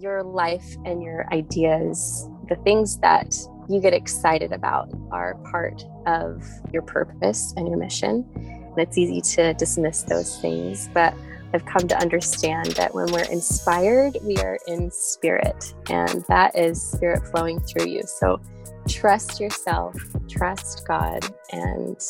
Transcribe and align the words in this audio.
your 0.00 0.22
life 0.22 0.76
and 0.86 1.02
your 1.02 1.26
ideas, 1.32 2.28
the 2.48 2.56
things 2.64 2.98
that 3.00 3.36
you 3.68 3.80
get 3.80 3.92
excited 3.92 4.50
about, 4.50 4.88
are 5.12 5.34
part 5.50 5.84
of 6.06 6.42
your 6.72 6.82
purpose 6.82 7.52
and 7.56 7.68
your 7.68 7.76
mission. 7.76 8.26
And 8.34 8.78
it's 8.78 8.96
easy 8.96 9.20
to 9.36 9.52
dismiss 9.54 10.04
those 10.04 10.40
things, 10.40 10.88
but 10.94 11.12
I've 11.52 11.66
come 11.66 11.86
to 11.88 11.98
understand 11.98 12.68
that 12.72 12.94
when 12.94 13.12
we're 13.12 13.30
inspired, 13.30 14.16
we 14.22 14.36
are 14.38 14.58
in 14.66 14.90
spirit, 14.90 15.74
and 15.90 16.24
that 16.28 16.56
is 16.56 16.80
spirit 16.80 17.26
flowing 17.26 17.60
through 17.60 17.86
you. 17.86 18.02
So 18.04 18.40
trust 18.88 19.38
yourself, 19.38 19.96
trust 20.28 20.86
God, 20.86 21.26
and 21.52 22.00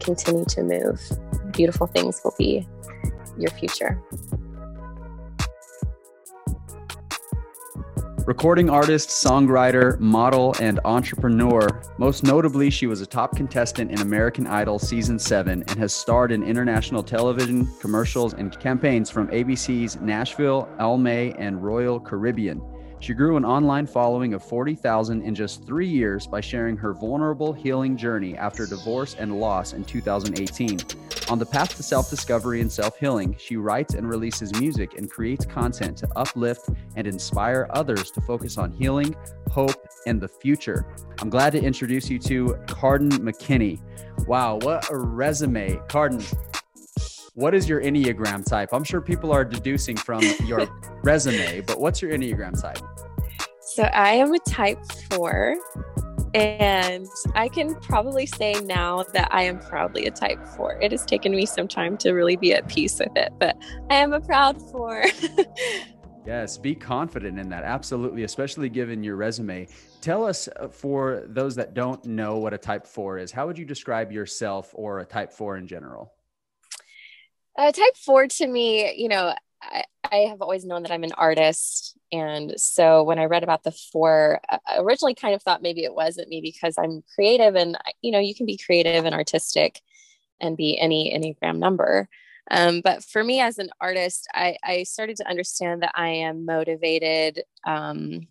continue 0.00 0.44
to 0.46 0.62
move. 0.62 1.00
Beautiful 1.52 1.86
things 1.86 2.20
will 2.24 2.34
be 2.36 2.68
your 3.38 3.50
future. 3.52 4.02
Recording 8.24 8.70
artist, 8.70 9.08
songwriter, 9.08 9.98
model, 9.98 10.54
and 10.60 10.78
entrepreneur. 10.84 11.66
Most 11.98 12.22
notably, 12.22 12.70
she 12.70 12.86
was 12.86 13.00
a 13.00 13.06
top 13.06 13.34
contestant 13.34 13.90
in 13.90 14.00
American 14.00 14.46
Idol 14.46 14.78
Season 14.78 15.18
7 15.18 15.64
and 15.66 15.78
has 15.78 15.92
starred 15.92 16.30
in 16.30 16.44
international 16.44 17.02
television, 17.02 17.66
commercials, 17.80 18.34
and 18.34 18.56
campaigns 18.60 19.10
from 19.10 19.26
ABC's 19.28 20.00
Nashville, 20.00 20.68
El 20.78 21.04
and 21.04 21.64
Royal 21.64 21.98
Caribbean. 21.98 22.62
She 23.02 23.14
grew 23.14 23.36
an 23.36 23.44
online 23.44 23.88
following 23.88 24.32
of 24.32 24.44
40,000 24.44 25.22
in 25.22 25.34
just 25.34 25.66
three 25.66 25.88
years 25.88 26.28
by 26.28 26.40
sharing 26.40 26.76
her 26.76 26.94
vulnerable 26.94 27.52
healing 27.52 27.96
journey 27.96 28.36
after 28.36 28.64
divorce 28.64 29.16
and 29.18 29.40
loss 29.40 29.72
in 29.72 29.82
2018. 29.82 30.78
On 31.28 31.36
the 31.36 31.44
path 31.44 31.74
to 31.74 31.82
self 31.82 32.08
discovery 32.08 32.60
and 32.60 32.70
self 32.70 32.96
healing, 33.00 33.34
she 33.40 33.56
writes 33.56 33.94
and 33.94 34.08
releases 34.08 34.54
music 34.60 34.98
and 34.98 35.10
creates 35.10 35.44
content 35.44 35.96
to 35.96 36.08
uplift 36.14 36.68
and 36.94 37.08
inspire 37.08 37.66
others 37.70 38.12
to 38.12 38.20
focus 38.20 38.56
on 38.56 38.70
healing, 38.70 39.16
hope, 39.50 39.84
and 40.06 40.20
the 40.20 40.28
future. 40.28 40.86
I'm 41.18 41.28
glad 41.28 41.50
to 41.54 41.60
introduce 41.60 42.08
you 42.08 42.20
to 42.20 42.56
Cardin 42.68 43.10
McKinney. 43.18 43.80
Wow, 44.28 44.60
what 44.62 44.88
a 44.90 44.96
resume. 44.96 45.74
Cardin, 45.88 46.24
what 47.34 47.54
is 47.54 47.68
your 47.68 47.82
Enneagram 47.82 48.44
type? 48.44 48.70
I'm 48.72 48.84
sure 48.84 49.00
people 49.00 49.32
are 49.32 49.44
deducing 49.44 49.96
from 49.96 50.22
your 50.44 50.66
resume, 51.02 51.62
but 51.62 51.80
what's 51.80 52.02
your 52.02 52.12
Enneagram 52.12 52.60
type? 52.60 52.78
So 53.60 53.84
I 53.84 54.12
am 54.12 54.34
a 54.34 54.38
type 54.40 54.78
four, 55.10 55.56
and 56.34 57.06
I 57.34 57.48
can 57.48 57.74
probably 57.76 58.26
say 58.26 58.52
now 58.64 59.04
that 59.14 59.28
I 59.30 59.44
am 59.44 59.58
proudly 59.60 60.06
a 60.06 60.10
type 60.10 60.46
four. 60.46 60.78
It 60.82 60.92
has 60.92 61.06
taken 61.06 61.32
me 61.32 61.46
some 61.46 61.68
time 61.68 61.96
to 61.98 62.12
really 62.12 62.36
be 62.36 62.52
at 62.52 62.68
peace 62.68 62.98
with 62.98 63.16
it, 63.16 63.32
but 63.38 63.56
I 63.88 63.94
am 63.94 64.12
a 64.12 64.20
proud 64.20 64.60
four. 64.70 65.02
yes, 66.26 66.58
be 66.58 66.74
confident 66.74 67.38
in 67.38 67.48
that. 67.48 67.64
Absolutely, 67.64 68.24
especially 68.24 68.68
given 68.68 69.02
your 69.02 69.16
resume. 69.16 69.68
Tell 70.02 70.26
us, 70.26 70.50
uh, 70.60 70.68
for 70.68 71.22
those 71.28 71.54
that 71.54 71.72
don't 71.72 72.04
know 72.04 72.36
what 72.36 72.52
a 72.52 72.58
type 72.58 72.86
four 72.86 73.16
is, 73.16 73.32
how 73.32 73.46
would 73.46 73.56
you 73.56 73.64
describe 73.64 74.12
yourself 74.12 74.70
or 74.74 74.98
a 74.98 75.04
type 75.06 75.32
four 75.32 75.56
in 75.56 75.66
general? 75.66 76.12
Uh, 77.56 77.72
type 77.72 77.96
four 77.96 78.26
to 78.26 78.46
me, 78.46 78.94
you 78.94 79.08
know, 79.08 79.34
I, 79.62 79.84
I, 80.10 80.16
have 80.30 80.40
always 80.40 80.64
known 80.64 80.82
that 80.82 80.90
I'm 80.90 81.04
an 81.04 81.12
artist. 81.12 81.96
And 82.10 82.58
so 82.58 83.02
when 83.02 83.18
I 83.18 83.26
read 83.26 83.42
about 83.42 83.62
the 83.62 83.72
four, 83.72 84.40
I 84.48 84.78
originally 84.78 85.14
kind 85.14 85.34
of 85.34 85.42
thought 85.42 85.62
maybe 85.62 85.84
it 85.84 85.94
wasn't 85.94 86.28
me 86.28 86.40
because 86.40 86.74
I'm 86.78 87.02
creative 87.14 87.54
and, 87.54 87.76
you 88.00 88.10
know, 88.10 88.18
you 88.18 88.34
can 88.34 88.46
be 88.46 88.56
creative 88.56 89.04
and 89.04 89.14
artistic 89.14 89.80
and 90.40 90.56
be 90.56 90.78
any 90.78 91.12
Enneagram 91.14 91.58
number. 91.58 92.08
Um, 92.50 92.80
but 92.82 93.04
for 93.04 93.22
me 93.22 93.40
as 93.40 93.58
an 93.58 93.70
artist, 93.80 94.26
I, 94.34 94.56
I, 94.64 94.82
started 94.82 95.16
to 95.18 95.28
understand 95.28 95.82
that 95.82 95.92
I 95.94 96.08
am 96.08 96.44
motivated 96.44 97.44
um, 97.64 98.26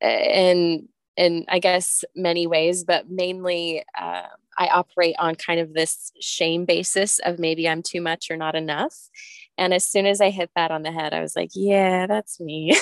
in, 0.00 0.88
in, 1.18 1.44
I 1.48 1.58
guess, 1.58 2.04
many 2.14 2.46
ways, 2.46 2.84
but 2.84 3.10
mainly 3.10 3.84
uh, 4.00 4.28
I 4.56 4.68
operate 4.68 5.16
on 5.18 5.34
kind 5.34 5.58
of 5.58 5.74
this 5.74 6.12
shame 6.20 6.64
basis 6.64 7.18
of 7.18 7.40
maybe 7.40 7.68
I'm 7.68 7.82
too 7.82 8.00
much 8.00 8.30
or 8.30 8.36
not 8.36 8.54
enough. 8.54 8.94
And 9.58 9.74
as 9.74 9.84
soon 9.84 10.06
as 10.06 10.20
I 10.20 10.30
hit 10.30 10.50
that 10.54 10.70
on 10.70 10.84
the 10.84 10.92
head, 10.92 11.12
I 11.12 11.20
was 11.20 11.34
like, 11.34 11.50
yeah, 11.54 12.06
that's 12.06 12.38
me. 12.38 12.72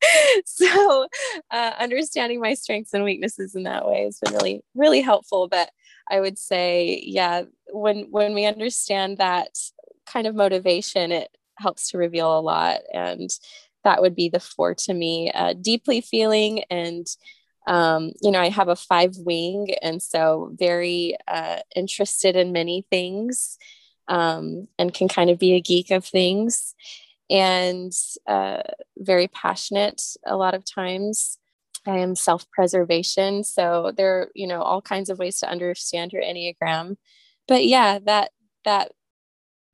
so 0.44 1.08
uh, 1.50 1.72
understanding 1.78 2.38
my 2.38 2.52
strengths 2.52 2.92
and 2.92 3.02
weaknesses 3.02 3.54
in 3.54 3.62
that 3.62 3.86
way 3.86 4.04
has 4.04 4.18
been 4.20 4.34
really, 4.34 4.62
really 4.74 5.00
helpful. 5.00 5.48
But 5.48 5.70
I 6.10 6.20
would 6.20 6.38
say, 6.38 7.02
yeah, 7.02 7.44
when 7.72 8.08
when 8.10 8.34
we 8.34 8.44
understand 8.44 9.16
that 9.16 9.56
kind 10.04 10.26
of 10.26 10.34
motivation, 10.34 11.12
it 11.12 11.30
helps 11.58 11.90
to 11.90 11.98
reveal 11.98 12.38
a 12.38 12.40
lot. 12.40 12.80
And 12.92 13.30
that 13.84 14.02
would 14.02 14.14
be 14.14 14.28
the 14.28 14.40
four 14.40 14.74
to 14.74 14.92
me, 14.92 15.32
uh, 15.32 15.54
deeply 15.54 16.02
feeling 16.02 16.64
and 16.70 17.06
um, 17.66 18.12
you 18.22 18.30
know, 18.30 18.40
I 18.40 18.48
have 18.48 18.68
a 18.68 18.76
five 18.76 19.16
wing, 19.18 19.74
and 19.82 20.02
so 20.02 20.52
very 20.54 21.16
uh, 21.26 21.58
interested 21.74 22.36
in 22.36 22.52
many 22.52 22.86
things 22.90 23.58
um, 24.08 24.68
and 24.78 24.94
can 24.94 25.08
kind 25.08 25.30
of 25.30 25.38
be 25.38 25.54
a 25.54 25.60
geek 25.60 25.90
of 25.90 26.04
things 26.04 26.74
and 27.28 27.92
uh, 28.26 28.62
very 28.98 29.28
passionate 29.28 30.02
a 30.26 30.36
lot 30.36 30.54
of 30.54 30.64
times. 30.64 31.38
I 31.86 31.98
am 31.98 32.14
self 32.14 32.50
preservation. 32.50 33.44
So 33.44 33.92
there 33.96 34.18
are, 34.18 34.30
you 34.34 34.46
know, 34.46 34.62
all 34.62 34.82
kinds 34.82 35.10
of 35.10 35.18
ways 35.18 35.38
to 35.40 35.50
understand 35.50 36.12
your 36.12 36.22
Enneagram. 36.22 36.96
But 37.46 37.66
yeah, 37.66 38.00
that, 38.04 38.32
that 38.64 38.92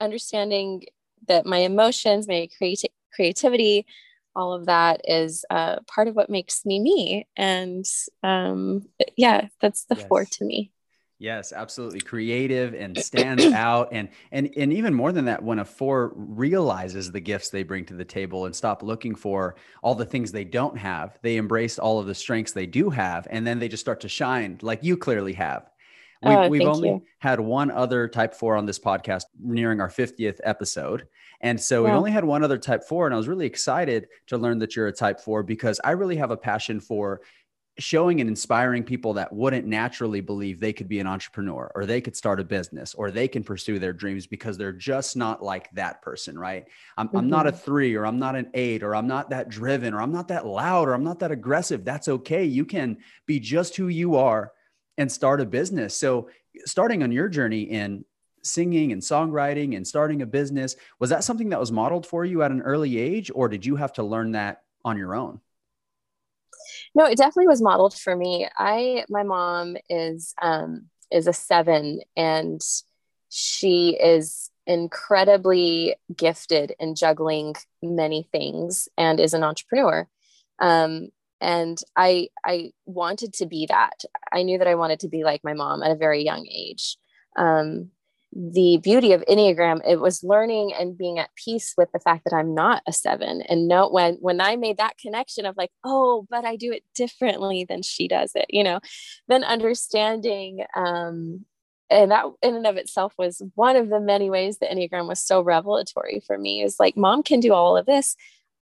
understanding 0.01 0.85
that 1.29 1.47
my 1.47 1.59
emotions, 1.59 2.29
my 2.29 2.49
creati- 2.61 2.85
creativity, 3.15 3.87
all 4.35 4.53
of 4.53 4.67
that 4.67 5.01
is 5.05 5.45
uh, 5.51 5.81
part 5.87 6.09
of 6.09 6.17
what 6.17 6.31
makes 6.31 6.65
me 6.65 6.81
me. 6.81 7.27
And 7.37 7.85
um, 8.23 8.87
yeah, 9.17 9.49
that's 9.61 9.85
the 9.85 9.97
yes. 9.97 10.07
four 10.09 10.25
to 10.25 10.45
me. 10.45 10.73
Yes, 11.23 11.53
absolutely. 11.53 12.01
Creative 12.01 12.75
and 12.75 12.99
stands 12.99 13.45
out. 13.53 13.91
And, 13.93 14.09
and, 14.33 14.51
and 14.57 14.73
even 14.73 14.93
more 14.93 15.13
than 15.13 15.27
that, 15.27 15.41
when 15.41 15.61
a 15.61 15.65
four 15.65 16.13
realizes 16.17 17.13
the 17.13 17.21
gifts 17.21 17.49
they 17.49 17.63
bring 17.63 17.85
to 17.87 17.95
the 17.95 18.05
table 18.05 18.47
and 18.47 18.57
stop 18.57 18.83
looking 18.83 19.15
for 19.15 19.55
all 19.85 19.95
the 19.95 20.05
things 20.05 20.33
they 20.33 20.45
don't 20.45 20.77
have, 20.77 21.21
they 21.23 21.37
embrace 21.37 21.79
all 21.79 22.01
of 22.01 22.07
the 22.07 22.15
strengths 22.15 22.51
they 22.51 22.67
do 22.67 22.91
have. 22.91 23.29
And 23.31 23.47
then 23.47 23.61
they 23.61 23.69
just 23.69 23.83
start 23.83 24.01
to 24.01 24.09
shine 24.09 24.59
like 24.63 24.83
you 24.83 24.97
clearly 24.97 25.33
have. 25.35 25.71
We, 26.23 26.31
oh, 26.33 26.49
we've 26.49 26.69
only 26.69 26.89
you. 26.89 27.03
had 27.19 27.41
one 27.41 27.71
other 27.71 28.07
type 28.07 28.35
four 28.35 28.57
on 28.57 28.65
this 28.65 28.79
podcast 28.79 29.25
nearing 29.41 29.81
our 29.81 29.89
50th 29.89 30.39
episode. 30.45 31.09
And 31.41 31.61
so 31.61 31.85
yeah. 31.85 31.91
we 31.91 31.97
only 31.97 32.11
had 32.13 32.25
one 32.25 32.45
other 32.45 32.59
type 32.59 32.85
four. 32.85 33.07
And 33.07 33.15
I 33.15 33.17
was 33.17 33.29
really 33.29 33.47
excited 33.47 34.09
to 34.29 34.39
learn 34.39 34.59
that 34.61 34.77
you're 34.77 34.87
a 34.87 34.93
type 34.93 35.21
four 35.21 35.43
because 35.43 35.81
I 35.83 35.93
really 35.93 36.17
have 36.17 36.31
a 36.31 36.37
passion 36.37 36.79
for 36.79 37.23
showing 37.79 38.21
and 38.21 38.29
inspiring 38.29 38.85
people 38.85 39.15
that 39.15 39.33
wouldn't 39.33 39.67
naturally 39.67 40.21
believe 40.21 40.61
they 40.61 40.75
could 40.75 40.89
be 40.89 41.01
an 41.01 41.07
entrepreneur 41.07 41.73
or 41.75 41.87
they 41.87 42.01
could 42.01 42.15
start 42.15 42.39
a 42.39 42.45
business 42.45 42.95
or 42.95 43.11
they 43.11 43.27
can 43.27 43.43
pursue 43.43 43.79
their 43.79 43.95
dreams 43.95 44.27
because 44.27 44.59
they're 44.59 44.73
just 44.73 45.17
not 45.17 45.43
like 45.43 45.71
that 45.71 46.03
person, 46.03 46.39
right? 46.39 46.67
I'm, 46.99 47.09
mm-hmm. 47.09 47.17
I'm 47.17 47.31
not 47.31 47.47
a 47.47 47.53
mm-hmm. 47.53 47.65
three 47.65 47.95
or 47.95 48.07
I'm 48.07 48.19
not 48.19 48.37
an 48.37 48.51
eight 48.55 48.83
or 48.83 48.95
I'm 48.95 49.07
not 49.07 49.31
that 49.31 49.49
driven 49.49 49.95
or 49.95 50.03
I'm 50.03 50.13
not 50.13 50.29
that 50.29 50.47
loud 50.47 50.89
or 50.89 50.93
I'm 50.93 51.05
not 51.05 51.21
that 51.21 51.33
aggressive. 51.33 51.85
That's 51.85 52.09
okay. 52.09 52.45
You 52.45 52.67
can 52.67 52.99
be 53.27 53.41
just 53.41 53.75
who 53.75 53.89
you 53.89 54.17
are 54.17 54.53
and 55.03 55.13
start 55.13 55.41
a 55.41 55.45
business. 55.45 55.97
So, 55.97 56.31
starting 56.65 57.03
on 57.03 57.13
your 57.13 57.29
journey 57.29 57.63
in 57.63 58.05
singing 58.43 58.93
and 58.93 59.03
songwriting 59.03 59.77
and 59.77 59.87
starting 59.87 60.23
a 60.23 60.27
business, 60.27 60.77
was 60.99 61.11
that 61.11 61.25
something 61.25 61.51
that 61.51 61.61
was 61.61 61.73
modeled 61.73 62.07
for 62.07 62.25
you 62.25 62.43
at 62.43 62.51
an 62.51 62.63
early 62.63 62.99
age 62.99 63.31
or 63.35 63.49
did 63.49 63.67
you 63.67 63.77
have 63.77 63.93
to 63.95 64.03
learn 64.03 64.33
that 64.33 64.63
on 64.85 64.97
your 64.97 65.15
own? 65.15 65.41
No, 66.95 67.07
it 67.07 67.17
definitely 67.17 67.49
was 67.49 67.63
modeled 67.63 67.95
for 67.95 68.15
me. 68.15 68.49
I 68.57 69.05
my 69.09 69.23
mom 69.23 69.77
is 69.89 70.35
um 70.41 70.89
is 71.11 71.27
a 71.27 71.33
7 71.33 72.01
and 72.17 72.61
she 73.29 73.99
is 74.01 74.51
incredibly 74.67 75.97
gifted 76.15 76.75
in 76.79 76.95
juggling 76.95 77.55
many 77.83 78.29
things 78.31 78.89
and 78.97 79.19
is 79.19 79.35
an 79.35 79.43
entrepreneur. 79.43 80.07
Um 80.59 81.09
and 81.43 81.79
I 81.97 82.29
I 82.47 82.73
wanted 82.87 83.35
to 83.35 83.47
be 83.47 83.67
that. 83.67 84.05
I 84.33 84.43
knew 84.45 84.59
that 84.59 84.69
I 84.69 84.77
wanted 84.77 85.01
to 85.01 85.09
be 85.09 85.25
like 85.25 85.43
my 85.45 85.53
mom 85.53 85.83
at 85.83 85.91
a 85.91 85.97
very 85.97 86.25
young 86.25 86.47
age. 86.47 86.97
Um 87.37 87.91
the 88.35 88.79
beauty 88.83 89.13
of 89.13 89.23
enneagram 89.29 89.81
it 89.87 90.01
was 90.01 90.25
learning 90.25 90.73
and 90.73 90.97
being 90.97 91.19
at 91.19 91.29
peace 91.37 91.75
with 91.77 91.93
the 91.93 91.99
fact 91.99 92.25
that 92.25 92.35
i'm 92.35 92.55
not 92.55 92.83
a 92.87 92.93
seven 92.93 93.43
and 93.43 93.69
no 93.69 93.91
when 93.91 94.15
when 94.21 94.41
i 94.41 94.57
made 94.57 94.79
that 94.79 94.97
connection 94.97 95.45
of 95.45 95.55
like 95.59 95.71
oh 95.85 96.27
but 96.31 96.43
i 96.43 96.57
do 96.57 96.73
it 96.73 96.83
differently 96.95 97.67
than 97.69 97.83
she 97.83 98.09
does 98.09 98.33
it 98.35 98.47
you 98.49 98.65
know 98.65 98.81
then 99.29 99.45
understanding 99.45 100.65
um 100.75 101.45
and 101.91 102.11
that 102.11 102.25
in 102.41 102.55
and 102.55 102.67
of 102.67 102.77
itself 102.77 103.13
was 103.19 103.43
one 103.55 103.77
of 103.77 103.91
the 103.91 104.01
many 104.01 104.31
ways 104.31 104.57
the 104.59 104.67
enneagram 104.67 105.07
was 105.07 105.23
so 105.23 105.43
revelatory 105.43 106.23
for 106.27 106.39
me 106.39 106.63
is 106.63 106.81
like 106.81 106.97
mom 106.97 107.23
can 107.23 107.39
do 107.39 107.53
all 107.53 107.77
of 107.77 107.85
this 107.85 108.17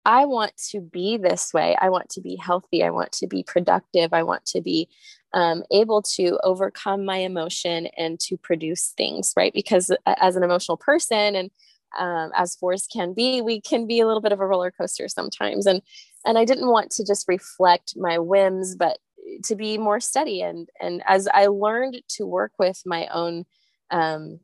I 0.05 0.25
want 0.25 0.55
to 0.69 0.81
be 0.81 1.17
this 1.17 1.53
way. 1.53 1.75
I 1.81 1.89
want 1.89 2.09
to 2.11 2.21
be 2.21 2.35
healthy. 2.35 2.83
I 2.83 2.91
want 2.91 3.11
to 3.13 3.27
be 3.27 3.43
productive. 3.43 4.13
I 4.13 4.23
want 4.23 4.45
to 4.47 4.61
be 4.61 4.87
um, 5.33 5.63
able 5.71 6.01
to 6.15 6.39
overcome 6.43 7.05
my 7.05 7.17
emotion 7.17 7.87
and 7.97 8.19
to 8.21 8.37
produce 8.37 8.93
things, 8.97 9.33
right? 9.35 9.53
Because 9.53 9.91
as 10.05 10.35
an 10.35 10.43
emotional 10.43 10.77
person 10.77 11.35
and 11.35 11.51
um, 11.97 12.31
as 12.35 12.55
fours 12.55 12.87
can 12.91 13.13
be, 13.13 13.41
we 13.41 13.61
can 13.61 13.87
be 13.87 13.99
a 13.99 14.05
little 14.07 14.21
bit 14.21 14.31
of 14.31 14.39
a 14.39 14.45
roller 14.45 14.71
coaster 14.71 15.07
sometimes. 15.07 15.65
And 15.65 15.81
and 16.25 16.37
I 16.37 16.45
didn't 16.45 16.69
want 16.69 16.91
to 16.91 17.05
just 17.05 17.27
reflect 17.27 17.93
my 17.95 18.17
whims, 18.19 18.75
but 18.75 18.97
to 19.45 19.55
be 19.55 19.77
more 19.77 19.99
steady. 19.99 20.41
And 20.41 20.69
and 20.79 21.01
as 21.07 21.27
I 21.33 21.47
learned 21.47 22.01
to 22.09 22.25
work 22.25 22.53
with 22.59 22.81
my 22.85 23.07
own 23.07 23.45
um, 23.91 24.39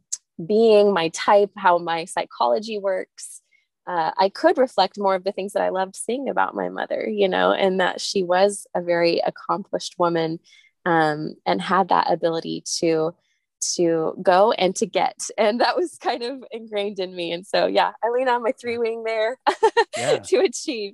being, 0.45 0.93
my 0.93 1.09
type, 1.09 1.51
how 1.57 1.77
my 1.77 2.05
psychology 2.05 2.79
works, 2.79 3.40
uh, 3.87 4.11
I 4.17 4.29
could 4.29 4.57
reflect 4.57 4.99
more 4.99 5.15
of 5.15 5.23
the 5.23 5.31
things 5.31 5.53
that 5.53 5.63
I 5.63 5.69
loved 5.69 5.95
seeing 5.95 6.29
about 6.29 6.55
my 6.55 6.69
mother, 6.69 7.07
you 7.09 7.27
know, 7.27 7.51
and 7.51 7.79
that 7.79 7.99
she 7.99 8.23
was 8.23 8.67
a 8.75 8.81
very 8.81 9.19
accomplished 9.25 9.95
woman 9.97 10.39
um, 10.85 11.35
and 11.45 11.61
had 11.61 11.89
that 11.89 12.11
ability 12.11 12.63
to 12.79 13.13
to 13.75 14.17
go 14.23 14.51
and 14.53 14.75
to 14.75 14.87
get 14.87 15.19
and 15.37 15.61
that 15.61 15.77
was 15.77 15.97
kind 15.97 16.23
of 16.23 16.43
ingrained 16.51 16.99
in 16.99 17.15
me. 17.15 17.31
And 17.31 17.45
so 17.45 17.67
yeah 17.67 17.91
i 18.03 18.09
lean 18.09 18.27
on 18.27 18.43
my 18.43 18.51
three 18.51 18.77
wing 18.77 19.03
there 19.03 19.37
yeah. 19.97 20.17
to 20.25 20.37
achieve. 20.37 20.93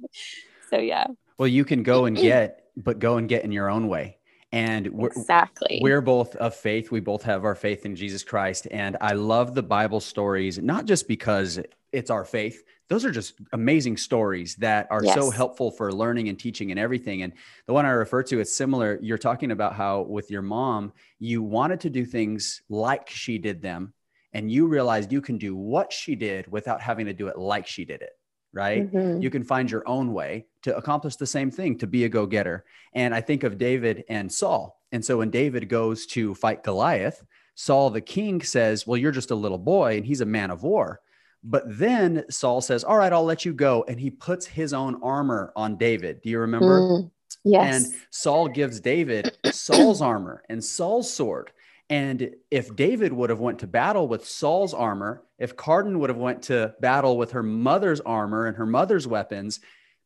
So 0.69 0.77
yeah. 0.77 1.07
Well 1.37 1.47
you 1.47 1.65
can 1.65 1.83
go 1.83 2.05
and 2.05 2.15
get 2.17 2.65
but 2.75 2.99
go 2.99 3.17
and 3.17 3.27
get 3.27 3.43
in 3.43 3.51
your 3.51 3.69
own 3.69 3.87
way. 3.87 4.17
And 4.53 4.87
we're, 4.87 5.07
exactly. 5.07 5.79
we're 5.81 5.99
both 5.99 6.35
of 6.37 6.55
faith. 6.55 6.89
We 6.89 7.01
both 7.01 7.21
have 7.23 7.43
our 7.43 7.55
faith 7.55 7.85
in 7.85 7.95
jesus 7.95 8.23
christ. 8.23 8.67
And 8.69 8.97
i 8.99 9.13
love 9.13 9.55
the 9.55 9.63
bible 9.63 10.01
stories 10.01 10.59
not 10.59 10.85
just 10.85 11.07
because 11.07 11.59
it's 11.97 12.09
our 12.09 12.23
faith 12.23 12.63
those 12.89 13.03
are 13.03 13.11
just 13.11 13.33
amazing 13.53 13.97
stories 13.97 14.55
that 14.57 14.87
are 14.89 15.03
yes. 15.03 15.13
so 15.13 15.29
helpful 15.29 15.71
for 15.71 15.91
learning 15.91 16.29
and 16.29 16.39
teaching 16.39 16.71
and 16.71 16.79
everything. 16.79 17.23
And 17.23 17.33
the 17.65 17.73
one 17.73 17.85
I 17.85 17.89
refer 17.89 18.23
to, 18.23 18.39
is 18.39 18.55
similar. 18.55 18.97
You're 19.01 19.17
talking 19.17 19.51
about 19.51 19.73
how 19.73 20.01
with 20.01 20.31
your 20.31 20.41
mom, 20.41 20.93
you 21.19 21.43
wanted 21.43 21.81
to 21.81 21.89
do 21.89 22.05
things 22.05 22.61
like 22.69 23.09
she 23.09 23.37
did 23.37 23.61
them, 23.61 23.93
and 24.33 24.49
you 24.49 24.67
realized 24.67 25.11
you 25.11 25.21
can 25.21 25.37
do 25.37 25.55
what 25.55 25.91
she 25.91 26.15
did 26.15 26.49
without 26.49 26.81
having 26.81 27.07
to 27.07 27.13
do 27.13 27.27
it 27.27 27.37
like 27.37 27.67
she 27.67 27.83
did 27.83 28.01
it. 28.01 28.11
Right? 28.53 28.91
Mm-hmm. 28.91 29.21
You 29.21 29.29
can 29.29 29.43
find 29.43 29.69
your 29.69 29.87
own 29.87 30.13
way 30.13 30.45
to 30.63 30.75
accomplish 30.75 31.17
the 31.17 31.27
same 31.27 31.51
thing, 31.51 31.77
to 31.79 31.87
be 31.87 32.05
a 32.05 32.09
go 32.09 32.25
getter. 32.25 32.63
And 32.93 33.13
I 33.13 33.21
think 33.21 33.43
of 33.43 33.57
David 33.57 34.05
and 34.09 34.31
Saul. 34.31 34.81
And 34.93 35.03
so 35.03 35.17
when 35.17 35.29
David 35.29 35.67
goes 35.67 36.05
to 36.07 36.33
fight 36.33 36.63
Goliath, 36.63 37.23
Saul 37.55 37.89
the 37.89 38.01
king 38.01 38.41
says, 38.41 38.87
Well, 38.87 38.97
you're 38.97 39.11
just 39.11 39.31
a 39.31 39.35
little 39.35 39.57
boy, 39.57 39.97
and 39.97 40.05
he's 40.05 40.21
a 40.21 40.25
man 40.25 40.49
of 40.49 40.63
war. 40.63 41.01
But 41.49 41.63
then 41.65 42.25
Saul 42.29 42.59
says, 42.59 42.83
All 42.83 42.97
right, 42.97 43.13
I'll 43.13 43.23
let 43.23 43.45
you 43.45 43.53
go. 43.53 43.85
And 43.87 43.97
he 43.97 44.09
puts 44.09 44.45
his 44.45 44.73
own 44.73 45.01
armor 45.01 45.53
on 45.55 45.77
David. 45.77 46.21
Do 46.21 46.29
you 46.29 46.39
remember? 46.39 46.81
Mm, 46.81 47.11
yes. 47.45 47.85
And 47.85 47.95
Saul 48.09 48.49
gives 48.49 48.81
David 48.81 49.31
Saul's 49.51 50.01
armor 50.01 50.43
and 50.49 50.63
Saul's 50.63 51.11
sword. 51.11 51.51
And 51.89 52.35
if 52.51 52.75
David 52.75 53.13
would 53.13 53.29
have 53.29 53.39
went 53.39 53.59
to 53.59 53.67
battle 53.67 54.09
with 54.09 54.27
Saul's 54.27 54.73
armor, 54.73 55.23
if 55.39 55.55
Cardin 55.55 55.99
would 55.99 56.09
have 56.09 56.17
went 56.17 56.41
to 56.43 56.75
battle 56.81 57.17
with 57.17 57.31
her 57.31 57.43
mother's 57.43 58.01
armor 58.01 58.47
and 58.47 58.57
her 58.57 58.65
mother's 58.65 59.07
weapons, 59.07 59.61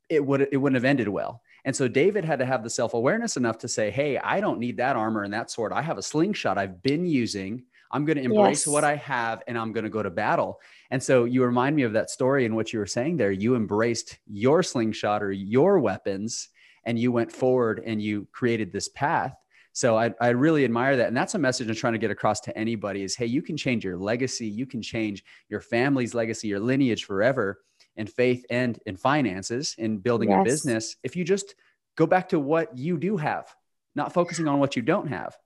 it 0.08 0.24
would 0.24 0.48
it 0.52 0.58
wouldn't 0.58 0.76
have 0.76 0.86
ended 0.86 1.08
well. 1.08 1.42
And 1.66 1.76
so 1.76 1.88
David 1.88 2.24
had 2.24 2.40
to 2.40 2.46
have 2.46 2.64
the 2.64 2.70
self-awareness 2.70 3.36
enough 3.36 3.58
to 3.60 3.68
say, 3.68 3.90
"Hey, 3.90 4.20
I 4.20 4.42
don't 4.42 4.60
need 4.60 4.78
that 4.78 4.96
armor 4.96 5.24
and 5.24 5.34
that 5.34 5.50
sword. 5.50 5.74
I 5.74 5.82
have 5.82 5.98
a 5.98 6.04
slingshot 6.04 6.60
I've 6.60 6.84
been 6.84 7.08
using. 7.08 7.64
I'm 7.92 8.06
going 8.06 8.18
to 8.18 8.24
embrace 8.24 8.66
yes. 8.66 8.74
what 8.74 8.84
I 8.84 8.96
have 8.96 9.44
and 9.48 9.58
I'm 9.58 9.72
going 9.72 9.84
to 9.84 9.90
go 9.90 10.04
to 10.04 10.10
battle." 10.10 10.60
And 10.90 11.02
so 11.02 11.26
you 11.26 11.44
remind 11.44 11.76
me 11.76 11.84
of 11.84 11.94
that 11.94 12.10
story 12.10 12.46
and 12.46 12.56
what 12.56 12.74
you 12.74 12.80
were 12.80 12.86
saying 12.86 13.18
there. 13.18 13.32
You 13.32 13.56
embraced 13.56 14.20
your 14.28 14.64
slingshot 14.64 15.24
or 15.24 15.32
your 15.32 15.80
weapons 15.80 16.50
and 16.86 16.98
you 16.98 17.12
went 17.12 17.32
forward 17.32 17.82
and 17.86 18.02
you 18.02 18.28
created 18.32 18.72
this 18.72 18.90
path. 18.90 19.36
So 19.74 19.98
I, 19.98 20.14
I 20.20 20.30
really 20.30 20.66
admire 20.66 20.98
that. 20.98 21.08
And 21.08 21.16
that's 21.16 21.36
a 21.36 21.40
message 21.40 21.70
I'm 21.70 21.76
trying 21.76 21.94
to 21.94 22.00
get 22.00 22.12
across 22.12 22.42
to 22.42 22.58
anybody 22.58 23.04
is, 23.04 23.16
hey, 23.16 23.28
you 23.28 23.42
can 23.42 23.56
change 23.56 23.86
your 23.86 23.98
legacy. 23.98 24.48
You 24.48 24.66
can 24.66 24.82
change 24.82 25.24
your 25.48 25.62
family's 25.62 26.14
legacy, 26.14 26.50
your 26.50 26.60
lineage 26.60 27.06
forever 27.06 27.62
in 27.96 28.08
faith 28.08 28.46
and 28.50 28.80
in 28.86 28.98
finances 28.98 29.76
in 29.78 29.98
building 29.98 30.30
yes. 30.30 30.42
a 30.42 30.44
business. 30.44 30.96
If 31.04 31.16
you 31.16 31.24
just 31.24 31.56
go 31.96 32.06
back 32.06 32.30
to 32.30 32.40
what 32.40 32.78
you 32.78 32.98
do 32.98 33.18
have, 33.18 33.54
not 33.96 34.14
focusing 34.14 34.48
on 34.48 34.60
what 34.60 34.76
you 34.76 34.82
don't 34.82 35.08
have. 35.08 35.38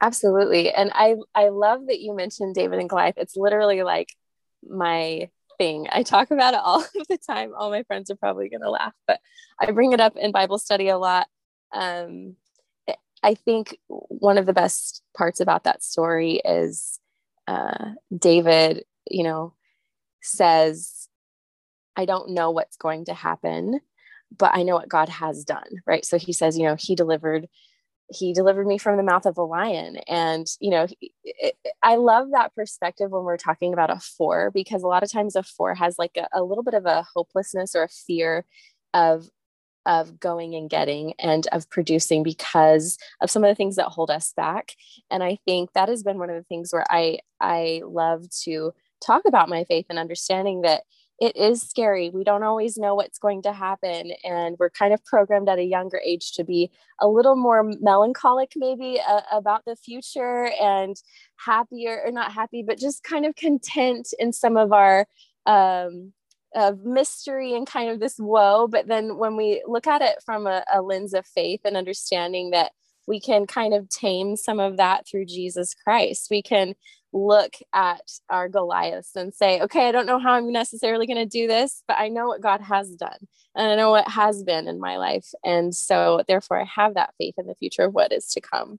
Absolutely. 0.00 0.72
And 0.72 0.90
I, 0.94 1.16
I 1.34 1.48
love 1.48 1.86
that 1.86 2.00
you 2.00 2.14
mentioned 2.14 2.54
David 2.54 2.78
and 2.78 2.88
Goliath. 2.88 3.14
It's 3.16 3.36
literally 3.36 3.82
like 3.82 4.14
my 4.68 5.30
thing. 5.58 5.86
I 5.90 6.02
talk 6.02 6.30
about 6.30 6.54
it 6.54 6.60
all 6.62 6.80
of 7.00 7.08
the 7.08 7.18
time. 7.18 7.52
All 7.56 7.70
my 7.70 7.82
friends 7.84 8.10
are 8.10 8.16
probably 8.16 8.48
going 8.48 8.62
to 8.62 8.70
laugh, 8.70 8.92
but 9.06 9.20
I 9.58 9.70
bring 9.70 9.92
it 9.92 10.00
up 10.00 10.16
in 10.16 10.32
Bible 10.32 10.58
study 10.58 10.88
a 10.88 10.98
lot. 10.98 11.26
Um, 11.72 12.36
I 13.22 13.34
think 13.34 13.78
one 13.88 14.38
of 14.38 14.46
the 14.46 14.52
best 14.52 15.02
parts 15.16 15.40
about 15.40 15.64
that 15.64 15.82
story 15.82 16.40
is 16.44 17.00
uh, 17.48 17.92
David, 18.16 18.84
you 19.10 19.24
know, 19.24 19.54
says, 20.22 21.08
I 21.96 22.04
don't 22.04 22.30
know 22.30 22.50
what's 22.50 22.76
going 22.76 23.06
to 23.06 23.14
happen, 23.14 23.80
but 24.36 24.52
I 24.54 24.62
know 24.62 24.74
what 24.74 24.88
God 24.88 25.08
has 25.08 25.44
done, 25.44 25.82
right? 25.86 26.04
So 26.04 26.18
he 26.18 26.32
says, 26.32 26.58
you 26.58 26.66
know, 26.66 26.76
he 26.78 26.94
delivered 26.94 27.48
he 28.08 28.32
delivered 28.32 28.66
me 28.66 28.78
from 28.78 28.96
the 28.96 29.02
mouth 29.02 29.26
of 29.26 29.36
a 29.36 29.42
lion. 29.42 29.98
And 30.08 30.46
you 30.60 30.70
know 30.70 30.86
it, 31.24 31.56
i 31.82 31.96
love 31.96 32.28
that 32.32 32.54
perspective 32.54 33.10
when 33.10 33.24
we're 33.24 33.36
talking 33.36 33.72
about 33.72 33.90
a 33.90 34.00
four 34.00 34.50
because 34.52 34.82
a 34.82 34.86
lot 34.86 35.02
of 35.02 35.10
times 35.10 35.36
a 35.36 35.42
four 35.42 35.74
has 35.74 35.98
like 35.98 36.16
a, 36.16 36.26
a 36.32 36.42
little 36.42 36.64
bit 36.64 36.74
of 36.74 36.86
a 36.86 37.04
hopelessness 37.14 37.74
or 37.74 37.84
a 37.84 37.88
fear 37.88 38.44
of 38.94 39.28
of 39.86 40.18
going 40.18 40.54
and 40.54 40.68
getting 40.68 41.14
and 41.20 41.46
of 41.52 41.70
producing 41.70 42.22
because 42.24 42.98
of 43.20 43.30
some 43.30 43.44
of 43.44 43.48
the 43.48 43.54
things 43.54 43.76
that 43.76 43.86
hold 43.86 44.10
us 44.10 44.32
back. 44.36 44.72
And 45.10 45.22
i 45.22 45.38
think 45.44 45.72
that 45.72 45.88
has 45.88 46.02
been 46.02 46.18
one 46.18 46.30
of 46.30 46.36
the 46.36 46.44
things 46.44 46.72
where 46.72 46.84
i 46.90 47.18
i 47.40 47.82
love 47.84 48.24
to 48.44 48.72
talk 49.04 49.22
about 49.26 49.48
my 49.48 49.64
faith 49.64 49.86
and 49.90 49.98
understanding 49.98 50.62
that 50.62 50.82
it 51.18 51.36
is 51.36 51.62
scary. 51.62 52.10
We 52.10 52.24
don't 52.24 52.42
always 52.42 52.76
know 52.76 52.94
what's 52.94 53.18
going 53.18 53.42
to 53.42 53.52
happen. 53.52 54.12
And 54.22 54.56
we're 54.58 54.70
kind 54.70 54.92
of 54.92 55.04
programmed 55.04 55.48
at 55.48 55.58
a 55.58 55.64
younger 55.64 56.00
age 56.04 56.32
to 56.32 56.44
be 56.44 56.70
a 57.00 57.08
little 57.08 57.36
more 57.36 57.62
melancholic, 57.80 58.52
maybe 58.54 59.00
uh, 59.06 59.22
about 59.32 59.64
the 59.64 59.76
future 59.76 60.50
and 60.60 60.94
happier, 61.36 62.02
or 62.04 62.12
not 62.12 62.32
happy, 62.32 62.62
but 62.62 62.78
just 62.78 63.02
kind 63.02 63.24
of 63.24 63.34
content 63.34 64.12
in 64.18 64.32
some 64.32 64.56
of 64.56 64.72
our 64.72 65.06
um, 65.46 66.12
of 66.54 66.84
mystery 66.84 67.54
and 67.54 67.66
kind 67.66 67.90
of 67.90 68.00
this 68.00 68.18
woe. 68.18 68.66
But 68.68 68.86
then 68.86 69.16
when 69.18 69.36
we 69.36 69.62
look 69.66 69.86
at 69.86 70.02
it 70.02 70.22
from 70.24 70.46
a, 70.46 70.64
a 70.72 70.82
lens 70.82 71.14
of 71.14 71.26
faith 71.26 71.60
and 71.64 71.76
understanding 71.76 72.50
that 72.50 72.72
we 73.06 73.20
can 73.20 73.46
kind 73.46 73.72
of 73.72 73.88
tame 73.88 74.36
some 74.36 74.58
of 74.58 74.76
that 74.78 75.06
through 75.06 75.26
Jesus 75.26 75.74
Christ, 75.74 76.28
we 76.30 76.42
can 76.42 76.74
look 77.16 77.54
at 77.72 78.02
our 78.28 78.48
Goliaths 78.48 79.16
and 79.16 79.32
say, 79.32 79.60
okay, 79.62 79.88
I 79.88 79.92
don't 79.92 80.06
know 80.06 80.18
how 80.18 80.34
I'm 80.34 80.52
necessarily 80.52 81.06
going 81.06 81.16
to 81.16 81.26
do 81.26 81.46
this, 81.46 81.82
but 81.88 81.98
I 81.98 82.08
know 82.08 82.26
what 82.26 82.42
God 82.42 82.60
has 82.60 82.90
done 82.90 83.16
and 83.54 83.66
I 83.68 83.74
know 83.74 83.90
what 83.90 84.08
has 84.08 84.42
been 84.42 84.68
in 84.68 84.78
my 84.78 84.98
life. 84.98 85.32
And 85.44 85.74
so, 85.74 86.22
therefore, 86.28 86.60
I 86.60 86.64
have 86.64 86.94
that 86.94 87.14
faith 87.18 87.34
in 87.38 87.46
the 87.46 87.54
future 87.54 87.82
of 87.84 87.94
what 87.94 88.12
is 88.12 88.28
to 88.32 88.40
come. 88.40 88.78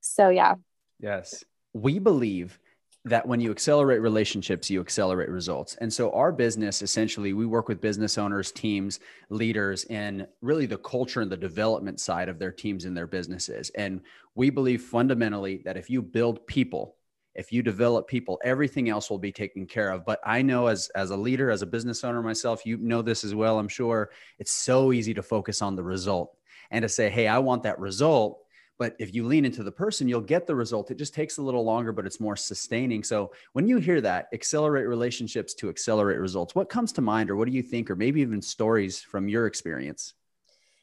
So, 0.00 0.30
yeah. 0.30 0.54
Yes. 0.98 1.44
We 1.74 1.98
believe 1.98 2.58
that 3.06 3.28
when 3.28 3.38
you 3.38 3.50
accelerate 3.50 4.00
relationships, 4.00 4.70
you 4.70 4.80
accelerate 4.80 5.28
results. 5.28 5.76
And 5.76 5.92
so, 5.92 6.10
our 6.12 6.32
business 6.32 6.80
essentially, 6.80 7.34
we 7.34 7.44
work 7.44 7.68
with 7.68 7.82
business 7.82 8.16
owners, 8.16 8.50
teams, 8.50 9.00
leaders 9.28 9.84
in 9.84 10.26
really 10.40 10.66
the 10.66 10.78
culture 10.78 11.20
and 11.20 11.30
the 11.30 11.36
development 11.36 12.00
side 12.00 12.30
of 12.30 12.38
their 12.38 12.52
teams 12.52 12.86
and 12.86 12.96
their 12.96 13.06
businesses. 13.06 13.70
And 13.74 14.00
we 14.34 14.48
believe 14.48 14.82
fundamentally 14.82 15.60
that 15.66 15.76
if 15.76 15.90
you 15.90 16.00
build 16.00 16.46
people, 16.46 16.96
if 17.34 17.52
you 17.52 17.62
develop 17.62 18.06
people 18.06 18.40
everything 18.44 18.88
else 18.88 19.10
will 19.10 19.18
be 19.18 19.32
taken 19.32 19.66
care 19.66 19.90
of. 19.90 20.04
But 20.04 20.20
i 20.24 20.42
know 20.42 20.66
as 20.68 20.88
as 20.94 21.10
a 21.10 21.16
leader 21.16 21.50
as 21.50 21.62
a 21.62 21.66
business 21.66 22.04
owner 22.04 22.22
myself 22.22 22.64
you 22.64 22.76
know 22.78 23.02
this 23.02 23.24
as 23.24 23.34
well 23.34 23.58
i'm 23.58 23.68
sure 23.68 24.10
it's 24.38 24.52
so 24.52 24.92
easy 24.92 25.14
to 25.14 25.22
focus 25.22 25.62
on 25.62 25.76
the 25.76 25.82
result 25.82 26.36
and 26.70 26.82
to 26.82 26.88
say 26.88 27.10
hey 27.10 27.26
i 27.26 27.38
want 27.38 27.62
that 27.64 27.78
result. 27.78 28.40
But 28.76 28.96
if 28.98 29.14
you 29.14 29.24
lean 29.24 29.44
into 29.44 29.62
the 29.62 29.70
person 29.70 30.08
you'll 30.08 30.20
get 30.20 30.48
the 30.48 30.54
result. 30.56 30.90
It 30.90 30.98
just 30.98 31.14
takes 31.14 31.38
a 31.38 31.42
little 31.42 31.64
longer 31.64 31.92
but 31.92 32.06
it's 32.06 32.20
more 32.20 32.36
sustaining. 32.36 33.04
So 33.04 33.32
when 33.52 33.66
you 33.68 33.78
hear 33.78 34.00
that 34.00 34.28
accelerate 34.32 34.88
relationships 34.88 35.54
to 35.54 35.68
accelerate 35.68 36.18
results 36.18 36.54
what 36.54 36.68
comes 36.68 36.92
to 36.92 37.00
mind 37.00 37.30
or 37.30 37.36
what 37.36 37.46
do 37.48 37.54
you 37.54 37.62
think 37.62 37.90
or 37.90 37.96
maybe 37.96 38.20
even 38.20 38.42
stories 38.42 39.00
from 39.00 39.28
your 39.28 39.46
experience? 39.46 40.14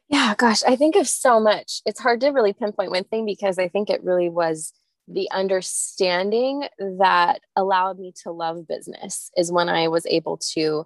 Yeah 0.08 0.36
gosh 0.38 0.64
i 0.64 0.76
think 0.76 0.96
of 0.96 1.08
so 1.08 1.40
much. 1.40 1.82
It's 1.86 2.00
hard 2.00 2.22
to 2.22 2.30
really 2.30 2.54
pinpoint 2.54 2.92
one 2.92 3.06
thing 3.06 3.26
because 3.26 3.58
i 3.60 3.68
think 3.68 3.90
it 3.90 4.04
really 4.04 4.30
was 4.30 4.74
the 5.08 5.30
understanding 5.32 6.68
that 6.80 7.42
allowed 7.56 8.00
me 8.00 8.14
to 8.24 8.32
love 8.32 8.68
business 8.68 9.32
is 9.36 9.52
when 9.52 9.70
I 9.70 9.88
was 9.88 10.06
able 10.06 10.38
to 10.54 10.86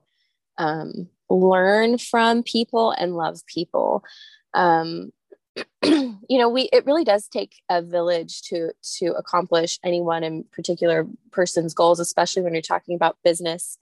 um, 0.57 1.10
learn 1.29 1.98
from 1.98 2.43
people 2.43 2.91
and 2.91 3.15
love 3.15 3.45
people. 3.45 4.03
Um, 4.53 5.12
you 5.84 6.17
know, 6.29 6.50
we 6.50 6.63
it 6.74 6.86
really 6.86 7.03
does 7.03 7.27
take 7.27 7.62
a 7.69 7.81
village 7.81 8.41
to 8.43 8.72
to 8.98 9.13
accomplish 9.13 9.79
any 9.84 10.01
one 10.01 10.24
in 10.24 10.43
particular 10.51 11.07
person's 11.31 11.74
goals, 11.74 12.00
especially 12.00 12.41
when 12.41 12.53
you're 12.53 12.62
talking 12.62 12.95
about 12.95 13.17
business. 13.24 13.77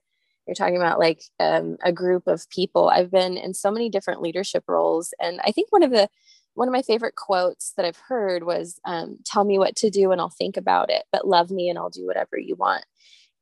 You're 0.46 0.56
talking 0.56 0.76
about 0.76 1.00
like 1.00 1.24
um, 1.40 1.78
a 1.84 1.92
group 1.92 2.28
of 2.28 2.50
people. 2.50 2.90
I've 2.90 3.12
been 3.12 3.38
in 3.38 3.54
so 3.54 3.72
many 3.72 3.90
different 3.90 4.22
leadership 4.22 4.66
roles, 4.68 5.14
and 5.20 5.40
I 5.44 5.52
think 5.52 5.72
one 5.72 5.84
of 5.84 5.92
the 5.92 6.10
one 6.56 6.68
of 6.68 6.72
my 6.74 6.82
favorite 6.82 7.16
quotes 7.16 7.74
that 7.78 7.86
I've 7.86 7.98
heard 7.98 8.44
was, 8.44 8.80
um, 8.86 9.18
"Tell 9.26 9.44
me 9.44 9.58
what 9.58 9.76
to 9.78 9.90
do 9.90 10.12
and 10.12 10.22
I'll 10.22 10.30
think 10.30 10.58
about 10.58 10.90
it, 10.90 11.04
but 11.12 11.28
love 11.28 11.52
me 11.52 11.70
and 11.70 11.78
I'll 11.80 11.90
do 11.90 12.06
whatever 12.06 12.38
you 12.38 12.56
want." 12.56 12.86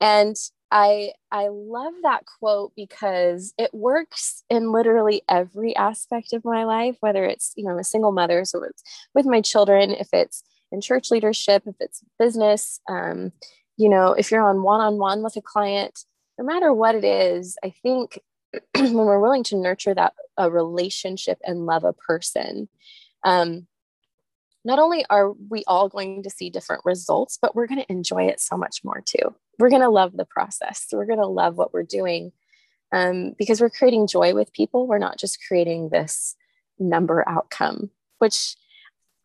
And 0.01 0.35
I 0.71 1.13
I 1.31 1.49
love 1.49 1.93
that 2.03 2.23
quote 2.39 2.73
because 2.75 3.53
it 3.57 3.73
works 3.73 4.43
in 4.49 4.71
literally 4.71 5.21
every 5.29 5.75
aspect 5.75 6.33
of 6.33 6.45
my 6.45 6.63
life, 6.65 6.97
whether 7.01 7.25
it's, 7.25 7.53
you 7.57 7.65
know, 7.65 7.71
I'm 7.71 7.79
a 7.79 7.83
single 7.83 8.11
mother, 8.13 8.45
so 8.45 8.63
it's 8.63 8.83
with 9.13 9.25
my 9.25 9.41
children, 9.41 9.91
if 9.91 10.09
it's 10.13 10.43
in 10.71 10.81
church 10.81 11.11
leadership, 11.11 11.63
if 11.67 11.75
it's 11.81 12.01
business, 12.19 12.79
um, 12.89 13.31
you 13.77 13.89
know, 13.89 14.13
if 14.13 14.31
you're 14.31 14.41
on 14.47 14.63
one-on-one 14.63 15.23
with 15.23 15.35
a 15.35 15.41
client, 15.41 16.05
no 16.39 16.45
matter 16.45 16.73
what 16.73 16.95
it 16.95 17.03
is, 17.03 17.57
I 17.63 17.73
think 17.83 18.19
when 18.75 18.93
we're 18.93 19.19
willing 19.19 19.43
to 19.45 19.57
nurture 19.57 19.93
that 19.93 20.13
a 20.37 20.49
relationship 20.49 21.39
and 21.43 21.65
love 21.65 21.83
a 21.83 21.93
person, 21.93 22.67
um, 23.23 23.67
not 24.63 24.79
only 24.79 25.05
are 25.09 25.31
we 25.31 25.63
all 25.65 25.89
going 25.89 26.23
to 26.23 26.29
see 26.29 26.49
different 26.49 26.83
results, 26.85 27.39
but 27.41 27.55
we're 27.55 27.67
going 27.67 27.81
to 27.81 27.91
enjoy 27.91 28.25
it 28.25 28.39
so 28.39 28.57
much 28.57 28.83
more 28.83 29.01
too. 29.03 29.35
We're 29.57 29.69
going 29.69 29.81
to 29.81 29.89
love 29.89 30.15
the 30.15 30.25
process. 30.25 30.87
We're 30.91 31.05
going 31.05 31.19
to 31.19 31.25
love 31.25 31.57
what 31.57 31.73
we're 31.73 31.83
doing 31.83 32.31
um, 32.91 33.33
because 33.37 33.61
we're 33.61 33.69
creating 33.69 34.07
joy 34.07 34.33
with 34.33 34.53
people. 34.53 34.87
We're 34.87 34.97
not 34.97 35.17
just 35.17 35.39
creating 35.47 35.89
this 35.89 36.35
number 36.77 37.27
outcome, 37.27 37.89
which 38.19 38.55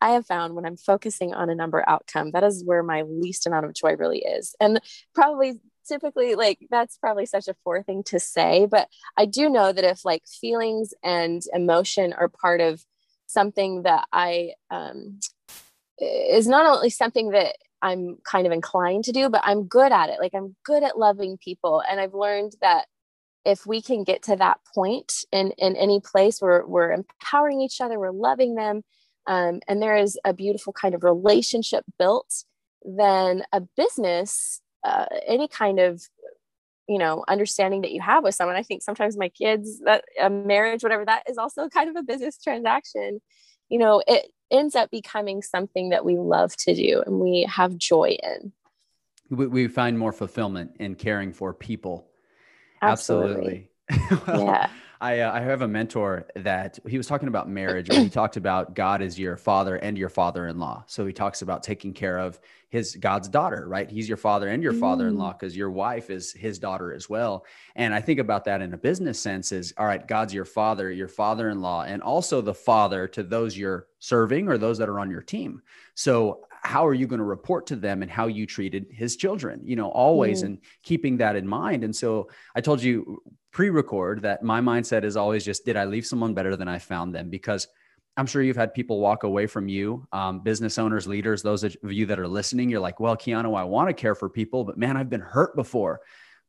I 0.01 0.11
have 0.11 0.25
found 0.25 0.55
when 0.55 0.65
I'm 0.65 0.77
focusing 0.77 1.33
on 1.33 1.49
a 1.49 1.55
number 1.55 1.83
outcome, 1.87 2.31
that 2.31 2.43
is 2.43 2.63
where 2.63 2.83
my 2.83 3.01
least 3.03 3.47
amount 3.47 3.65
of 3.65 3.73
joy 3.73 3.95
really 3.95 4.19
is. 4.19 4.55
And 4.59 4.79
probably 5.15 5.59
typically 5.87 6.35
like 6.35 6.59
that's 6.69 6.97
probably 6.97 7.25
such 7.25 7.47
a 7.47 7.55
poor 7.63 7.83
thing 7.83 8.03
to 8.03 8.19
say, 8.19 8.67
but 8.69 8.87
I 9.17 9.25
do 9.25 9.49
know 9.49 9.71
that 9.71 9.83
if 9.83 10.05
like 10.05 10.23
feelings 10.27 10.93
and 11.03 11.41
emotion 11.53 12.13
are 12.13 12.29
part 12.29 12.61
of 12.61 12.83
something 13.27 13.83
that 13.83 14.05
I 14.11 14.53
um, 14.69 15.19
is 15.99 16.47
not 16.47 16.65
only 16.65 16.89
something 16.89 17.29
that 17.31 17.55
I'm 17.81 18.17
kind 18.23 18.47
of 18.47 18.53
inclined 18.53 19.03
to 19.05 19.11
do, 19.11 19.29
but 19.29 19.41
I'm 19.43 19.65
good 19.65 19.91
at 19.91 20.09
it. 20.09 20.19
Like 20.19 20.33
I'm 20.33 20.55
good 20.63 20.83
at 20.83 20.97
loving 20.97 21.37
people. 21.37 21.83
And 21.89 21.99
I've 21.99 22.13
learned 22.13 22.53
that 22.61 22.85
if 23.45 23.65
we 23.65 23.81
can 23.81 24.03
get 24.03 24.23
to 24.23 24.35
that 24.35 24.59
point 24.73 25.25
in, 25.31 25.51
in 25.57 25.75
any 25.75 26.01
place 26.01 26.41
where 26.41 26.65
we're 26.65 26.91
empowering 26.91 27.61
each 27.61 27.79
other, 27.79 27.99
we're 27.99 28.11
loving 28.11 28.55
them, 28.55 28.83
um, 29.25 29.61
and 29.67 29.81
there 29.81 29.95
is 29.95 30.17
a 30.25 30.33
beautiful 30.33 30.73
kind 30.73 30.95
of 30.95 31.03
relationship 31.03 31.85
built, 31.99 32.43
then 32.83 33.43
a 33.53 33.61
business, 33.61 34.61
uh, 34.83 35.05
any 35.25 35.47
kind 35.47 35.79
of 35.79 36.01
you 36.87 36.97
know 36.97 37.23
understanding 37.27 37.81
that 37.81 37.91
you 37.91 38.01
have 38.01 38.23
with 38.23 38.35
someone. 38.35 38.55
I 38.55 38.63
think 38.63 38.81
sometimes 38.81 39.17
my 39.17 39.29
kids 39.29 39.79
that 39.85 40.05
a 40.21 40.29
marriage 40.29 40.83
whatever 40.83 41.05
that 41.05 41.23
is 41.29 41.37
also 41.37 41.69
kind 41.69 41.89
of 41.89 41.95
a 41.95 42.03
business 42.03 42.37
transaction. 42.41 43.21
You 43.69 43.79
know 43.79 44.03
it 44.07 44.27
ends 44.49 44.75
up 44.75 44.89
becoming 44.89 45.41
something 45.41 45.89
that 45.89 46.05
we 46.05 46.17
love 46.17 46.55
to 46.55 46.73
do 46.73 47.03
and 47.05 47.19
we 47.19 47.45
have 47.49 47.77
joy 47.77 48.17
in. 48.23 48.53
We, 49.29 49.47
we 49.47 49.67
find 49.67 49.99
more 49.99 50.13
fulfillment 50.13 50.77
in 50.79 50.95
caring 50.95 51.33
for 51.33 51.53
people. 51.53 52.07
Absolutely, 52.81 53.69
absolutely. 53.89 54.23
well, 54.27 54.45
yeah 54.45 54.69
I, 54.99 55.19
uh, 55.19 55.31
I 55.31 55.41
have 55.41 55.61
a 55.61 55.67
mentor 55.67 56.27
that 56.35 56.79
he 56.87 56.97
was 56.97 57.07
talking 57.07 57.27
about 57.27 57.47
marriage, 57.49 57.93
he 57.93 58.09
talked 58.09 58.37
about 58.37 58.73
God 58.73 59.01
as 59.01 59.19
your 59.19 59.37
father 59.37 59.75
and 59.75 59.97
your 59.97 60.09
father 60.09 60.47
in 60.47 60.59
law. 60.59 60.83
So 60.87 61.05
he 61.05 61.13
talks 61.13 61.41
about 61.41 61.63
taking 61.63 61.93
care 61.93 62.17
of 62.17 62.39
his 62.69 62.95
God's 62.95 63.29
daughter, 63.29 63.65
right? 63.67 63.89
He's 63.89 64.07
your 64.07 64.17
father 64.17 64.49
and 64.49 64.61
your 64.61 64.73
mm. 64.73 64.79
father-in-law 64.79 65.33
because 65.33 65.55
your 65.55 65.71
wife 65.71 66.09
is 66.09 66.33
his 66.33 66.59
daughter 66.59 66.93
as 66.93 67.09
well. 67.09 67.45
And 67.75 67.93
I 67.93 68.01
think 68.01 68.19
about 68.19 68.43
that 68.45 68.61
in 68.61 68.73
a 68.73 68.77
business 68.77 69.19
sense 69.19 69.51
is 69.51 69.73
all 69.77 69.85
right, 69.85 70.05
God's 70.05 70.33
your 70.33 70.45
father, 70.45 70.91
your 70.91 71.07
father-in-law, 71.07 71.83
and 71.83 72.01
also 72.01 72.41
the 72.41 72.53
father 72.53 73.07
to 73.09 73.23
those 73.23 73.57
you're 73.57 73.87
serving 73.99 74.49
or 74.49 74.57
those 74.57 74.77
that 74.79 74.89
are 74.89 74.99
on 74.99 75.09
your 75.09 75.21
team. 75.21 75.61
So 75.95 76.45
how 76.61 76.85
are 76.85 76.93
you 76.93 77.07
going 77.07 77.19
to 77.19 77.25
report 77.25 77.67
to 77.67 77.77
them 77.77 78.01
and 78.01 78.11
how 78.11 78.27
you 78.27 78.45
treated 78.45 78.87
his 78.89 79.15
children 79.15 79.61
you 79.63 79.75
know 79.75 79.89
always 79.89 80.41
mm. 80.41 80.47
and 80.47 80.57
keeping 80.83 81.17
that 81.17 81.35
in 81.35 81.47
mind 81.47 81.83
and 81.83 81.95
so 81.95 82.27
i 82.55 82.61
told 82.61 82.81
you 82.81 83.21
pre-record 83.57 84.21
that 84.21 84.43
my 84.43 84.61
mindset 84.61 85.03
is 85.03 85.17
always 85.17 85.43
just 85.43 85.65
did 85.65 85.75
i 85.75 85.83
leave 85.83 86.05
someone 86.05 86.35
better 86.35 86.55
than 86.55 86.67
i 86.67 86.77
found 86.77 87.15
them 87.15 87.27
because 87.27 87.67
I'm 88.15 88.27
sure 88.27 88.43
you've 88.43 88.55
had 88.55 88.73
people 88.73 88.99
walk 88.99 89.23
away 89.23 89.45
from 89.45 89.67
you, 89.67 90.07
um, 90.11 90.39
business 90.39 90.79
owners, 90.79 91.05
leaders, 91.05 91.43
those 91.43 91.63
of 91.63 91.75
you 91.83 92.07
that 92.07 92.17
are 92.19 92.27
listening. 92.27 92.67
You're 92.67 92.79
like, 92.79 92.99
well, 92.99 93.15
Keanu, 93.15 93.55
I 93.55 93.63
want 93.63 93.89
to 93.89 93.93
care 93.93 94.15
for 94.15 94.27
people, 94.27 94.63
but 94.63 94.75
man, 94.75 94.97
I've 94.97 95.11
been 95.11 95.21
hurt 95.21 95.55
before. 95.55 96.01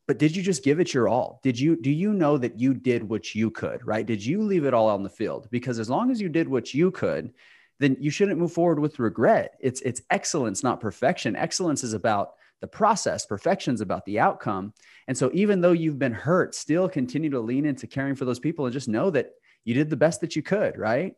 But 0.06 0.16
did 0.16 0.34
you 0.34 0.42
just 0.42 0.64
give 0.64 0.80
it 0.80 0.94
your 0.94 1.08
all? 1.08 1.40
Did 1.42 1.60
you, 1.60 1.76
do 1.76 1.90
you 1.90 2.14
know 2.14 2.38
that 2.38 2.58
you 2.58 2.72
did 2.72 3.06
what 3.06 3.34
you 3.34 3.50
could, 3.50 3.86
right? 3.86 4.06
Did 4.06 4.24
you 4.24 4.40
leave 4.40 4.64
it 4.64 4.72
all 4.72 4.88
on 4.88 5.02
the 5.02 5.10
field? 5.10 5.48
Because 5.50 5.78
as 5.78 5.90
long 5.90 6.10
as 6.10 6.22
you 6.22 6.30
did 6.30 6.48
what 6.48 6.72
you 6.72 6.90
could, 6.90 7.34
then 7.78 7.98
you 8.00 8.10
shouldn't 8.10 8.38
move 8.38 8.52
forward 8.52 8.78
with 8.78 8.98
regret. 8.98 9.58
It's, 9.60 9.82
it's 9.82 10.00
excellence, 10.08 10.62
not 10.62 10.80
perfection. 10.80 11.36
Excellence 11.36 11.84
is 11.84 11.92
about 11.92 12.32
the 12.60 12.66
process, 12.66 13.26
perfection 13.26 13.74
is 13.74 13.80
about 13.80 14.04
the 14.04 14.18
outcome. 14.18 14.72
And 15.06 15.16
so 15.16 15.30
even 15.32 15.60
though 15.60 15.72
you've 15.72 15.98
been 15.98 16.12
hurt, 16.12 16.54
still 16.54 16.88
continue 16.88 17.30
to 17.30 17.40
lean 17.40 17.64
into 17.64 17.86
caring 17.86 18.14
for 18.14 18.24
those 18.24 18.40
people 18.40 18.66
and 18.66 18.72
just 18.72 18.88
know 18.88 19.10
that 19.10 19.30
you 19.64 19.74
did 19.74 19.90
the 19.90 19.96
best 19.96 20.20
that 20.22 20.34
you 20.34 20.42
could, 20.42 20.76
right? 20.78 21.14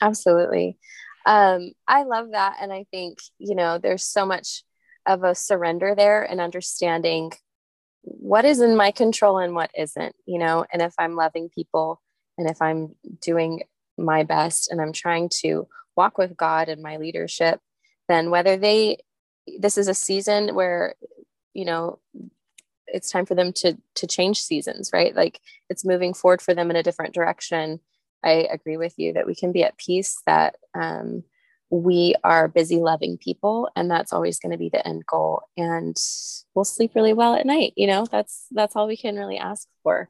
Absolutely. 0.00 0.78
Um, 1.26 1.72
I 1.86 2.04
love 2.04 2.32
that. 2.32 2.56
And 2.60 2.72
I 2.72 2.86
think, 2.90 3.18
you 3.38 3.54
know, 3.54 3.78
there's 3.78 4.04
so 4.04 4.26
much 4.26 4.64
of 5.06 5.22
a 5.22 5.34
surrender 5.34 5.94
there 5.94 6.22
and 6.22 6.40
understanding 6.40 7.32
what 8.02 8.44
is 8.44 8.60
in 8.60 8.76
my 8.76 8.90
control 8.90 9.38
and 9.38 9.54
what 9.54 9.70
isn't, 9.76 10.14
you 10.26 10.38
know, 10.38 10.64
and 10.72 10.82
if 10.82 10.94
I'm 10.98 11.14
loving 11.14 11.48
people 11.48 12.00
and 12.38 12.48
if 12.48 12.60
I'm 12.60 12.96
doing 13.20 13.62
my 13.98 14.24
best 14.24 14.70
and 14.70 14.80
I'm 14.80 14.92
trying 14.92 15.28
to 15.42 15.68
walk 15.96 16.18
with 16.18 16.36
God 16.36 16.68
in 16.68 16.82
my 16.82 16.96
leadership, 16.96 17.60
then 18.08 18.30
whether 18.30 18.56
they, 18.56 18.98
this 19.58 19.78
is 19.78 19.88
a 19.88 19.94
season 19.94 20.54
where, 20.54 20.94
you 21.54 21.64
know, 21.64 21.98
it's 22.86 23.10
time 23.10 23.26
for 23.26 23.34
them 23.34 23.52
to 23.52 23.76
to 23.94 24.06
change 24.06 24.40
seasons 24.40 24.90
right? 24.92 25.14
Like 25.14 25.40
it's 25.68 25.84
moving 25.84 26.14
forward 26.14 26.42
for 26.42 26.54
them 26.54 26.70
in 26.70 26.76
a 26.76 26.82
different 26.82 27.14
direction. 27.14 27.80
I 28.24 28.46
agree 28.50 28.76
with 28.76 28.94
you 28.98 29.14
that 29.14 29.26
we 29.26 29.34
can 29.34 29.52
be 29.52 29.64
at 29.64 29.78
peace 29.78 30.20
that 30.26 30.56
um, 30.74 31.24
we 31.70 32.14
are 32.22 32.46
busy 32.46 32.76
loving 32.76 33.18
people 33.18 33.68
and 33.74 33.90
that's 33.90 34.12
always 34.12 34.38
going 34.38 34.52
to 34.52 34.58
be 34.58 34.68
the 34.68 34.86
end 34.86 35.04
goal. 35.06 35.42
And 35.56 35.96
we'll 36.54 36.64
sleep 36.64 36.92
really 36.94 37.14
well 37.14 37.34
at 37.34 37.46
night 37.46 37.72
you 37.76 37.86
know? 37.86 38.06
That's 38.10 38.46
that's 38.52 38.76
all 38.76 38.86
we 38.86 38.96
can 38.96 39.16
really 39.16 39.38
ask 39.38 39.68
for 39.82 40.08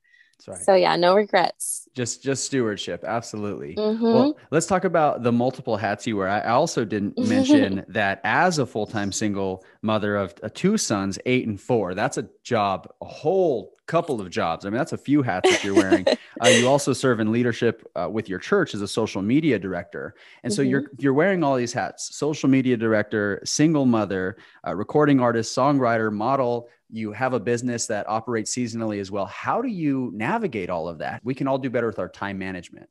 right. 0.49 0.63
so 0.63 0.75
yeah 0.75 0.97
no 0.97 1.15
regrets 1.15 1.89
just 1.95 2.23
just 2.23 2.45
stewardship 2.45 3.05
absolutely 3.05 3.75
mm-hmm. 3.77 4.03
well 4.03 4.37
let's 4.51 4.67
talk 4.67 4.85
about 4.85 5.23
the 5.23 5.33
multiple 5.33 5.77
hats 5.77 6.07
you 6.07 6.17
wear 6.17 6.29
i 6.29 6.41
also 6.49 6.85
didn't 6.85 7.17
mention 7.29 7.85
that 7.89 8.21
as 8.25 8.59
a 8.59 8.67
full-time 8.67 9.13
single 9.13 9.65
mother 9.83 10.17
of 10.17 10.35
uh, 10.43 10.49
two 10.55 10.77
sons 10.77 11.19
eight 11.27 11.47
and 11.47 11.61
four 11.61 11.95
that's 11.95 12.19
a 12.19 12.29
job 12.45 12.89
a 13.01 13.05
whole 13.05 13.73
couple 13.87 14.21
of 14.21 14.31
jobs. 14.31 14.65
I 14.65 14.71
mean, 14.71 14.79
that's 14.79 14.93
a 14.93 14.99
few 14.99 15.23
hats 15.23 15.51
that 15.51 15.65
you're 15.65 15.75
wearing. 15.75 16.07
uh, 16.43 16.49
you 16.49 16.67
also 16.67 16.93
serve 16.93 17.21
in 17.21 17.31
leadership 17.31 17.87
uh, 17.95 18.09
with 18.11 18.29
your 18.29 18.39
church 18.39 18.75
as 18.75 18.81
a 18.81 18.89
social 18.89 19.23
media 19.23 19.59
director, 19.59 20.15
and 20.43 20.53
so 20.53 20.63
mm-hmm. 20.63 20.71
you're 20.71 20.85
you're 20.99 21.15
wearing 21.15 21.45
all 21.45 21.57
these 21.57 21.73
hats: 21.73 22.15
social 22.17 22.49
media 22.49 22.77
director, 22.77 23.41
single 23.45 23.87
mother, 23.87 24.37
uh, 24.67 24.75
recording 24.75 25.21
artist, 25.21 25.57
songwriter, 25.57 26.13
model. 26.13 26.69
You 26.91 27.13
have 27.13 27.33
a 27.33 27.41
business 27.41 27.87
that 27.87 28.09
operates 28.09 28.55
seasonally 28.55 29.01
as 29.01 29.11
well. 29.11 29.27
How 29.27 29.63
do 29.63 29.69
you 29.69 30.11
navigate 30.15 30.71
all 30.71 30.89
of 30.89 30.99
that? 30.99 31.21
We 31.25 31.35
can 31.35 31.47
all 31.47 31.59
do 31.59 31.71
better 31.71 31.87
with 31.87 31.99
our 31.99 32.09
time 32.09 32.39
management. 32.39 32.89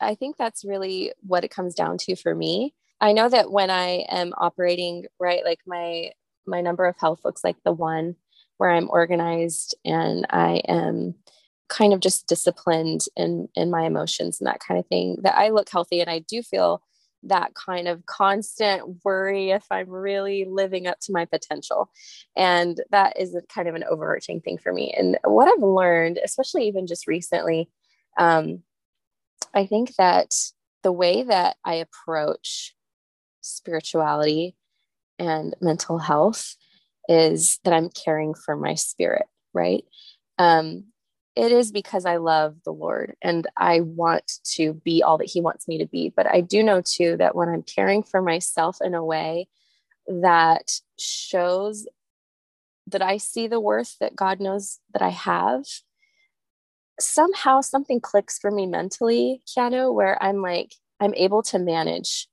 I 0.00 0.14
think 0.14 0.36
that's 0.36 0.64
really 0.64 1.12
what 1.20 1.44
it 1.44 1.50
comes 1.50 1.74
down 1.74 1.98
to 1.98 2.16
for 2.16 2.34
me. 2.34 2.74
I 3.02 3.12
know 3.12 3.28
that 3.28 3.50
when 3.50 3.68
I 3.68 4.06
am 4.08 4.32
operating 4.38 5.06
right, 5.18 5.44
like 5.44 5.58
my 5.66 6.12
my 6.46 6.60
number 6.60 6.86
of 6.86 6.96
health 6.98 7.20
looks 7.24 7.42
like 7.44 7.56
the 7.64 7.72
one 7.72 8.14
where 8.58 8.70
I'm 8.70 8.88
organized 8.90 9.74
and 9.84 10.24
I 10.30 10.62
am 10.68 11.16
kind 11.68 11.92
of 11.92 12.00
just 12.00 12.28
disciplined 12.28 13.02
in 13.16 13.48
in 13.56 13.70
my 13.72 13.82
emotions 13.82 14.40
and 14.40 14.46
that 14.46 14.60
kind 14.60 14.78
of 14.78 14.86
thing 14.86 15.18
that 15.22 15.36
I 15.36 15.48
look 15.48 15.68
healthy 15.68 16.00
and 16.00 16.08
I 16.08 16.20
do 16.20 16.42
feel 16.42 16.82
that 17.24 17.54
kind 17.54 17.88
of 17.88 18.06
constant 18.06 19.04
worry 19.04 19.50
if 19.50 19.64
I'm 19.70 19.88
really 19.88 20.44
living 20.48 20.86
up 20.86 20.98
to 21.00 21.12
my 21.12 21.24
potential. 21.24 21.90
And 22.36 22.80
that 22.90 23.18
is 23.18 23.34
a 23.34 23.42
kind 23.42 23.68
of 23.68 23.74
an 23.74 23.84
overarching 23.84 24.40
thing 24.40 24.58
for 24.58 24.72
me. 24.72 24.94
And 24.96 25.18
what 25.24 25.48
I've 25.48 25.62
learned, 25.62 26.20
especially 26.24 26.68
even 26.68 26.86
just 26.86 27.06
recently, 27.06 27.68
um, 28.18 28.62
I 29.54 29.66
think 29.66 29.96
that 29.96 30.34
the 30.82 30.92
way 30.92 31.22
that 31.22 31.56
I 31.64 31.74
approach 31.74 32.74
spirituality 33.42 34.56
and 35.18 35.54
mental 35.60 35.98
health 35.98 36.56
is 37.08 37.58
that 37.64 37.74
I'm 37.74 37.90
caring 37.90 38.34
for 38.34 38.56
my 38.56 38.74
spirit, 38.74 39.26
right? 39.52 39.84
Um, 40.38 40.84
it 41.34 41.50
is 41.50 41.72
because 41.72 42.04
I 42.04 42.16
love 42.16 42.56
the 42.64 42.72
Lord 42.72 43.16
and 43.22 43.46
I 43.56 43.80
want 43.80 44.32
to 44.54 44.74
be 44.74 45.02
all 45.02 45.18
that 45.18 45.30
He 45.30 45.40
wants 45.40 45.66
me 45.66 45.78
to 45.78 45.86
be. 45.86 46.12
But 46.14 46.26
I 46.26 46.40
do 46.40 46.62
know 46.62 46.82
too 46.84 47.16
that 47.18 47.34
when 47.34 47.48
I'm 47.48 47.62
caring 47.62 48.02
for 48.02 48.20
myself 48.20 48.78
in 48.82 48.94
a 48.94 49.04
way 49.04 49.48
that 50.06 50.72
shows 50.98 51.86
that 52.88 53.02
I 53.02 53.16
see 53.16 53.46
the 53.46 53.60
worth 53.60 53.96
that 54.00 54.16
God 54.16 54.40
knows 54.40 54.78
that 54.92 55.02
I 55.02 55.10
have, 55.10 55.64
somehow 57.00 57.60
something 57.60 58.00
clicks 58.00 58.38
for 58.38 58.50
me 58.50 58.66
mentally, 58.66 59.42
Keanu, 59.46 59.94
where 59.94 60.22
I'm 60.22 60.42
like, 60.42 60.74
I'm 61.00 61.14
able 61.14 61.42
to 61.44 61.58
manage 61.58 62.28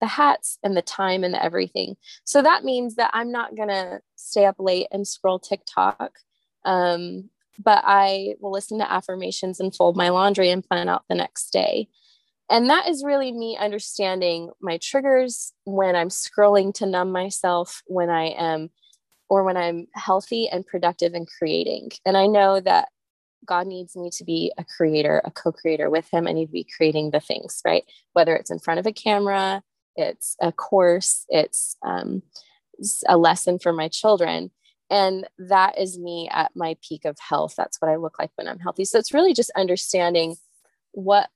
the 0.00 0.06
hats 0.06 0.58
and 0.62 0.76
the 0.76 0.82
time 0.82 1.24
and 1.24 1.34
the 1.34 1.42
everything. 1.42 1.96
So 2.24 2.42
that 2.42 2.64
means 2.64 2.96
that 2.96 3.10
I'm 3.12 3.30
not 3.30 3.56
going 3.56 3.68
to 3.68 4.00
stay 4.16 4.46
up 4.46 4.56
late 4.58 4.86
and 4.90 5.06
scroll 5.06 5.38
TikTok. 5.38 6.12
Um, 6.64 7.30
but 7.62 7.82
I 7.84 8.36
will 8.40 8.52
listen 8.52 8.78
to 8.78 8.90
affirmations 8.90 9.60
and 9.60 9.74
fold 9.74 9.96
my 9.96 10.08
laundry 10.08 10.50
and 10.50 10.66
plan 10.66 10.88
out 10.88 11.04
the 11.08 11.14
next 11.14 11.50
day. 11.50 11.88
And 12.48 12.68
that 12.68 12.88
is 12.88 13.04
really 13.04 13.30
me 13.30 13.56
understanding 13.58 14.50
my 14.60 14.78
triggers 14.78 15.52
when 15.64 15.94
I'm 15.94 16.08
scrolling 16.08 16.74
to 16.74 16.86
numb 16.86 17.12
myself, 17.12 17.82
when 17.86 18.10
I 18.10 18.28
am, 18.30 18.70
or 19.28 19.44
when 19.44 19.56
I'm 19.56 19.86
healthy 19.94 20.48
and 20.48 20.66
productive 20.66 21.14
and 21.14 21.28
creating. 21.28 21.90
And 22.04 22.16
I 22.16 22.26
know 22.26 22.58
that 22.60 22.88
God 23.46 23.66
needs 23.66 23.96
me 23.96 24.10
to 24.14 24.24
be 24.24 24.52
a 24.58 24.64
creator, 24.64 25.22
a 25.24 25.30
co 25.30 25.52
creator 25.52 25.88
with 25.88 26.08
Him. 26.12 26.26
I 26.26 26.32
need 26.32 26.46
to 26.46 26.52
be 26.52 26.66
creating 26.76 27.10
the 27.10 27.20
things, 27.20 27.62
right? 27.64 27.84
Whether 28.14 28.34
it's 28.34 28.50
in 28.50 28.58
front 28.58 28.80
of 28.80 28.86
a 28.86 28.92
camera, 28.92 29.62
it's 29.96 30.36
a 30.40 30.52
course, 30.52 31.26
it's 31.28 31.76
um, 31.84 32.22
a 33.08 33.16
lesson 33.16 33.58
for 33.58 33.72
my 33.72 33.88
children. 33.88 34.50
And 34.90 35.28
that 35.38 35.78
is 35.78 35.98
me 35.98 36.28
at 36.32 36.50
my 36.56 36.76
peak 36.82 37.04
of 37.04 37.16
health. 37.20 37.54
That's 37.56 37.80
what 37.80 37.90
I 37.90 37.96
look 37.96 38.18
like 38.18 38.30
when 38.34 38.48
I'm 38.48 38.58
healthy. 38.58 38.84
So 38.84 38.98
it's 38.98 39.14
really 39.14 39.34
just 39.34 39.52
understanding 39.56 40.36
what, 40.92 41.28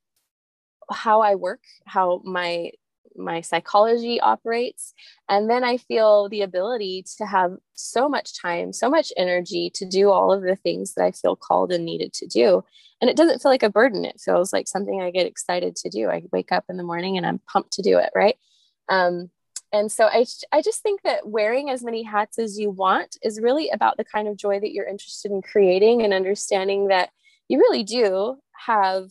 how 0.91 1.21
I 1.21 1.37
work, 1.37 1.61
how 1.87 2.21
my 2.25 2.73
my 3.17 3.41
psychology 3.41 4.21
operates. 4.21 4.95
And 5.29 5.49
then 5.49 5.65
i 5.65 5.77
feel 5.77 6.29
the 6.29 6.43
ability 6.43 7.05
to 7.19 7.27
have 7.27 7.57
so 7.75 8.09
much 8.09 8.41
time 8.41 8.73
so 8.73 8.89
much 8.91 9.13
energy 9.17 9.71
to 9.75 9.85
do 9.85 10.11
all 10.11 10.33
of 10.33 10.43
the 10.43 10.57
things 10.57 10.95
that 10.95 11.05
i 11.05 11.11
feel 11.11 11.37
called 11.37 11.73
and 11.73 11.85
needed 11.85 12.13
to 12.15 12.27
do. 12.27 12.65
And 13.01 13.11
it 13.11 13.17
doesn't 13.17 13.43
feel 13.43 13.51
like 13.51 13.63
a 13.63 13.71
burden. 13.71 14.05
It 14.05 14.21
feels 14.25 14.53
like 14.53 14.69
something 14.69 15.01
i 15.01 15.11
get 15.11 15.27
excited 15.27 15.77
to 15.77 15.91
do. 15.91 16.09
I 16.09 16.23
wake 16.33 16.53
up 16.53 16.65
in 16.69 16.77
the 16.77 16.83
morning 16.83 17.17
and 17.17 17.27
i'm 17.27 17.41
pumped 17.51 17.73
to 17.75 17.83
do 17.83 17.99
it 17.99 18.11
right? 18.15 18.37
Um, 18.89 19.31
and 19.75 19.91
so 19.91 20.05
I, 20.05 20.25
I 20.53 20.63
just 20.63 20.83
think 20.83 21.03
that 21.03 21.27
wearing 21.27 21.69
as 21.69 21.83
many 21.83 22.05
hats 22.05 22.39
as 22.39 22.57
you 22.57 22.71
want 22.71 23.17
is 23.23 23.41
really 23.41 23.71
about 23.71 23.97
the 23.97 24.05
kind 24.05 24.29
of 24.29 24.37
joy 24.37 24.61
that 24.61 24.71
you're 24.73 24.87
interested 24.87 25.33
in 25.33 25.43
creating 25.43 26.03
and 26.03 26.15
understanding 26.15 26.89
that 26.89 27.11
you 27.49 27.59
really 27.59 27.83
do 27.83 28.37
have 28.67 29.09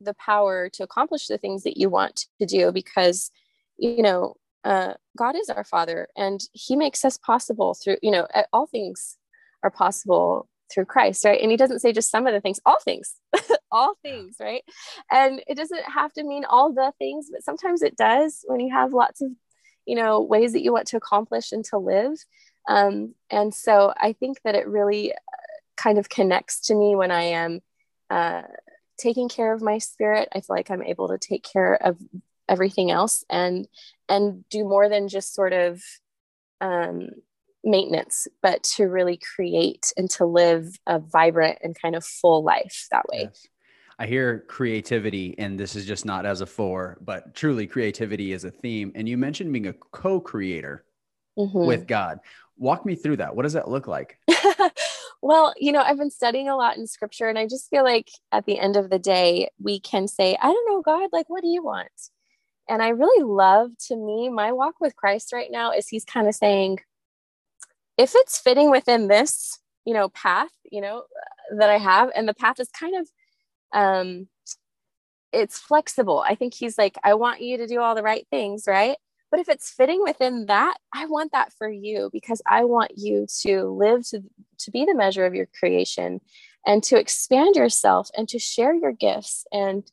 the 0.00 0.14
power 0.14 0.68
to 0.70 0.82
accomplish 0.82 1.26
the 1.26 1.38
things 1.38 1.62
that 1.64 1.76
you 1.76 1.88
want 1.88 2.26
to 2.38 2.46
do 2.46 2.72
because 2.72 3.30
you 3.78 4.02
know 4.02 4.34
uh, 4.64 4.94
god 5.16 5.36
is 5.36 5.48
our 5.48 5.64
father 5.64 6.08
and 6.16 6.40
he 6.52 6.76
makes 6.76 7.04
us 7.04 7.16
possible 7.16 7.74
through 7.74 7.96
you 8.02 8.10
know 8.10 8.26
all 8.52 8.66
things 8.66 9.16
are 9.62 9.70
possible 9.70 10.48
through 10.72 10.84
christ 10.84 11.24
right? 11.24 11.40
And 11.40 11.50
he 11.50 11.56
doesn't 11.56 11.80
say 11.80 11.92
just 11.92 12.10
some 12.10 12.26
of 12.26 12.32
the 12.32 12.40
things 12.40 12.60
all 12.66 12.78
things 12.80 13.14
all 13.70 13.94
things 14.02 14.36
right? 14.40 14.62
And 15.10 15.42
it 15.46 15.56
doesn't 15.56 15.82
have 15.84 16.12
to 16.14 16.24
mean 16.24 16.44
all 16.44 16.72
the 16.72 16.92
things 16.98 17.28
but 17.32 17.44
sometimes 17.44 17.82
it 17.82 17.96
does 17.96 18.44
when 18.46 18.60
you 18.60 18.72
have 18.72 18.92
lots 18.92 19.20
of 19.22 19.30
you 19.86 19.94
know 19.96 20.20
ways 20.20 20.52
that 20.52 20.62
you 20.62 20.72
want 20.72 20.86
to 20.88 20.96
accomplish 20.96 21.52
and 21.52 21.64
to 21.66 21.78
live. 21.78 22.12
Um, 22.68 23.14
and 23.30 23.54
so 23.54 23.94
i 23.98 24.12
think 24.12 24.42
that 24.44 24.54
it 24.54 24.68
really 24.68 25.12
uh, 25.12 25.16
kind 25.78 25.96
of 25.96 26.10
connects 26.10 26.66
to 26.66 26.74
me 26.74 26.94
when 26.94 27.10
i 27.10 27.22
am 27.22 27.60
uh, 28.10 28.42
taking 28.98 29.28
care 29.28 29.52
of 29.52 29.62
my 29.62 29.78
spirit 29.78 30.28
i 30.34 30.40
feel 30.40 30.56
like 30.56 30.70
i'm 30.70 30.82
able 30.82 31.08
to 31.08 31.18
take 31.18 31.44
care 31.44 31.74
of 31.74 31.96
everything 32.48 32.90
else 32.90 33.24
and 33.30 33.68
and 34.08 34.44
do 34.48 34.64
more 34.64 34.88
than 34.88 35.08
just 35.08 35.34
sort 35.34 35.52
of 35.52 35.82
um, 36.60 37.08
maintenance 37.62 38.26
but 38.42 38.62
to 38.62 38.84
really 38.84 39.18
create 39.36 39.92
and 39.96 40.10
to 40.10 40.24
live 40.24 40.66
a 40.86 40.98
vibrant 40.98 41.58
and 41.62 41.80
kind 41.80 41.94
of 41.94 42.04
full 42.04 42.42
life 42.42 42.86
that 42.90 43.06
way 43.08 43.22
yes. 43.24 43.46
I 44.00 44.06
hear 44.06 44.44
creativity, 44.46 45.34
and 45.38 45.58
this 45.58 45.74
is 45.74 45.84
just 45.84 46.06
not 46.06 46.24
as 46.24 46.40
a 46.40 46.46
four, 46.46 46.98
but 47.00 47.34
truly 47.34 47.66
creativity 47.66 48.30
is 48.30 48.44
a 48.44 48.50
theme. 48.50 48.92
And 48.94 49.08
you 49.08 49.18
mentioned 49.18 49.52
being 49.52 49.66
a 49.66 49.72
co 49.72 50.20
creator 50.20 50.84
mm-hmm. 51.36 51.66
with 51.66 51.86
God. 51.86 52.20
Walk 52.56 52.86
me 52.86 52.94
through 52.94 53.16
that. 53.16 53.34
What 53.34 53.42
does 53.42 53.54
that 53.54 53.68
look 53.68 53.88
like? 53.88 54.18
well, 55.22 55.54
you 55.56 55.72
know, 55.72 55.82
I've 55.82 55.98
been 55.98 56.10
studying 56.10 56.48
a 56.48 56.56
lot 56.56 56.76
in 56.76 56.86
scripture, 56.86 57.28
and 57.28 57.38
I 57.38 57.46
just 57.46 57.68
feel 57.70 57.84
like 57.84 58.08
at 58.32 58.46
the 58.46 58.58
end 58.58 58.76
of 58.76 58.90
the 58.90 58.98
day, 58.98 59.50
we 59.60 59.80
can 59.80 60.08
say, 60.08 60.36
I 60.40 60.46
don't 60.46 60.70
know, 60.70 60.82
God, 60.82 61.10
like, 61.12 61.28
what 61.28 61.42
do 61.42 61.48
you 61.48 61.62
want? 61.62 61.88
And 62.68 62.82
I 62.82 62.88
really 62.90 63.24
love 63.24 63.70
to 63.88 63.96
me, 63.96 64.28
my 64.28 64.52
walk 64.52 64.74
with 64.80 64.94
Christ 64.96 65.32
right 65.32 65.50
now 65.50 65.72
is 65.72 65.88
he's 65.88 66.04
kind 66.04 66.28
of 66.28 66.34
saying, 66.34 66.80
if 67.96 68.12
it's 68.14 68.38
fitting 68.38 68.70
within 68.70 69.08
this, 69.08 69.58
you 69.84 69.94
know, 69.94 70.08
path, 70.10 70.50
you 70.70 70.80
know, 70.80 71.04
that 71.56 71.70
I 71.70 71.78
have, 71.78 72.10
and 72.14 72.28
the 72.28 72.34
path 72.34 72.60
is 72.60 72.68
kind 72.70 72.94
of 72.96 73.08
um 73.72 74.28
it's 75.32 75.58
flexible 75.58 76.24
i 76.26 76.34
think 76.34 76.54
he's 76.54 76.78
like 76.78 76.96
i 77.04 77.14
want 77.14 77.40
you 77.40 77.58
to 77.58 77.66
do 77.66 77.80
all 77.80 77.94
the 77.94 78.02
right 78.02 78.26
things 78.30 78.64
right 78.66 78.96
but 79.30 79.40
if 79.40 79.48
it's 79.48 79.70
fitting 79.70 80.02
within 80.02 80.46
that 80.46 80.76
i 80.94 81.06
want 81.06 81.32
that 81.32 81.52
for 81.58 81.68
you 81.68 82.10
because 82.12 82.42
i 82.46 82.64
want 82.64 82.92
you 82.96 83.26
to 83.42 83.64
live 83.64 84.06
to 84.06 84.22
to 84.58 84.70
be 84.70 84.84
the 84.84 84.94
measure 84.94 85.24
of 85.24 85.34
your 85.34 85.48
creation 85.58 86.20
and 86.68 86.82
to 86.84 86.98
expand 86.98 87.56
yourself 87.56 88.10
and 88.16 88.28
to 88.28 88.38
share 88.38 88.74
your 88.74 88.92
gifts. 88.92 89.46
And 89.50 89.90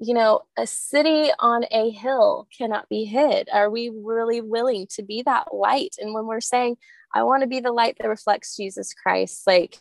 you 0.00 0.12
know 0.12 0.40
a 0.58 0.66
city 0.66 1.30
on 1.38 1.64
a 1.70 1.90
hill 1.90 2.48
cannot 2.56 2.88
be 2.88 3.04
hid. 3.04 3.48
Are 3.52 3.70
we 3.70 3.90
really 3.94 4.40
willing 4.40 4.88
to 4.96 5.02
be 5.04 5.22
that 5.22 5.54
light? 5.54 5.94
And 6.00 6.12
when 6.12 6.26
we're 6.26 6.40
saying 6.40 6.76
i 7.14 7.22
want 7.22 7.42
to 7.42 7.46
be 7.46 7.60
the 7.60 7.70
light 7.70 7.96
that 8.00 8.08
reflects 8.08 8.56
jesus 8.56 8.92
christ 8.92 9.46
like 9.46 9.78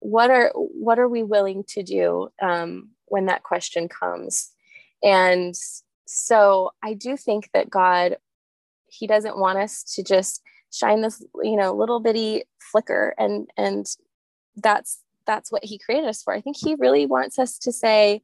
what 0.00 0.28
are 0.28 0.50
what 0.54 0.98
are 0.98 1.08
we 1.08 1.22
willing 1.22 1.62
to 1.68 1.84
do 1.84 2.28
um, 2.42 2.90
when 3.06 3.26
that 3.26 3.44
question 3.44 3.88
comes? 3.88 4.50
And 5.02 5.54
so 6.06 6.72
i 6.82 6.94
do 6.94 7.16
think 7.16 7.48
that 7.54 7.70
god 7.70 8.16
he 8.98 9.06
doesn't 9.06 9.38
want 9.38 9.58
us 9.58 9.82
to 9.82 10.02
just 10.02 10.42
shine 10.72 11.02
this 11.02 11.24
you 11.42 11.56
know 11.56 11.72
little 11.74 12.00
bitty 12.00 12.44
flicker 12.58 13.14
and 13.18 13.48
and 13.56 13.86
that's 14.56 15.00
that's 15.26 15.50
what 15.50 15.64
he 15.64 15.78
created 15.78 16.08
us 16.08 16.22
for 16.22 16.34
i 16.34 16.40
think 16.40 16.56
he 16.56 16.74
really 16.74 17.06
wants 17.06 17.38
us 17.38 17.58
to 17.58 17.72
say 17.72 18.22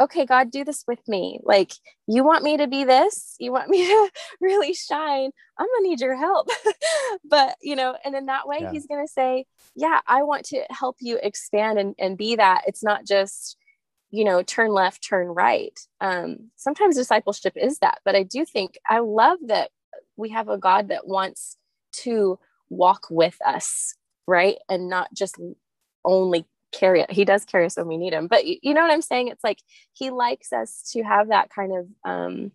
okay, 0.00 0.26
God, 0.26 0.50
do 0.50 0.64
this 0.64 0.84
with 0.86 1.06
me. 1.08 1.40
Like, 1.42 1.72
you 2.06 2.24
want 2.24 2.44
me 2.44 2.56
to 2.58 2.66
be 2.66 2.84
this? 2.84 3.34
You 3.38 3.52
want 3.52 3.68
me 3.70 3.86
to 3.86 4.10
really 4.40 4.74
shine? 4.74 5.30
I'm 5.58 5.66
going 5.66 5.84
to 5.84 5.88
need 5.88 6.00
your 6.00 6.16
help. 6.16 6.48
but, 7.24 7.56
you 7.62 7.76
know, 7.76 7.96
and 8.04 8.14
in 8.14 8.26
that 8.26 8.46
way, 8.46 8.58
yeah. 8.60 8.70
he's 8.70 8.86
going 8.86 9.04
to 9.04 9.12
say, 9.12 9.46
yeah, 9.74 10.00
I 10.06 10.22
want 10.22 10.44
to 10.46 10.64
help 10.70 10.96
you 11.00 11.18
expand 11.22 11.78
and, 11.78 11.94
and 11.98 12.18
be 12.18 12.36
that. 12.36 12.62
It's 12.66 12.84
not 12.84 13.06
just, 13.06 13.56
you 14.10 14.24
know, 14.24 14.42
turn 14.42 14.70
left, 14.72 15.02
turn 15.02 15.28
right. 15.28 15.78
Um, 16.00 16.50
sometimes 16.56 16.96
discipleship 16.96 17.54
is 17.56 17.78
that. 17.78 17.98
But 18.04 18.16
I 18.16 18.22
do 18.22 18.44
think 18.44 18.78
I 18.88 18.98
love 18.98 19.38
that 19.46 19.70
we 20.16 20.30
have 20.30 20.48
a 20.48 20.58
God 20.58 20.88
that 20.88 21.06
wants 21.06 21.56
to 21.92 22.38
walk 22.68 23.06
with 23.10 23.36
us, 23.44 23.94
right? 24.26 24.56
And 24.68 24.88
not 24.88 25.12
just 25.14 25.38
only 26.04 26.46
carry 26.72 27.00
it. 27.00 27.10
He 27.10 27.24
does 27.24 27.44
carry 27.44 27.66
us 27.66 27.76
when 27.76 27.86
we 27.86 27.96
need 27.96 28.12
him. 28.12 28.26
But 28.26 28.46
you, 28.46 28.74
know 28.74 28.82
what 28.82 28.90
I'm 28.90 29.02
saying? 29.02 29.28
It's 29.28 29.44
like 29.44 29.58
he 29.92 30.10
likes 30.10 30.52
us 30.52 30.90
to 30.92 31.02
have 31.02 31.28
that 31.28 31.50
kind 31.50 31.72
of 31.76 31.86
um, 32.04 32.52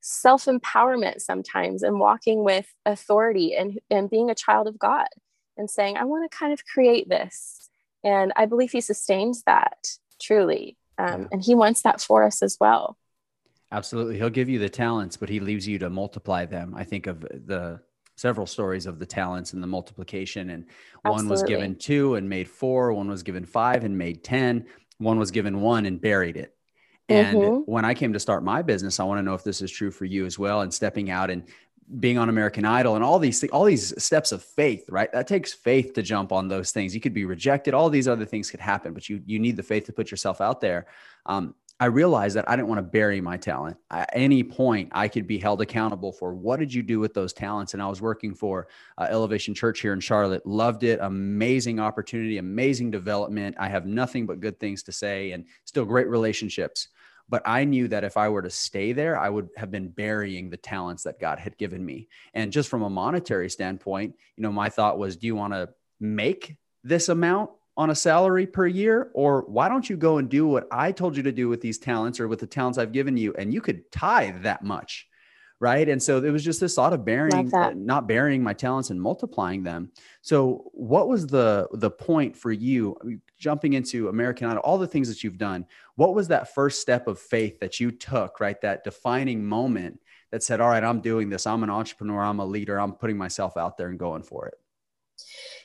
self 0.00 0.46
empowerment 0.46 1.20
sometimes 1.20 1.82
and 1.82 2.00
walking 2.00 2.44
with 2.44 2.72
authority 2.86 3.54
and, 3.54 3.78
and 3.90 4.10
being 4.10 4.30
a 4.30 4.34
child 4.34 4.66
of 4.66 4.78
God 4.78 5.08
and 5.56 5.70
saying, 5.70 5.96
I 5.96 6.04
want 6.04 6.30
to 6.30 6.36
kind 6.36 6.52
of 6.52 6.64
create 6.64 7.08
this. 7.08 7.68
And 8.04 8.32
I 8.36 8.46
believe 8.46 8.72
he 8.72 8.80
sustains 8.80 9.42
that 9.44 9.88
truly. 10.20 10.76
Um, 10.96 11.22
yeah. 11.22 11.28
And 11.32 11.42
he 11.42 11.54
wants 11.54 11.82
that 11.82 12.00
for 12.00 12.24
us 12.24 12.42
as 12.42 12.56
well. 12.60 12.96
Absolutely. 13.70 14.16
He'll 14.16 14.30
give 14.30 14.48
you 14.48 14.58
the 14.58 14.68
talents, 14.68 15.16
but 15.16 15.28
he 15.28 15.40
leaves 15.40 15.68
you 15.68 15.78
to 15.80 15.90
multiply 15.90 16.46
them. 16.46 16.74
I 16.76 16.84
think 16.84 17.06
of 17.06 17.20
the 17.20 17.80
several 18.16 18.46
stories 18.46 18.86
of 18.86 18.98
the 18.98 19.06
talents 19.06 19.52
and 19.52 19.62
the 19.62 19.66
multiplication. 19.66 20.50
And 20.50 20.64
Absolutely. 21.04 21.22
one 21.22 21.28
was 21.28 21.42
given 21.42 21.76
two 21.76 22.16
and 22.16 22.28
made 22.28 22.48
four, 22.48 22.92
one 22.92 23.08
was 23.08 23.22
given 23.22 23.44
five 23.44 23.84
and 23.84 23.96
made 23.96 24.24
10, 24.24 24.66
one 24.98 25.18
was 25.18 25.30
given 25.30 25.60
one 25.60 25.86
and 25.86 26.00
buried 26.00 26.36
it. 26.36 26.54
And 27.08 27.38
mm-hmm. 27.38 27.70
when 27.70 27.84
I 27.84 27.94
came 27.94 28.12
to 28.12 28.20
start 28.20 28.42
my 28.42 28.60
business, 28.60 29.00
I 29.00 29.04
want 29.04 29.18
to 29.18 29.22
know 29.22 29.34
if 29.34 29.44
this 29.44 29.62
is 29.62 29.70
true 29.70 29.90
for 29.90 30.04
you 30.04 30.26
as 30.26 30.38
well. 30.38 30.60
And 30.60 30.74
stepping 30.74 31.10
out 31.10 31.30
and 31.30 31.44
being 32.00 32.18
on 32.18 32.28
American 32.28 32.66
Idol 32.66 32.96
and 32.96 33.04
all 33.04 33.18
these 33.18 33.42
all 33.44 33.64
these 33.64 33.94
steps 34.02 34.30
of 34.30 34.42
faith, 34.42 34.84
right? 34.90 35.10
That 35.12 35.26
takes 35.26 35.54
faith 35.54 35.94
to 35.94 36.02
jump 36.02 36.32
on 36.32 36.48
those 36.48 36.70
things. 36.70 36.94
You 36.94 37.00
could 37.00 37.14
be 37.14 37.24
rejected. 37.24 37.72
All 37.72 37.88
these 37.88 38.06
other 38.06 38.26
things 38.26 38.50
could 38.50 38.60
happen, 38.60 38.92
but 38.92 39.08
you 39.08 39.22
you 39.24 39.38
need 39.38 39.56
the 39.56 39.62
faith 39.62 39.86
to 39.86 39.92
put 39.92 40.10
yourself 40.10 40.42
out 40.42 40.60
there. 40.60 40.86
Um, 41.24 41.54
I 41.80 41.86
realized 41.86 42.34
that 42.36 42.48
I 42.50 42.56
didn't 42.56 42.68
want 42.68 42.80
to 42.80 42.82
bury 42.82 43.20
my 43.20 43.36
talent. 43.36 43.76
At 43.90 44.10
any 44.12 44.42
point, 44.42 44.88
I 44.92 45.06
could 45.06 45.28
be 45.28 45.38
held 45.38 45.60
accountable 45.60 46.10
for 46.10 46.34
what 46.34 46.58
did 46.58 46.74
you 46.74 46.82
do 46.82 46.98
with 46.98 47.14
those 47.14 47.32
talents. 47.32 47.72
And 47.72 47.80
I 47.80 47.86
was 47.86 48.02
working 48.02 48.34
for 48.34 48.66
uh, 48.96 49.06
Elevation 49.08 49.54
Church 49.54 49.80
here 49.80 49.92
in 49.92 50.00
Charlotte. 50.00 50.44
Loved 50.44 50.82
it. 50.82 50.98
Amazing 51.00 51.78
opportunity, 51.78 52.38
amazing 52.38 52.90
development. 52.90 53.54
I 53.60 53.68
have 53.68 53.86
nothing 53.86 54.26
but 54.26 54.40
good 54.40 54.58
things 54.58 54.82
to 54.84 54.92
say, 54.92 55.30
and 55.30 55.44
still 55.66 55.84
great 55.84 56.08
relationships. 56.08 56.88
But 57.28 57.42
I 57.44 57.62
knew 57.64 57.86
that 57.88 58.04
if 58.04 58.16
I 58.16 58.28
were 58.28 58.42
to 58.42 58.50
stay 58.50 58.92
there, 58.92 59.16
I 59.16 59.28
would 59.28 59.50
have 59.56 59.70
been 59.70 59.88
burying 59.88 60.50
the 60.50 60.56
talents 60.56 61.04
that 61.04 61.20
God 61.20 61.38
had 61.38 61.58
given 61.58 61.84
me. 61.84 62.08
And 62.34 62.50
just 62.50 62.68
from 62.70 62.82
a 62.82 62.90
monetary 62.90 63.50
standpoint, 63.50 64.16
you 64.36 64.42
know, 64.42 64.50
my 64.50 64.68
thought 64.68 64.98
was, 64.98 65.16
do 65.16 65.26
you 65.28 65.36
want 65.36 65.52
to 65.52 65.68
make 66.00 66.56
this 66.82 67.08
amount 67.08 67.50
on 67.78 67.88
a 67.90 67.94
salary 67.94 68.46
per 68.46 68.66
year? 68.66 69.10
Or 69.14 69.44
why 69.48 69.70
don't 69.70 69.88
you 69.88 69.96
go 69.96 70.18
and 70.18 70.28
do 70.28 70.46
what 70.46 70.68
I 70.70 70.92
told 70.92 71.16
you 71.16 71.22
to 71.22 71.32
do 71.32 71.48
with 71.48 71.62
these 71.62 71.78
talents 71.78 72.20
or 72.20 72.28
with 72.28 72.40
the 72.40 72.46
talents 72.46 72.76
I've 72.76 72.92
given 72.92 73.16
you? 73.16 73.32
And 73.38 73.54
you 73.54 73.62
could 73.62 73.90
tithe 73.90 74.42
that 74.42 74.62
much. 74.62 75.08
right 75.60 75.88
and 75.88 76.00
so 76.02 76.22
it 76.22 76.30
was 76.30 76.44
just 76.44 76.60
this 76.60 76.74
thought 76.74 76.92
of 76.92 77.04
bearing 77.04 77.52
uh, 77.54 77.72
not 77.74 78.06
burying 78.06 78.42
my 78.42 78.52
talents 78.52 78.90
and 78.90 79.00
multiplying 79.00 79.62
them 79.62 79.90
so 80.22 80.70
what 80.72 81.08
was 81.08 81.26
the 81.26 81.66
the 81.72 81.90
point 81.90 82.36
for 82.36 82.52
you 82.52 82.96
jumping 83.38 83.72
into 83.72 84.08
american 84.08 84.48
idol 84.48 84.62
all 84.62 84.78
the 84.78 84.86
things 84.86 85.08
that 85.08 85.24
you've 85.24 85.38
done 85.38 85.66
what 85.96 86.14
was 86.14 86.28
that 86.28 86.54
first 86.54 86.80
step 86.80 87.08
of 87.08 87.18
faith 87.18 87.58
that 87.58 87.80
you 87.80 87.90
took 87.90 88.38
right 88.40 88.60
that 88.60 88.84
defining 88.84 89.44
moment 89.44 89.98
that 90.30 90.42
said 90.42 90.60
all 90.60 90.68
right 90.68 90.84
i'm 90.84 91.00
doing 91.00 91.28
this 91.28 91.46
i'm 91.46 91.64
an 91.64 91.70
entrepreneur 91.70 92.22
i'm 92.22 92.38
a 92.40 92.46
leader 92.46 92.78
i'm 92.78 92.92
putting 92.92 93.18
myself 93.18 93.56
out 93.56 93.76
there 93.76 93.88
and 93.88 93.98
going 93.98 94.22
for 94.22 94.46
it 94.46 94.54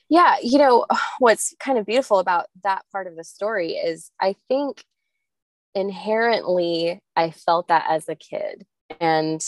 yeah 0.09 0.35
you 0.41 0.57
know 0.57 0.85
what's 1.19 1.53
kind 1.59 1.77
of 1.77 1.85
beautiful 1.85 2.19
about 2.19 2.47
that 2.63 2.83
part 2.91 3.07
of 3.07 3.15
the 3.15 3.23
story 3.23 3.71
is 3.71 4.11
i 4.19 4.35
think 4.47 4.83
inherently 5.75 6.99
i 7.15 7.31
felt 7.31 7.67
that 7.67 7.85
as 7.89 8.07
a 8.07 8.15
kid 8.15 8.65
and 8.99 9.43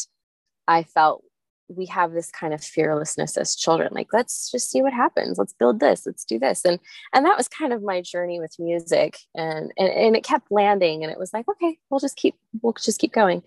I 0.68 0.84
felt 0.84 1.24
we 1.68 1.88
have 1.88 2.12
this 2.12 2.30
kind 2.30 2.54
of 2.54 2.63
fearlessness 2.63 3.38
as 3.38 3.56
children 3.56 3.89
like 3.91 4.08
let's 4.13 4.52
just 4.52 4.70
see 4.70 4.84
what 4.84 4.94
happens. 4.94 5.39
Let's 5.39 5.54
build 5.54 5.80
this. 5.80 6.06
Let's 6.06 6.24
do 6.24 6.38
this. 6.38 6.63
And 6.63 6.80
and 7.13 7.26
that 7.26 7.38
was 7.38 7.48
kind 7.48 7.74
of 7.74 7.82
my 7.82 8.02
journey 8.02 8.39
with 8.39 8.60
music 8.60 9.18
and 9.34 9.72
and, 9.78 9.89
and 9.89 10.15
it 10.15 10.24
kept 10.24 10.52
landing 10.52 11.04
and 11.04 11.12
it 11.12 11.18
was 11.18 11.34
like 11.34 11.48
okay 11.50 11.78
we'll 11.89 12.00
just 12.00 12.18
keep 12.18 12.36
we'll 12.62 12.74
just 12.74 13.00
keep 13.00 13.13
going. 13.13 13.41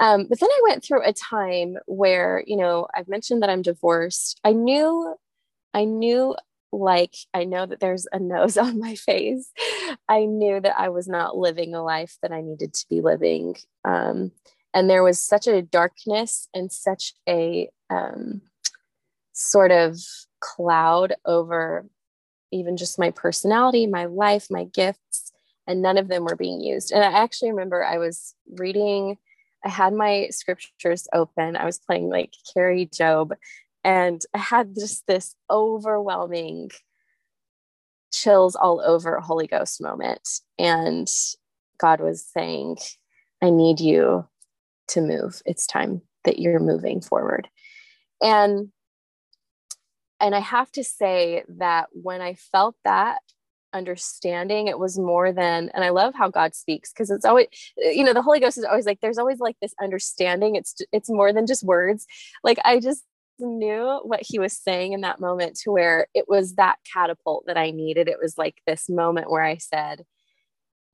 Um, 0.00 0.26
but 0.28 0.40
then 0.40 0.50
i 0.50 0.60
went 0.68 0.82
through 0.82 1.04
a 1.04 1.12
time 1.12 1.76
where 1.86 2.42
you 2.44 2.56
know 2.56 2.88
i've 2.96 3.06
mentioned 3.06 3.42
that 3.42 3.50
i'm 3.50 3.62
divorced. 3.62 4.40
I 4.42 4.52
knew 4.52 5.14
i 5.74 5.84
knew 5.84 6.34
like 6.72 7.14
i 7.32 7.44
know 7.44 7.66
that 7.66 7.80
there's 7.80 8.06
a 8.12 8.18
nose 8.18 8.56
on 8.66 8.78
my 8.78 8.94
face. 8.94 9.50
I 10.08 10.24
knew 10.24 10.60
that 10.60 10.78
i 10.78 10.88
was 10.88 11.08
not 11.08 11.36
living 11.36 11.74
a 11.74 11.82
life 11.82 12.16
that 12.22 12.32
i 12.32 12.40
needed 12.40 12.74
to 12.74 12.86
be 12.88 13.00
living. 13.00 13.56
Um, 13.84 14.32
and 14.72 14.90
there 14.90 15.04
was 15.04 15.20
such 15.20 15.46
a 15.46 15.62
darkness 15.62 16.48
and 16.52 16.72
such 16.72 17.14
a 17.28 17.70
um, 17.90 18.40
sort 19.32 19.70
of 19.70 19.98
cloud 20.40 21.14
over 21.24 21.86
even 22.50 22.76
just 22.76 22.98
my 22.98 23.10
personality 23.10 23.86
my 23.86 24.04
life 24.04 24.48
my 24.50 24.64
gifts 24.64 25.32
and 25.66 25.80
none 25.80 25.96
of 25.96 26.08
them 26.08 26.24
were 26.24 26.36
being 26.36 26.60
used. 26.60 26.92
And 26.92 27.02
i 27.04 27.22
actually 27.22 27.50
remember 27.50 27.84
i 27.84 27.98
was 27.98 28.34
reading 28.56 29.16
i 29.64 29.68
had 29.68 29.94
my 29.94 30.28
scriptures 30.30 31.08
open. 31.12 31.56
I 31.56 31.64
was 31.64 31.78
playing 31.78 32.10
like 32.10 32.34
Kari 32.52 32.86
Jobe 32.86 33.32
and 33.84 34.22
i 34.34 34.38
had 34.38 34.74
just 34.74 35.06
this 35.06 35.36
overwhelming 35.50 36.70
chills 38.12 38.56
all 38.56 38.80
over 38.80 39.20
holy 39.20 39.46
ghost 39.46 39.80
moment 39.80 40.28
and 40.58 41.08
god 41.78 42.00
was 42.00 42.24
saying 42.24 42.76
i 43.42 43.50
need 43.50 43.80
you 43.80 44.26
to 44.88 45.00
move. 45.00 45.42
It's 45.46 45.66
time 45.66 46.02
that 46.24 46.38
you're 46.38 46.60
moving 46.60 47.00
forward. 47.00 47.48
And 48.22 48.70
and 50.20 50.34
I 50.34 50.40
have 50.40 50.70
to 50.72 50.84
say 50.84 51.42
that 51.48 51.88
when 51.92 52.22
I 52.22 52.34
felt 52.34 52.76
that 52.84 53.18
understanding, 53.74 54.68
it 54.68 54.78
was 54.78 54.96
more 54.96 55.32
than, 55.32 55.70
and 55.74 55.84
I 55.84 55.90
love 55.90 56.14
how 56.14 56.30
God 56.30 56.54
speaks 56.54 56.92
because 56.92 57.10
it's 57.10 57.24
always, 57.24 57.48
you 57.76 58.04
know, 58.04 58.14
the 58.14 58.22
Holy 58.22 58.40
Ghost 58.40 58.56
is 58.56 58.64
always 58.64 58.86
like, 58.86 59.00
there's 59.00 59.18
always 59.18 59.40
like 59.40 59.56
this 59.60 59.74
understanding. 59.82 60.54
It's 60.54 60.76
it's 60.92 61.10
more 61.10 61.32
than 61.32 61.46
just 61.46 61.64
words. 61.64 62.06
Like 62.42 62.58
I 62.64 62.80
just 62.80 63.02
knew 63.38 64.00
what 64.04 64.20
he 64.22 64.38
was 64.38 64.56
saying 64.56 64.92
in 64.92 65.02
that 65.02 65.20
moment 65.20 65.56
to 65.60 65.70
where 65.70 66.06
it 66.14 66.26
was 66.28 66.54
that 66.54 66.76
catapult 66.92 67.44
that 67.46 67.56
I 67.56 67.70
needed. 67.70 68.08
It 68.08 68.18
was 68.20 68.38
like 68.38 68.56
this 68.66 68.88
moment 68.88 69.30
where 69.30 69.42
I 69.42 69.56
said, 69.56 70.04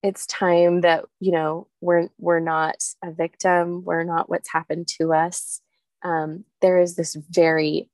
it's 0.03 0.27
time 0.27 0.81
that 0.81 1.05
you 1.21 1.33
know 1.33 1.67
we're 1.81 2.09
we're 2.19 2.41
not 2.41 2.77
a 3.05 3.13
victim 3.13 3.85
we're 3.85 4.05
not 4.05 4.29
what's 4.29 4.51
happened 4.51 4.87
to 4.87 5.13
us 5.13 5.61
um, 6.03 6.45
there 6.63 6.79
is 6.79 6.97
this 6.97 7.17
very 7.31 7.89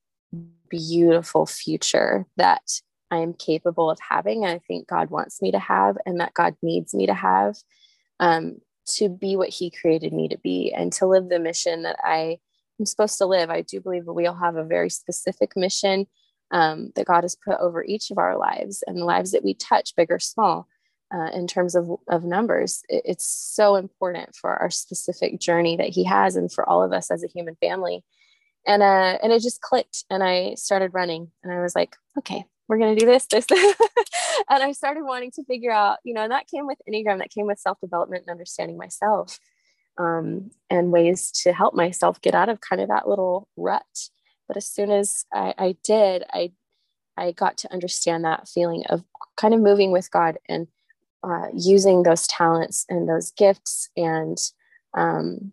beautiful 0.68 1.46
future 1.46 2.26
that 2.36 2.62
i 3.10 3.18
am 3.18 3.32
capable 3.32 3.90
of 3.90 3.98
having 4.00 4.44
and 4.44 4.52
i 4.52 4.60
think 4.66 4.88
god 4.88 5.10
wants 5.10 5.40
me 5.40 5.50
to 5.50 5.58
have 5.58 5.96
and 6.06 6.20
that 6.20 6.34
god 6.34 6.56
needs 6.62 6.94
me 6.94 7.06
to 7.06 7.14
have 7.14 7.56
um, 8.18 8.56
to 8.86 9.08
be 9.08 9.36
what 9.36 9.48
he 9.48 9.70
created 9.70 10.12
me 10.12 10.28
to 10.28 10.38
be 10.38 10.72
and 10.72 10.92
to 10.92 11.06
live 11.06 11.28
the 11.28 11.38
mission 11.38 11.82
that 11.82 11.96
i 12.02 12.38
am 12.80 12.86
supposed 12.86 13.18
to 13.18 13.26
live 13.26 13.50
i 13.50 13.60
do 13.62 13.80
believe 13.80 14.04
that 14.04 14.12
we 14.12 14.26
all 14.26 14.34
have 14.34 14.56
a 14.56 14.64
very 14.64 14.90
specific 14.90 15.56
mission 15.56 16.06
um, 16.52 16.92
that 16.94 17.06
god 17.06 17.24
has 17.24 17.36
put 17.36 17.58
over 17.58 17.84
each 17.84 18.10
of 18.10 18.18
our 18.18 18.36
lives 18.36 18.82
and 18.86 18.98
the 18.98 19.04
lives 19.04 19.32
that 19.32 19.44
we 19.44 19.54
touch 19.54 19.96
big 19.96 20.10
or 20.10 20.18
small 20.18 20.68
uh, 21.14 21.30
in 21.32 21.46
terms 21.46 21.74
of, 21.74 21.90
of 22.08 22.24
numbers. 22.24 22.82
It, 22.88 23.02
it's 23.04 23.26
so 23.26 23.76
important 23.76 24.34
for 24.34 24.56
our 24.56 24.70
specific 24.70 25.40
journey 25.40 25.76
that 25.76 25.88
he 25.88 26.04
has 26.04 26.36
and 26.36 26.52
for 26.52 26.68
all 26.68 26.82
of 26.82 26.92
us 26.92 27.10
as 27.10 27.22
a 27.22 27.28
human 27.28 27.56
family. 27.56 28.04
And, 28.66 28.82
uh, 28.82 29.18
and 29.22 29.32
it 29.32 29.42
just 29.42 29.60
clicked 29.60 30.04
and 30.10 30.22
I 30.22 30.54
started 30.56 30.92
running 30.92 31.30
and 31.42 31.52
I 31.52 31.62
was 31.62 31.76
like, 31.76 31.96
okay, 32.18 32.44
we're 32.68 32.78
going 32.78 32.96
to 32.96 33.00
do 33.00 33.06
this, 33.06 33.26
this, 33.26 33.46
and 34.50 34.62
I 34.62 34.72
started 34.72 35.04
wanting 35.04 35.30
to 35.32 35.44
figure 35.44 35.70
out, 35.70 35.98
you 36.02 36.14
know, 36.14 36.22
and 36.22 36.32
that 36.32 36.48
came 36.48 36.66
with 36.66 36.78
Enneagram, 36.88 37.18
that 37.18 37.30
came 37.30 37.46
with 37.46 37.60
self-development 37.60 38.24
and 38.26 38.30
understanding 38.30 38.76
myself 38.76 39.38
um, 39.98 40.50
and 40.70 40.92
ways 40.92 41.30
to 41.42 41.52
help 41.52 41.74
myself 41.74 42.20
get 42.20 42.34
out 42.34 42.48
of 42.48 42.60
kind 42.60 42.80
of 42.80 42.88
that 42.88 43.08
little 43.08 43.48
rut. 43.56 44.08
But 44.48 44.56
as 44.56 44.66
soon 44.66 44.90
as 44.90 45.24
I, 45.32 45.54
I 45.58 45.76
did, 45.82 46.24
I 46.32 46.52
I 47.16 47.32
got 47.32 47.56
to 47.58 47.72
understand 47.72 48.24
that 48.24 48.48
feeling 48.48 48.84
of 48.88 49.02
kind 49.36 49.54
of 49.54 49.60
moving 49.60 49.90
with 49.90 50.10
God 50.10 50.38
and 50.48 50.68
uh, 51.22 51.46
using 51.54 52.02
those 52.02 52.26
talents 52.26 52.84
and 52.88 53.08
those 53.08 53.32
gifts 53.32 53.88
and 53.96 54.38
um, 54.94 55.52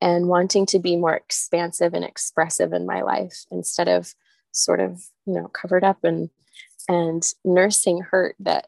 and 0.00 0.28
wanting 0.28 0.66
to 0.66 0.78
be 0.78 0.96
more 0.96 1.14
expansive 1.14 1.94
and 1.94 2.04
expressive 2.04 2.72
in 2.72 2.84
my 2.84 3.00
life 3.02 3.44
instead 3.50 3.88
of 3.88 4.14
sort 4.52 4.80
of 4.80 5.04
you 5.26 5.34
know 5.34 5.48
covered 5.48 5.84
up 5.84 6.02
and 6.02 6.30
and 6.88 7.32
nursing 7.44 8.00
hurt 8.00 8.36
that 8.38 8.66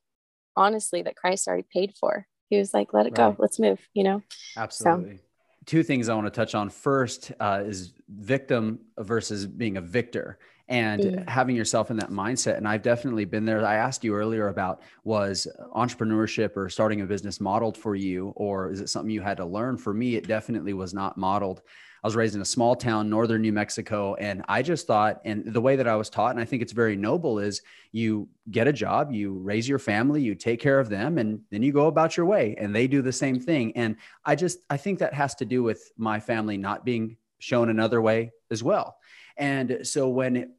honestly 0.56 1.02
that 1.02 1.16
Christ 1.16 1.48
already 1.48 1.66
paid 1.72 1.94
for. 1.98 2.26
He 2.48 2.58
was 2.58 2.72
like, 2.74 2.92
"Let 2.92 3.06
it 3.06 3.18
right. 3.18 3.36
go, 3.36 3.36
let's 3.38 3.58
move," 3.58 3.80
you 3.94 4.04
know. 4.04 4.22
Absolutely. 4.56 5.16
So, 5.16 5.22
Two 5.66 5.82
things 5.82 6.08
I 6.08 6.14
want 6.14 6.26
to 6.26 6.30
touch 6.30 6.54
on. 6.54 6.70
First 6.70 7.32
uh, 7.40 7.62
is 7.64 7.92
victim 8.08 8.80
versus 8.98 9.46
being 9.46 9.76
a 9.76 9.82
victor 9.82 10.38
and 10.68 11.24
having 11.28 11.56
yourself 11.56 11.90
in 11.90 11.96
that 11.96 12.10
mindset. 12.10 12.58
And 12.58 12.68
I've 12.68 12.82
definitely 12.82 13.24
been 13.24 13.44
there. 13.44 13.64
I 13.66 13.76
asked 13.76 14.04
you 14.04 14.14
earlier 14.14 14.48
about 14.48 14.82
was 15.04 15.46
entrepreneurship 15.74 16.56
or 16.56 16.68
starting 16.68 17.00
a 17.00 17.06
business 17.06 17.40
modeled 17.40 17.76
for 17.76 17.94
you, 17.94 18.32
or 18.36 18.70
is 18.70 18.80
it 18.80 18.88
something 18.88 19.10
you 19.10 19.22
had 19.22 19.38
to 19.38 19.46
learn? 19.46 19.78
For 19.78 19.94
me, 19.94 20.16
it 20.16 20.26
definitely 20.26 20.74
was 20.74 20.92
not 20.92 21.16
modeled. 21.16 21.62
I 22.02 22.06
was 22.06 22.16
raised 22.16 22.34
in 22.34 22.40
a 22.40 22.46
small 22.46 22.76
town, 22.76 23.10
northern 23.10 23.42
New 23.42 23.52
Mexico, 23.52 24.14
and 24.14 24.44
I 24.48 24.62
just 24.62 24.86
thought, 24.86 25.20
and 25.24 25.44
the 25.44 25.60
way 25.60 25.76
that 25.76 25.88
I 25.88 25.96
was 25.96 26.08
taught, 26.08 26.30
and 26.30 26.40
I 26.40 26.44
think 26.44 26.62
it's 26.62 26.72
very 26.72 26.96
noble, 26.96 27.38
is 27.38 27.62
you 27.92 28.28
get 28.50 28.68
a 28.68 28.72
job, 28.72 29.12
you 29.12 29.34
raise 29.34 29.68
your 29.68 29.78
family, 29.78 30.22
you 30.22 30.34
take 30.34 30.60
care 30.60 30.78
of 30.78 30.88
them, 30.88 31.18
and 31.18 31.40
then 31.50 31.62
you 31.62 31.72
go 31.72 31.86
about 31.86 32.16
your 32.16 32.26
way, 32.26 32.54
and 32.58 32.74
they 32.74 32.86
do 32.86 33.02
the 33.02 33.12
same 33.12 33.40
thing. 33.40 33.76
And 33.76 33.96
I 34.24 34.36
just, 34.36 34.58
I 34.70 34.76
think 34.76 35.00
that 35.00 35.14
has 35.14 35.34
to 35.36 35.44
do 35.44 35.62
with 35.62 35.90
my 35.96 36.20
family 36.20 36.56
not 36.56 36.84
being 36.84 37.16
shown 37.40 37.68
another 37.68 38.00
way 38.00 38.32
as 38.50 38.62
well. 38.62 38.98
And 39.36 39.80
so 39.82 40.08
when 40.08 40.54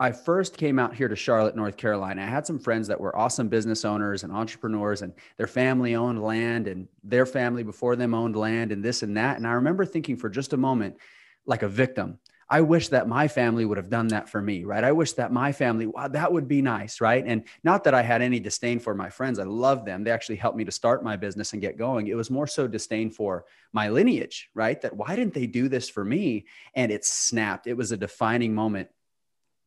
I 0.00 0.12
first 0.12 0.56
came 0.56 0.78
out 0.78 0.94
here 0.94 1.08
to 1.08 1.14
Charlotte, 1.14 1.54
North 1.54 1.76
Carolina. 1.76 2.22
I 2.22 2.24
had 2.24 2.46
some 2.46 2.58
friends 2.58 2.88
that 2.88 2.98
were 2.98 3.14
awesome 3.14 3.48
business 3.48 3.84
owners 3.84 4.24
and 4.24 4.32
entrepreneurs, 4.32 5.02
and 5.02 5.12
their 5.36 5.46
family 5.46 5.94
owned 5.94 6.22
land, 6.22 6.66
and 6.66 6.88
their 7.04 7.26
family 7.26 7.62
before 7.62 7.96
them 7.96 8.14
owned 8.14 8.34
land, 8.34 8.72
and 8.72 8.82
this 8.82 9.02
and 9.02 9.18
that. 9.18 9.36
And 9.36 9.46
I 9.46 9.52
remember 9.52 9.84
thinking 9.84 10.16
for 10.16 10.30
just 10.30 10.54
a 10.54 10.56
moment, 10.56 10.96
like 11.44 11.62
a 11.62 11.68
victim. 11.68 12.18
I 12.48 12.62
wish 12.62 12.88
that 12.88 13.08
my 13.08 13.28
family 13.28 13.66
would 13.66 13.76
have 13.76 13.90
done 13.90 14.08
that 14.08 14.30
for 14.30 14.40
me, 14.40 14.64
right? 14.64 14.82
I 14.82 14.90
wish 14.90 15.12
that 15.12 15.32
my 15.32 15.52
family, 15.52 15.86
wow, 15.86 16.08
that 16.08 16.32
would 16.32 16.48
be 16.48 16.62
nice, 16.62 17.00
right? 17.02 17.22
And 17.24 17.44
not 17.62 17.84
that 17.84 17.94
I 17.94 18.02
had 18.02 18.22
any 18.22 18.40
disdain 18.40 18.80
for 18.80 18.94
my 18.94 19.10
friends. 19.10 19.38
I 19.38 19.44
love 19.44 19.84
them. 19.84 20.02
They 20.02 20.10
actually 20.10 20.36
helped 20.36 20.56
me 20.56 20.64
to 20.64 20.72
start 20.72 21.04
my 21.04 21.16
business 21.16 21.52
and 21.52 21.60
get 21.60 21.76
going. 21.76 22.06
It 22.06 22.16
was 22.16 22.30
more 22.30 22.46
so 22.46 22.66
disdain 22.66 23.10
for 23.10 23.44
my 23.72 23.90
lineage, 23.90 24.50
right? 24.54 24.80
That 24.80 24.96
why 24.96 25.14
didn't 25.14 25.34
they 25.34 25.46
do 25.46 25.68
this 25.68 25.90
for 25.90 26.04
me? 26.04 26.46
And 26.74 26.90
it 26.90 27.04
snapped. 27.04 27.66
It 27.66 27.76
was 27.76 27.92
a 27.92 27.96
defining 27.96 28.54
moment 28.54 28.88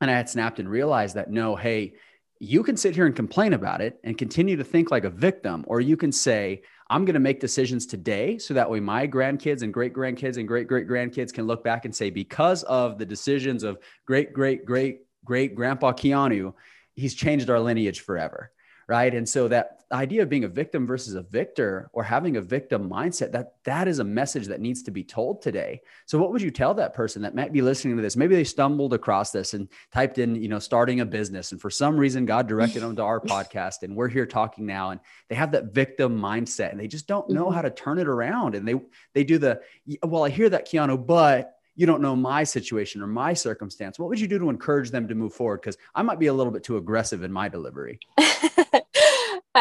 and 0.04 0.12
I 0.12 0.16
had 0.16 0.30
snapped 0.30 0.60
and 0.60 0.70
realized 0.70 1.16
that 1.16 1.32
no, 1.32 1.56
hey, 1.56 1.96
you 2.40 2.62
can 2.64 2.76
sit 2.78 2.94
here 2.94 3.06
and 3.06 3.16
complain 3.16 3.54
about 3.54 3.82
it 3.82 4.00
and 4.04 4.18
continue 4.18 4.58
to 4.58 4.64
think 4.64 4.92
like 4.92 5.06
a 5.06 5.10
victim, 5.10 5.64
or 5.68 5.80
you 5.80 5.96
can 5.96 6.12
say, 6.12 6.62
I'm 6.90 7.06
going 7.06 7.14
to 7.14 7.20
make 7.20 7.40
decisions 7.40 7.86
today 7.86 8.38
so 8.38 8.54
that 8.54 8.70
way 8.70 8.80
my 8.80 9.08
grandkids 9.08 9.62
and 9.62 9.74
great 9.74 9.94
grandkids 9.94 10.38
and 10.38 10.48
great 10.48 10.68
great 10.68 10.88
grandkids 10.88 11.34
can 11.34 11.48
look 11.48 11.64
back 11.64 11.86
and 11.86 11.96
say, 11.96 12.10
because 12.10 12.64
of 12.64 12.98
the 12.98 13.06
decisions 13.06 13.64
of 13.64 13.78
great 14.06 14.34
great 14.34 14.66
great 14.66 15.00
great 15.24 15.56
grandpa 15.56 15.94
Keanu, 15.94 16.54
he's 16.96 17.16
changed 17.16 17.50
our 17.50 17.60
lineage 17.60 18.02
forever 18.02 18.52
right? 18.88 19.14
And 19.14 19.28
so 19.28 19.48
that 19.48 19.83
idea 19.94 20.24
of 20.24 20.30
being 20.30 20.44
a 20.44 20.48
victim 20.48 20.88
versus 20.88 21.16
a 21.16 21.22
victor 21.22 21.90
or 21.94 22.04
having 22.04 22.38
a 22.38 22.42
victim 22.42 22.90
mindset 22.90 23.32
that 23.32 23.56
that 23.64 23.88
is 23.88 24.00
a 24.00 24.04
message 24.04 24.48
that 24.48 24.60
needs 24.60 24.82
to 24.84 24.92
be 24.92 25.04
told 25.04 25.42
today 25.42 25.82
so 26.06 26.18
what 26.18 26.32
would 26.32 26.42
you 26.42 26.52
tell 26.52 26.74
that 26.74 26.94
person 26.94 27.22
that 27.22 27.36
might 27.36 27.54
be 27.54 27.62
listening 27.62 27.96
to 27.96 28.02
this 28.02 28.16
maybe 28.16 28.36
they 28.36 28.44
stumbled 28.44 28.94
across 28.94 29.32
this 29.32 29.54
and 29.54 29.70
typed 29.92 30.18
in 30.18 30.36
you 30.36 30.48
know 30.48 30.60
starting 30.60 31.02
a 31.02 31.06
business 31.06 31.52
and 31.52 31.62
for 31.62 31.70
some 31.70 31.96
reason 31.98 32.26
god 32.26 32.48
directed 32.48 32.82
them 32.82 32.96
to 32.96 33.04
our 33.04 33.20
podcast 33.22 33.84
and 33.84 33.96
we're 33.96 34.08
here 34.08 34.26
talking 34.26 34.66
now 34.66 34.90
and 34.90 35.00
they 35.30 35.36
have 35.36 35.52
that 35.52 35.74
victim 35.74 36.20
mindset 36.20 36.72
and 36.72 36.80
they 36.80 36.88
just 36.88 37.08
don't 37.08 37.30
know 37.30 37.46
mm-hmm. 37.46 37.56
how 37.56 37.62
to 37.62 37.70
turn 37.70 38.00
it 38.00 38.08
around 38.08 38.56
and 38.56 38.68
they 38.68 38.76
they 39.14 39.24
do 39.24 39.38
the 39.38 39.62
well 40.04 40.24
i 40.24 40.30
hear 40.30 40.50
that 40.50 40.68
keanu 40.68 40.98
but 41.06 41.58
you 41.76 41.88
don't 41.88 42.02
know 42.02 42.16
my 42.16 42.44
situation 42.44 43.02
or 43.02 43.08
my 43.08 43.34
circumstance. 43.34 43.98
What 43.98 44.10
would 44.10 44.20
you 44.20 44.28
do 44.28 44.38
to 44.40 44.50
encourage 44.50 44.92
them 44.92 45.08
to 45.08 45.16
move 45.16 45.34
forward? 45.34 45.62
Because 45.62 45.78
I 45.96 46.04
might 46.04 46.20
be 46.20 46.28
a 46.28 46.34
little 46.34 46.52
bit 46.52 46.64
too 46.64 46.78
aggressive 46.78 47.24
in 47.24 47.32
my 47.32 47.50
delivery. 47.50 48.00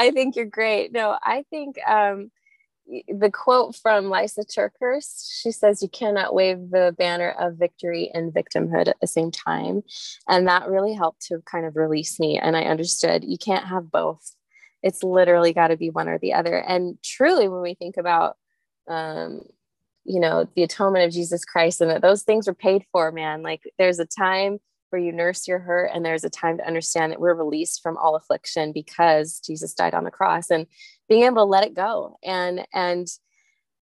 I 0.03 0.11
think 0.11 0.35
you're 0.35 0.47
great. 0.47 0.93
No, 0.93 1.17
I 1.23 1.45
think 1.49 1.77
um, 1.87 2.33
the 3.09 3.31
quote 3.33 3.77
from 3.77 4.07
Lysa 4.07 4.45
TerKeurst, 4.45 5.41
she 5.41 5.53
says, 5.53 5.81
You 5.81 5.89
cannot 5.89 6.35
wave 6.35 6.71
the 6.71 6.93
banner 6.99 7.31
of 7.39 7.55
victory 7.55 8.11
and 8.13 8.33
victimhood 8.33 8.89
at 8.89 8.99
the 9.01 9.07
same 9.07 9.31
time. 9.31 9.83
And 10.29 10.49
that 10.49 10.69
really 10.69 10.93
helped 10.93 11.23
to 11.27 11.41
kind 11.47 11.67
of 11.67 11.77
release 11.77 12.19
me. 12.19 12.37
And 12.37 12.57
I 12.57 12.63
understood 12.63 13.23
you 13.23 13.39
can't 13.39 13.67
have 13.67 13.93
both. 13.93 14.35
It's 14.83 15.05
literally 15.05 15.53
got 15.53 15.69
to 15.69 15.77
be 15.77 15.91
one 15.91 16.09
or 16.09 16.19
the 16.19 16.33
other. 16.33 16.57
And 16.57 16.99
truly, 17.05 17.47
when 17.47 17.63
we 17.63 17.75
think 17.75 17.97
about 17.97 18.37
um, 18.89 19.43
you 20.05 20.19
know 20.19 20.49
the 20.57 20.65
atonement 20.65 21.05
of 21.05 21.13
jesus 21.13 21.45
christ 21.45 21.81
and 21.81 21.89
that 21.89 22.03
those 22.03 22.25
things 22.25 22.49
are 22.49 22.55
paid 22.55 22.85
for 22.91 23.13
man 23.13 23.41
like 23.41 23.63
there's 23.79 24.01
a 24.01 24.05
time 24.05 24.59
where 24.93 25.01
you 25.01 25.13
nurse 25.13 25.49
your 25.49 25.59
hurt 25.59 25.91
and 25.95 26.05
there's 26.05 26.25
a 26.25 26.31
time 26.31 26.59
to 26.59 26.67
understand 26.67 27.11
that 27.11 27.21
we're 27.21 27.35
released 27.35 27.83
from 27.83 27.97
all 27.97 28.15
affliction 28.15 28.73
because 28.73 29.41
jesus 29.41 29.73
died 29.75 29.95
on 29.95 30.05
the 30.05 30.11
cross 30.11 30.51
and 30.51 30.67
being 31.09 31.25
able 31.25 31.37
to 31.37 31.45
let 31.45 31.65
it 31.65 31.75
go. 31.75 32.19
And 32.23 32.67
and 32.73 33.07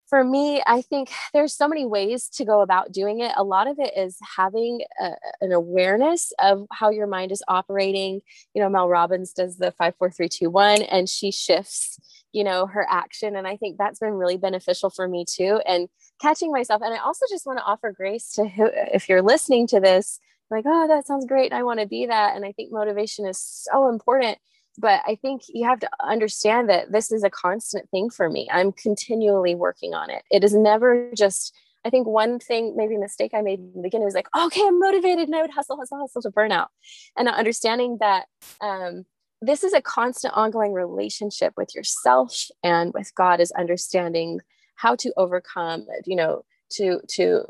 for 0.07 0.23
me 0.23 0.61
i 0.67 0.81
think 0.81 1.09
there's 1.33 1.55
so 1.55 1.67
many 1.67 1.85
ways 1.85 2.29
to 2.29 2.45
go 2.45 2.61
about 2.61 2.91
doing 2.91 3.21
it. 3.21 3.31
A 3.37 3.43
lot 3.43 3.67
of 3.67 3.79
it 3.79 3.93
is 3.97 4.17
having 4.37 4.81
a, 4.99 5.11
an 5.41 5.51
awareness 5.51 6.31
of 6.39 6.67
how 6.71 6.89
your 6.89 7.07
mind 7.07 7.31
is 7.31 7.43
operating. 7.47 8.21
You 8.53 8.61
know 8.61 8.69
mel 8.69 8.89
robbins 8.89 9.33
does 9.33 9.57
the 9.57 9.71
54321 9.71 10.81
and 10.83 11.09
she 11.09 11.31
shifts 11.31 11.99
you 12.33 12.43
know 12.43 12.65
her 12.67 12.85
action 12.89 13.37
and 13.37 13.47
i 13.47 13.55
think 13.55 13.77
that's 13.77 13.99
been 13.99 14.13
really 14.13 14.37
beneficial 14.37 14.89
for 14.89 15.07
me 15.07 15.23
too 15.27 15.61
and 15.65 15.87
catching 16.21 16.51
myself. 16.51 16.81
And 16.81 16.93
i 16.93 16.97
also 16.97 17.25
just 17.29 17.45
want 17.45 17.59
to 17.59 17.65
offer 17.65 17.91
grace 17.91 18.33
to 18.33 18.47
who 18.47 18.69
if 18.93 19.07
you're 19.07 19.21
listening 19.21 19.67
to 19.67 19.79
this 19.79 20.19
like 20.51 20.65
oh 20.67 20.87
that 20.87 21.05
sounds 21.05 21.25
great 21.25 21.53
i 21.53 21.63
want 21.63 21.79
to 21.79 21.87
be 21.87 22.05
that 22.05 22.35
and 22.35 22.45
i 22.45 22.51
think 22.51 22.71
motivation 22.71 23.25
is 23.25 23.39
so 23.39 23.89
important 23.89 24.37
but 24.77 25.01
i 25.07 25.15
think 25.15 25.43
you 25.47 25.65
have 25.65 25.79
to 25.79 25.89
understand 26.03 26.69
that 26.69 26.91
this 26.91 27.11
is 27.11 27.23
a 27.23 27.29
constant 27.29 27.89
thing 27.89 28.09
for 28.09 28.29
me 28.29 28.47
i'm 28.51 28.71
continually 28.71 29.55
working 29.55 29.93
on 29.93 30.09
it 30.09 30.23
it 30.31 30.43
is 30.43 30.53
never 30.53 31.11
just 31.15 31.53
I 31.85 31.91
think 31.91 32.07
one 32.07 32.39
thing, 32.39 32.73
maybe 32.75 32.97
mistake 32.97 33.35
I 33.35 33.41
made 33.41 33.59
in 33.59 33.71
the 33.75 33.83
beginning 33.83 34.05
was 34.05 34.15
like, 34.15 34.27
okay, 34.35 34.63
I'm 34.65 34.79
motivated 34.79 35.27
and 35.27 35.35
I 35.35 35.41
would 35.41 35.51
hustle, 35.51 35.77
hustle, 35.77 35.99
hustle 35.99 36.23
to 36.23 36.31
burnout. 36.31 36.69
And 37.15 37.27
understanding 37.27 37.97
that 37.99 38.25
um, 38.59 39.05
this 39.39 39.63
is 39.63 39.71
a 39.71 39.81
constant 39.81 40.33
ongoing 40.35 40.73
relationship 40.73 41.53
with 41.55 41.75
yourself 41.75 42.47
and 42.63 42.91
with 42.93 43.13
God 43.13 43.39
is 43.39 43.51
understanding 43.51 44.39
how 44.75 44.95
to 44.95 45.13
overcome, 45.15 45.85
you 46.05 46.15
know, 46.15 46.43
to 46.71 47.01
to 47.09 47.45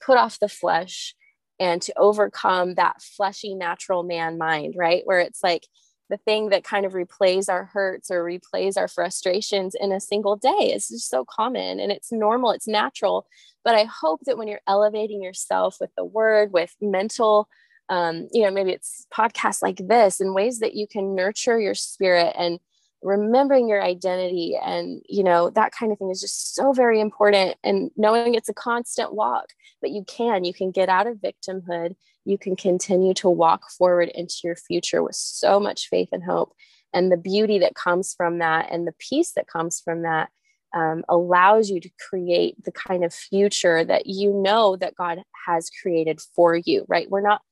put 0.00 0.16
off 0.16 0.38
the 0.38 0.48
flesh 0.48 1.14
and 1.60 1.80
to 1.82 1.92
overcome 1.96 2.74
that 2.74 3.00
fleshy 3.00 3.54
natural 3.54 4.02
man 4.02 4.38
mind, 4.38 4.74
right? 4.76 5.02
Where 5.04 5.20
it's 5.20 5.42
like 5.42 5.68
the 6.08 6.16
thing 6.16 6.48
that 6.48 6.64
kind 6.64 6.84
of 6.84 6.94
replays 6.94 7.48
our 7.48 7.66
hurts 7.66 8.10
or 8.10 8.24
replays 8.24 8.76
our 8.76 8.88
frustrations 8.88 9.76
in 9.78 9.92
a 9.92 10.00
single 10.00 10.34
day 10.34 10.72
is 10.74 10.88
just 10.88 11.08
so 11.08 11.24
common 11.24 11.78
and 11.78 11.92
it's 11.92 12.10
normal, 12.10 12.50
it's 12.50 12.66
natural. 12.66 13.26
But 13.62 13.76
I 13.76 13.84
hope 13.84 14.22
that 14.24 14.38
when 14.38 14.48
you're 14.48 14.62
elevating 14.66 15.22
yourself 15.22 15.76
with 15.80 15.90
the 15.96 16.04
word, 16.04 16.52
with 16.52 16.74
mental 16.80 17.48
um, 17.90 18.28
you 18.32 18.44
know, 18.44 18.52
maybe 18.52 18.70
it's 18.70 19.06
podcasts 19.12 19.62
like 19.62 19.76
this 19.88 20.20
and 20.20 20.32
ways 20.32 20.60
that 20.60 20.74
you 20.74 20.86
can 20.86 21.16
nurture 21.16 21.58
your 21.58 21.74
spirit 21.74 22.34
and 22.38 22.60
remembering 23.02 23.68
your 23.68 23.82
identity 23.82 24.58
and 24.62 25.02
you 25.08 25.24
know 25.24 25.50
that 25.50 25.72
kind 25.72 25.90
of 25.90 25.98
thing 25.98 26.10
is 26.10 26.20
just 26.20 26.54
so 26.54 26.72
very 26.72 27.00
important. 27.00 27.56
And 27.64 27.90
knowing 27.96 28.34
it's 28.34 28.48
a 28.48 28.54
constant 28.54 29.14
walk 29.14 29.46
but 29.80 29.90
you 29.90 30.04
can 30.06 30.44
you 30.44 30.52
can 30.52 30.70
get 30.70 30.88
out 30.88 31.06
of 31.06 31.18
victimhood. 31.18 31.94
You 32.24 32.38
can 32.38 32.56
continue 32.56 33.14
to 33.14 33.28
walk 33.28 33.70
forward 33.70 34.10
into 34.14 34.36
your 34.44 34.56
future 34.56 35.02
with 35.02 35.16
so 35.16 35.58
much 35.58 35.88
faith 35.88 36.10
and 36.12 36.22
hope. 36.22 36.52
And 36.92 37.10
the 37.10 37.16
beauty 37.16 37.58
that 37.60 37.74
comes 37.74 38.14
from 38.14 38.38
that 38.38 38.68
and 38.70 38.86
the 38.86 38.94
peace 38.98 39.32
that 39.36 39.46
comes 39.46 39.80
from 39.80 40.02
that 40.02 40.28
um, 40.74 41.02
allows 41.08 41.68
you 41.68 41.80
to 41.80 41.90
create 42.08 42.62
the 42.64 42.72
kind 42.72 43.04
of 43.04 43.12
future 43.12 43.84
that 43.84 44.06
you 44.06 44.32
know 44.32 44.76
that 44.76 44.94
god 44.94 45.20
has 45.46 45.68
created 45.82 46.20
for 46.36 46.54
you 46.54 46.84
right? 46.88 47.10
We're 47.10 47.22
not 47.22 47.42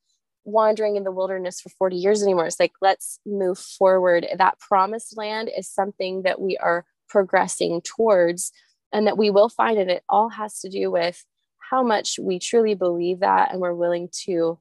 wandering 0.45 0.95
in 0.95 1.03
the 1.03 1.11
wilderness 1.11 1.61
for 1.61 1.69
40 1.69 1.95
years 1.95 2.23
anymore. 2.23 2.45
It's 2.45 2.59
like, 2.59 2.73
let's 2.81 3.19
move 3.25 3.57
forward. 3.57 4.27
That 4.37 4.59
promised 4.59 5.17
land 5.17 5.49
is 5.55 5.69
something 5.69 6.23
that 6.23 6.41
we 6.41 6.57
are 6.57 6.85
progressing 7.07 7.81
towards 7.81 8.51
and 8.91 9.07
that 9.07 9.17
we 9.17 9.29
will 9.29 9.49
find. 9.49 9.77
And 9.77 9.91
it 9.91 10.03
all 10.09 10.29
has 10.29 10.59
to 10.61 10.69
do 10.69 10.91
with 10.91 11.23
how 11.69 11.83
much 11.83 12.17
we 12.19 12.39
truly 12.39 12.73
believe 12.73 13.19
that 13.19 13.51
and 13.51 13.61
we're 13.61 13.73
willing 13.73 14.09
to 14.25 14.59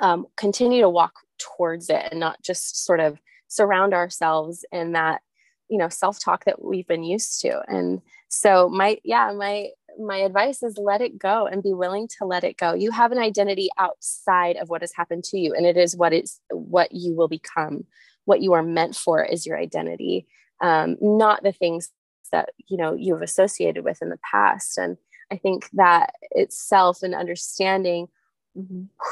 um, 0.00 0.26
continue 0.36 0.80
to 0.80 0.88
walk 0.88 1.14
towards 1.38 1.90
it 1.90 2.08
and 2.10 2.20
not 2.20 2.42
just 2.42 2.84
sort 2.84 3.00
of 3.00 3.18
surround 3.48 3.94
ourselves 3.94 4.64
in 4.72 4.92
that 4.92 5.20
you 5.68 5.78
know 5.78 5.88
self-talk 5.88 6.44
that 6.44 6.62
we've 6.62 6.86
been 6.86 7.04
used 7.04 7.40
to 7.40 7.60
and 7.68 8.00
so 8.28 8.68
my 8.68 8.98
yeah 9.04 9.32
my 9.32 9.68
my 9.98 10.18
advice 10.18 10.62
is 10.62 10.76
let 10.78 11.00
it 11.00 11.18
go 11.18 11.46
and 11.46 11.62
be 11.62 11.72
willing 11.72 12.08
to 12.18 12.24
let 12.24 12.44
it 12.44 12.56
go. 12.56 12.74
You 12.74 12.90
have 12.90 13.12
an 13.12 13.18
identity 13.18 13.68
outside 13.78 14.56
of 14.56 14.68
what 14.68 14.82
has 14.82 14.92
happened 14.94 15.24
to 15.24 15.38
you, 15.38 15.54
and 15.54 15.66
it 15.66 15.76
is 15.76 15.96
what 15.96 16.12
is 16.12 16.40
what 16.50 16.92
you 16.92 17.14
will 17.14 17.28
become. 17.28 17.84
What 18.24 18.40
you 18.40 18.52
are 18.54 18.62
meant 18.62 18.96
for 18.96 19.22
is 19.22 19.46
your 19.46 19.58
identity, 19.58 20.26
um, 20.60 20.96
not 21.00 21.42
the 21.42 21.52
things 21.52 21.90
that 22.32 22.50
you 22.68 22.76
know 22.76 22.94
you've 22.94 23.22
associated 23.22 23.84
with 23.84 24.00
in 24.02 24.08
the 24.08 24.20
past. 24.30 24.78
And 24.78 24.96
I 25.30 25.36
think 25.36 25.68
that 25.74 26.14
itself 26.30 27.02
and 27.02 27.14
understanding 27.14 28.08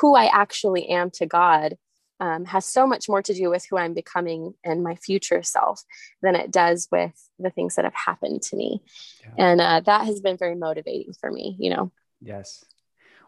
who 0.00 0.14
I 0.14 0.26
actually 0.26 0.88
am 0.88 1.10
to 1.12 1.26
God 1.26 1.76
um, 2.22 2.44
has 2.44 2.64
so 2.64 2.86
much 2.86 3.08
more 3.08 3.20
to 3.20 3.34
do 3.34 3.50
with 3.50 3.66
who 3.68 3.76
I'm 3.76 3.94
becoming 3.94 4.54
and 4.62 4.84
my 4.84 4.94
future 4.94 5.42
self 5.42 5.82
than 6.22 6.36
it 6.36 6.52
does 6.52 6.86
with 6.92 7.12
the 7.40 7.50
things 7.50 7.74
that 7.74 7.84
have 7.84 7.94
happened 7.94 8.42
to 8.42 8.56
me. 8.56 8.80
Yeah. 9.22 9.44
And 9.44 9.60
uh, 9.60 9.80
that 9.80 10.06
has 10.06 10.20
been 10.20 10.36
very 10.36 10.54
motivating 10.54 11.14
for 11.20 11.32
me, 11.32 11.56
you 11.58 11.70
know? 11.70 11.90
Yes. 12.20 12.64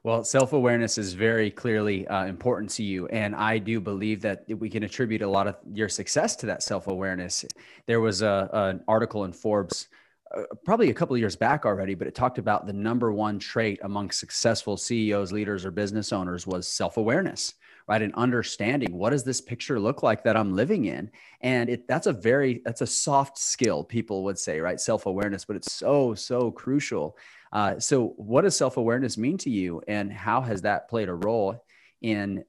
Well, 0.05 0.23
self 0.23 0.53
awareness 0.53 0.97
is 0.97 1.13
very 1.13 1.51
clearly 1.51 2.07
uh, 2.07 2.27
important 2.27 2.71
to 2.73 2.85
you. 2.85 3.09
And 3.09 3.35
I 3.35 3.59
do 3.59 3.81
believe 3.81 4.21
that 4.21 4.45
we 4.49 4.71
can 4.71 4.85
attribute 4.85 5.23
a 5.23 5.29
lot 5.29 5.49
of 5.49 5.57
your 5.73 5.89
success 5.89 6.37
to 6.37 6.47
that 6.47 6.63
self 6.63 6.87
awareness. 6.87 7.45
There 7.87 8.01
was 8.01 8.23
a, 8.23 8.49
an 8.53 8.85
article 8.87 9.25
in 9.25 9.33
Forbes 9.33 9.89
uh, 10.37 10.43
probably 10.65 10.91
a 10.91 10.95
couple 10.95 11.15
of 11.15 11.21
years 11.21 11.35
back 11.35 11.67
already, 11.67 11.95
but 11.95 12.07
it 12.07 12.15
talked 12.15 12.39
about 12.39 12.67
the 12.67 12.73
number 12.73 13.13
one 13.13 13.41
trait 13.41 13.81
among 13.83 14.13
successful 14.13 14.77
CEOs, 14.77 15.33
leaders, 15.33 15.65
or 15.65 15.73
business 15.73 16.13
owners 16.13 16.47
was 16.47 16.69
self 16.69 16.97
awareness 16.97 17.55
right 17.87 18.03
and 18.03 18.14
understanding 18.14 18.97
what 18.97 19.11
does 19.11 19.25
this 19.25 19.40
picture 19.40 19.79
look 19.79 20.03
like 20.03 20.25
that 20.25 20.37
i'm 20.37 20.55
living 20.55 20.87
in? 20.87 21.11
And 21.40 21.68
it 21.68 21.87
that's 21.87 22.07
a 22.07 22.12
very 22.12 22.62
that's 22.64 22.81
a 22.81 22.87
soft 22.87 23.38
skill 23.38 23.85
people 23.85 24.25
would 24.25 24.38
say 24.38 24.61
right? 24.61 24.81
Self-awareness 24.81 25.44
but 25.44 25.57
it's 25.57 25.73
so 25.73 26.14
so 26.14 26.51
crucial. 26.51 27.16
Uh, 27.53 27.79
so 27.79 28.09
what 28.16 28.42
does 28.42 28.57
self-awareness 28.57 29.16
mean 29.16 29.38
to 29.38 29.51
you 29.51 29.81
and 29.87 30.12
how 30.12 30.40
has 30.40 30.62
that 30.62 30.88
played 30.88 31.09
a 31.09 31.14
role 31.14 31.64
in 32.03 32.44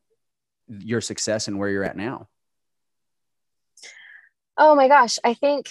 your 0.67 0.99
success 0.99 1.47
and 1.47 1.59
where 1.59 1.69
you're 1.69 1.83
at 1.83 1.97
now? 1.97 2.27
Oh 4.57 4.73
my 4.73 4.87
gosh 4.87 5.19
i 5.23 5.33
think 5.33 5.67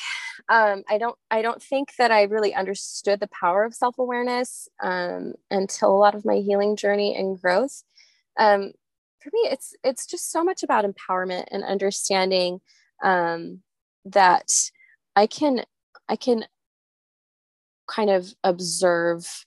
um, 0.51 0.83
i 0.91 0.99
don't 0.99 1.17
i 1.31 1.41
don't 1.41 1.63
think 1.63 1.97
that 1.97 2.11
i 2.11 2.25
really 2.25 2.55
understood 2.55 3.19
the 3.19 3.29
power 3.29 3.65
of 3.65 3.75
self-awareness 3.75 4.69
um, 4.83 5.33
until 5.51 5.91
a 5.91 5.97
lot 5.97 6.15
of 6.15 6.27
my 6.27 6.37
healing 6.37 6.77
journey 6.77 7.17
and 7.17 7.41
growth. 7.41 7.83
Um, 8.39 8.73
for 9.25 9.31
me 9.33 9.49
it's 9.51 9.75
it's 9.83 10.07
just 10.07 10.31
so 10.31 10.45
much 10.45 10.63
about 10.63 10.85
empowerment 10.85 11.47
and 11.51 11.65
understanding 11.65 12.61
um, 13.03 13.61
that 14.05 14.51
i 15.17 15.27
can 15.27 15.65
i 16.09 16.17
can 16.17 16.45
kind 17.89 18.11
of 18.11 18.33
observe 18.45 19.47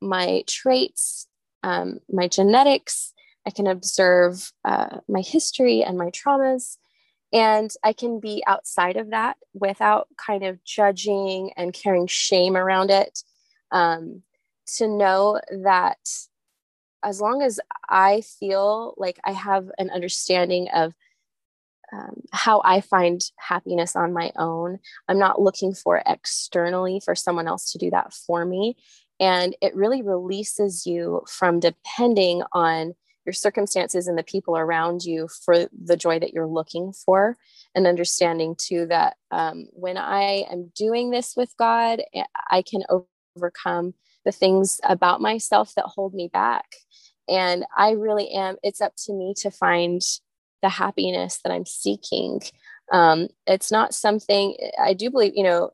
my 0.00 0.42
traits 0.46 1.28
um, 1.64 1.98
my 2.12 2.28
genetics. 2.28 3.12
I 3.46 3.50
can 3.50 3.66
observe 3.66 4.52
uh, 4.64 4.98
my 5.08 5.20
history 5.20 5.82
and 5.82 5.98
my 5.98 6.10
traumas. 6.10 6.76
And 7.32 7.70
i 7.82 7.92
can 7.92 8.20
be 8.20 8.44
outside 8.46 8.96
of 8.96 9.10
that 9.10 9.36
without 9.54 10.06
kind 10.16 10.44
of 10.44 10.62
judging 10.64 11.50
and 11.56 11.72
carrying 11.72 12.06
shame 12.06 12.56
around 12.56 12.90
it 12.90 13.18
um, 13.72 14.22
to 14.76 14.86
know 14.86 15.40
that 15.64 15.98
as 17.04 17.20
long 17.20 17.42
as 17.42 17.60
I 17.88 18.22
feel 18.22 18.94
like 18.96 19.20
I 19.24 19.32
have 19.32 19.70
an 19.78 19.90
understanding 19.90 20.68
of 20.74 20.94
um, 21.92 22.22
how 22.32 22.62
I 22.64 22.80
find 22.80 23.20
happiness 23.36 23.94
on 23.94 24.12
my 24.12 24.32
own. 24.36 24.78
I'm 25.08 25.18
not 25.18 25.40
looking 25.40 25.74
for 25.74 26.02
externally 26.06 27.00
for 27.04 27.14
someone 27.14 27.46
else 27.46 27.70
to 27.72 27.78
do 27.78 27.90
that 27.90 28.12
for 28.12 28.44
me. 28.44 28.76
And 29.20 29.54
it 29.60 29.76
really 29.76 30.02
releases 30.02 30.86
you 30.86 31.22
from 31.28 31.60
depending 31.60 32.42
on 32.52 32.94
your 33.24 33.32
circumstances 33.32 34.06
and 34.06 34.18
the 34.18 34.24
people 34.24 34.56
around 34.56 35.04
you 35.04 35.28
for 35.44 35.68
the 35.72 35.96
joy 35.96 36.18
that 36.18 36.32
you're 36.32 36.46
looking 36.46 36.92
for. 36.92 37.36
And 37.74 37.86
understanding 37.86 38.56
too 38.58 38.86
that 38.86 39.16
um, 39.30 39.66
when 39.72 39.96
I 39.96 40.46
am 40.50 40.72
doing 40.74 41.10
this 41.10 41.34
with 41.36 41.54
God, 41.58 42.02
I 42.50 42.62
can 42.62 42.82
overcome 43.36 43.94
the 44.24 44.32
things 44.32 44.80
about 44.84 45.20
myself 45.20 45.72
that 45.76 45.84
hold 45.86 46.14
me 46.14 46.28
back. 46.32 46.66
And 47.28 47.64
I 47.76 47.92
really 47.92 48.30
am, 48.30 48.56
it's 48.62 48.80
up 48.80 48.94
to 49.04 49.12
me 49.12 49.34
to 49.38 49.50
find 49.50 50.02
the 50.62 50.68
happiness 50.68 51.40
that 51.42 51.52
I'm 51.52 51.66
seeking. 51.66 52.40
Um, 52.92 53.28
it's 53.46 53.70
not 53.70 53.94
something 53.94 54.56
I 54.82 54.94
do 54.94 55.10
believe, 55.10 55.32
you 55.34 55.42
know, 55.42 55.70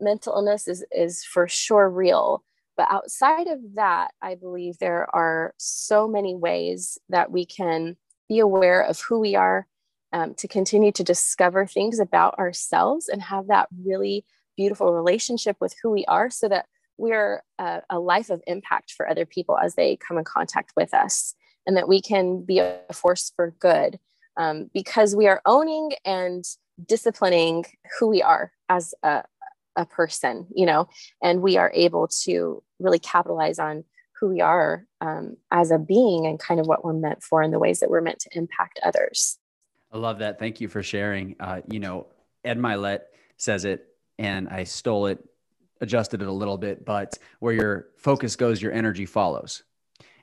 mental 0.00 0.34
illness 0.34 0.68
is, 0.68 0.84
is 0.90 1.24
for 1.24 1.48
sure 1.48 1.88
real. 1.88 2.42
But 2.76 2.88
outside 2.90 3.46
of 3.46 3.60
that, 3.74 4.12
I 4.20 4.34
believe 4.34 4.78
there 4.78 5.06
are 5.14 5.54
so 5.58 6.08
many 6.08 6.34
ways 6.34 6.98
that 7.08 7.30
we 7.30 7.46
can 7.46 7.96
be 8.28 8.38
aware 8.38 8.80
of 8.82 9.00
who 9.00 9.20
we 9.20 9.36
are, 9.36 9.66
um, 10.12 10.34
to 10.34 10.48
continue 10.48 10.92
to 10.92 11.04
discover 11.04 11.66
things 11.66 11.98
about 11.98 12.38
ourselves 12.38 13.08
and 13.08 13.22
have 13.22 13.48
that 13.48 13.68
really 13.84 14.24
beautiful 14.56 14.92
relationship 14.92 15.56
with 15.60 15.74
who 15.82 15.90
we 15.90 16.04
are 16.06 16.30
so 16.30 16.48
that 16.48 16.66
we're 16.96 17.42
a, 17.58 17.82
a 17.90 17.98
life 17.98 18.30
of 18.30 18.42
impact 18.46 18.92
for 18.92 19.08
other 19.08 19.26
people 19.26 19.58
as 19.58 19.74
they 19.74 19.96
come 19.96 20.18
in 20.18 20.24
contact 20.24 20.72
with 20.76 20.94
us 20.94 21.34
and 21.66 21.76
that 21.76 21.88
we 21.88 22.00
can 22.00 22.42
be 22.44 22.58
a 22.58 22.80
force 22.92 23.32
for 23.34 23.54
good 23.58 23.98
um, 24.36 24.70
because 24.72 25.14
we 25.14 25.26
are 25.26 25.40
owning 25.46 25.92
and 26.04 26.44
disciplining 26.86 27.64
who 27.98 28.08
we 28.08 28.22
are 28.22 28.52
as 28.68 28.94
a, 29.02 29.22
a 29.76 29.86
person, 29.86 30.46
you 30.54 30.66
know, 30.66 30.88
and 31.22 31.42
we 31.42 31.56
are 31.56 31.70
able 31.74 32.08
to 32.24 32.62
really 32.78 32.98
capitalize 32.98 33.58
on 33.58 33.84
who 34.20 34.28
we 34.28 34.40
are 34.40 34.86
um, 35.00 35.36
as 35.50 35.70
a 35.70 35.78
being 35.78 36.26
and 36.26 36.38
kind 36.38 36.60
of 36.60 36.66
what 36.66 36.84
we're 36.84 36.92
meant 36.92 37.22
for 37.22 37.42
and 37.42 37.52
the 37.52 37.58
ways 37.58 37.80
that 37.80 37.90
we're 37.90 38.00
meant 38.00 38.20
to 38.20 38.30
impact 38.32 38.80
others. 38.84 39.38
I 39.92 39.98
love 39.98 40.18
that. 40.18 40.38
Thank 40.38 40.60
you 40.60 40.68
for 40.68 40.82
sharing. 40.82 41.36
Uh, 41.38 41.60
you 41.68 41.80
know, 41.80 42.06
Ed 42.44 42.58
Mylett 42.58 43.00
says 43.36 43.64
it, 43.64 43.86
and 44.18 44.48
I 44.48 44.64
stole 44.64 45.06
it, 45.06 45.24
adjusted 45.84 46.20
it 46.20 46.28
a 46.28 46.32
little 46.32 46.58
bit, 46.58 46.84
but 46.84 47.16
where 47.38 47.54
your 47.54 47.86
focus 47.96 48.34
goes, 48.34 48.60
your 48.60 48.72
energy 48.72 49.06
follows. 49.06 49.62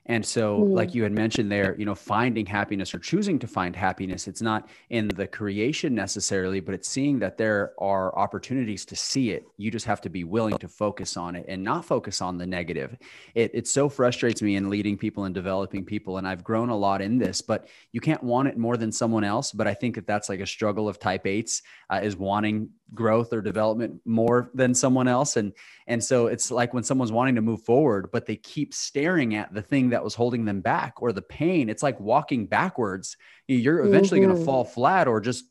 And 0.06 0.26
so, 0.26 0.58
mm. 0.58 0.72
like 0.72 0.94
you 0.96 1.04
had 1.04 1.12
mentioned 1.12 1.50
there, 1.50 1.76
you 1.78 1.84
know, 1.84 1.94
finding 1.94 2.44
happiness 2.44 2.92
or 2.92 2.98
choosing 2.98 3.38
to 3.38 3.46
find 3.46 3.76
happiness, 3.76 4.26
it's 4.26 4.42
not 4.42 4.68
in 4.90 5.06
the 5.06 5.28
creation 5.28 5.94
necessarily, 5.94 6.58
but 6.58 6.74
it's 6.74 6.88
seeing 6.88 7.20
that 7.20 7.38
there 7.38 7.72
are 7.78 8.16
opportunities 8.18 8.84
to 8.86 8.96
see 8.96 9.30
it. 9.30 9.46
You 9.58 9.70
just 9.70 9.86
have 9.86 10.00
to 10.00 10.10
be 10.10 10.24
willing 10.24 10.58
to 10.58 10.66
focus 10.66 11.16
on 11.16 11.36
it 11.36 11.44
and 11.46 11.62
not 11.62 11.84
focus 11.84 12.20
on 12.20 12.36
the 12.36 12.46
negative. 12.46 12.96
It, 13.36 13.52
it 13.54 13.68
so 13.68 13.88
frustrates 13.88 14.42
me 14.42 14.56
in 14.56 14.70
leading 14.70 14.98
people 14.98 15.24
and 15.24 15.34
developing 15.34 15.84
people. 15.84 16.18
And 16.18 16.26
I've 16.26 16.42
grown 16.42 16.70
a 16.70 16.76
lot 16.76 17.00
in 17.00 17.18
this, 17.18 17.40
but 17.40 17.68
you 17.92 18.00
can't 18.00 18.24
want 18.24 18.48
it 18.48 18.58
more 18.58 18.76
than 18.76 18.90
someone 18.90 19.22
else. 19.22 19.52
But 19.52 19.68
I 19.68 19.74
think 19.74 19.94
that 19.94 20.06
that's 20.08 20.28
like 20.28 20.40
a 20.40 20.46
struggle 20.46 20.88
of 20.88 20.98
type 20.98 21.28
eights 21.28 21.62
uh, 21.90 22.00
is 22.02 22.16
wanting 22.16 22.70
growth 22.94 23.32
or 23.32 23.40
development 23.40 24.00
more 24.04 24.50
than 24.54 24.74
someone 24.74 25.08
else 25.08 25.36
and 25.36 25.52
and 25.86 26.02
so 26.02 26.26
it's 26.26 26.50
like 26.50 26.74
when 26.74 26.82
someone's 26.82 27.12
wanting 27.12 27.34
to 27.34 27.40
move 27.40 27.62
forward 27.62 28.10
but 28.12 28.26
they 28.26 28.36
keep 28.36 28.74
staring 28.74 29.34
at 29.34 29.52
the 29.54 29.62
thing 29.62 29.90
that 29.90 30.04
was 30.04 30.14
holding 30.14 30.44
them 30.44 30.60
back 30.60 31.00
or 31.00 31.12
the 31.12 31.22
pain 31.22 31.68
it's 31.68 31.82
like 31.82 31.98
walking 32.00 32.46
backwards 32.46 33.16
you're 33.48 33.80
eventually 33.80 34.20
mm-hmm. 34.20 34.30
going 34.30 34.38
to 34.38 34.44
fall 34.44 34.64
flat 34.64 35.08
or 35.08 35.20
just 35.20 35.44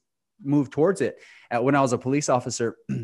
move 0.43 0.69
towards 0.69 1.01
it 1.01 1.19
uh, 1.49 1.61
when 1.61 1.75
i 1.75 1.81
was 1.81 1.93
a 1.93 1.97
police 1.97 2.29
officer 2.29 2.77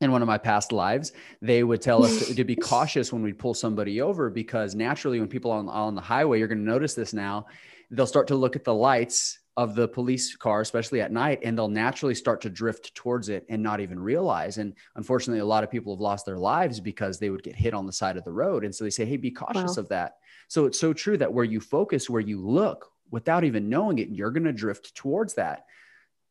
in 0.00 0.12
one 0.12 0.22
of 0.22 0.28
my 0.28 0.38
past 0.38 0.70
lives, 0.70 1.12
they 1.42 1.64
would 1.64 1.82
tell 1.82 2.04
us 2.04 2.28
to, 2.28 2.34
to, 2.34 2.44
be 2.44 2.54
cautious 2.72 3.12
when 3.12 3.22
we 3.22 3.32
pull 3.32 3.52
somebody 3.52 4.00
over 4.00 4.30
because 4.30 4.74
naturally, 4.74 5.18
when 5.18 5.28
people 5.28 5.50
are 5.50 5.58
on, 5.58 5.68
on 5.68 5.94
the 5.94 6.00
highway, 6.00 6.38
you're 6.38 6.48
going 6.48 6.58
to 6.58 6.64
notice 6.64 6.94
this 6.94 7.12
now. 7.12 7.46
They'll 7.90 8.06
start 8.06 8.28
to 8.28 8.36
look 8.36 8.54
at 8.54 8.62
the 8.64 8.74
lights 8.74 9.40
of 9.58 9.74
the 9.74 9.88
police 9.88 10.36
car, 10.36 10.60
especially 10.60 11.00
at 11.00 11.10
night, 11.10 11.40
and 11.42 11.58
they'll 11.58 11.66
naturally 11.66 12.14
start 12.14 12.40
to 12.40 12.48
drift 12.48 12.94
towards 12.94 13.28
it 13.28 13.44
and 13.48 13.60
not 13.60 13.80
even 13.80 13.98
realize. 13.98 14.58
And 14.58 14.72
unfortunately, 14.94 15.40
a 15.40 15.44
lot 15.44 15.64
of 15.64 15.70
people 15.70 15.92
have 15.92 16.00
lost 16.00 16.24
their 16.24 16.38
lives 16.38 16.78
because 16.78 17.18
they 17.18 17.28
would 17.28 17.42
get 17.42 17.56
hit 17.56 17.74
on 17.74 17.84
the 17.84 17.92
side 17.92 18.16
of 18.16 18.22
the 18.22 18.30
road. 18.30 18.64
And 18.64 18.72
so 18.72 18.84
they 18.84 18.90
say, 18.90 19.04
hey, 19.04 19.16
be 19.16 19.32
cautious 19.32 19.76
wow. 19.76 19.80
of 19.80 19.88
that. 19.88 20.18
So 20.46 20.66
it's 20.66 20.78
so 20.78 20.92
true 20.92 21.16
that 21.16 21.32
where 21.32 21.44
you 21.44 21.58
focus, 21.58 22.08
where 22.08 22.20
you 22.20 22.40
look 22.40 22.92
without 23.10 23.42
even 23.42 23.68
knowing 23.68 23.98
it, 23.98 24.10
you're 24.10 24.30
going 24.30 24.44
to 24.44 24.52
drift 24.52 24.94
towards 24.94 25.34
that. 25.34 25.64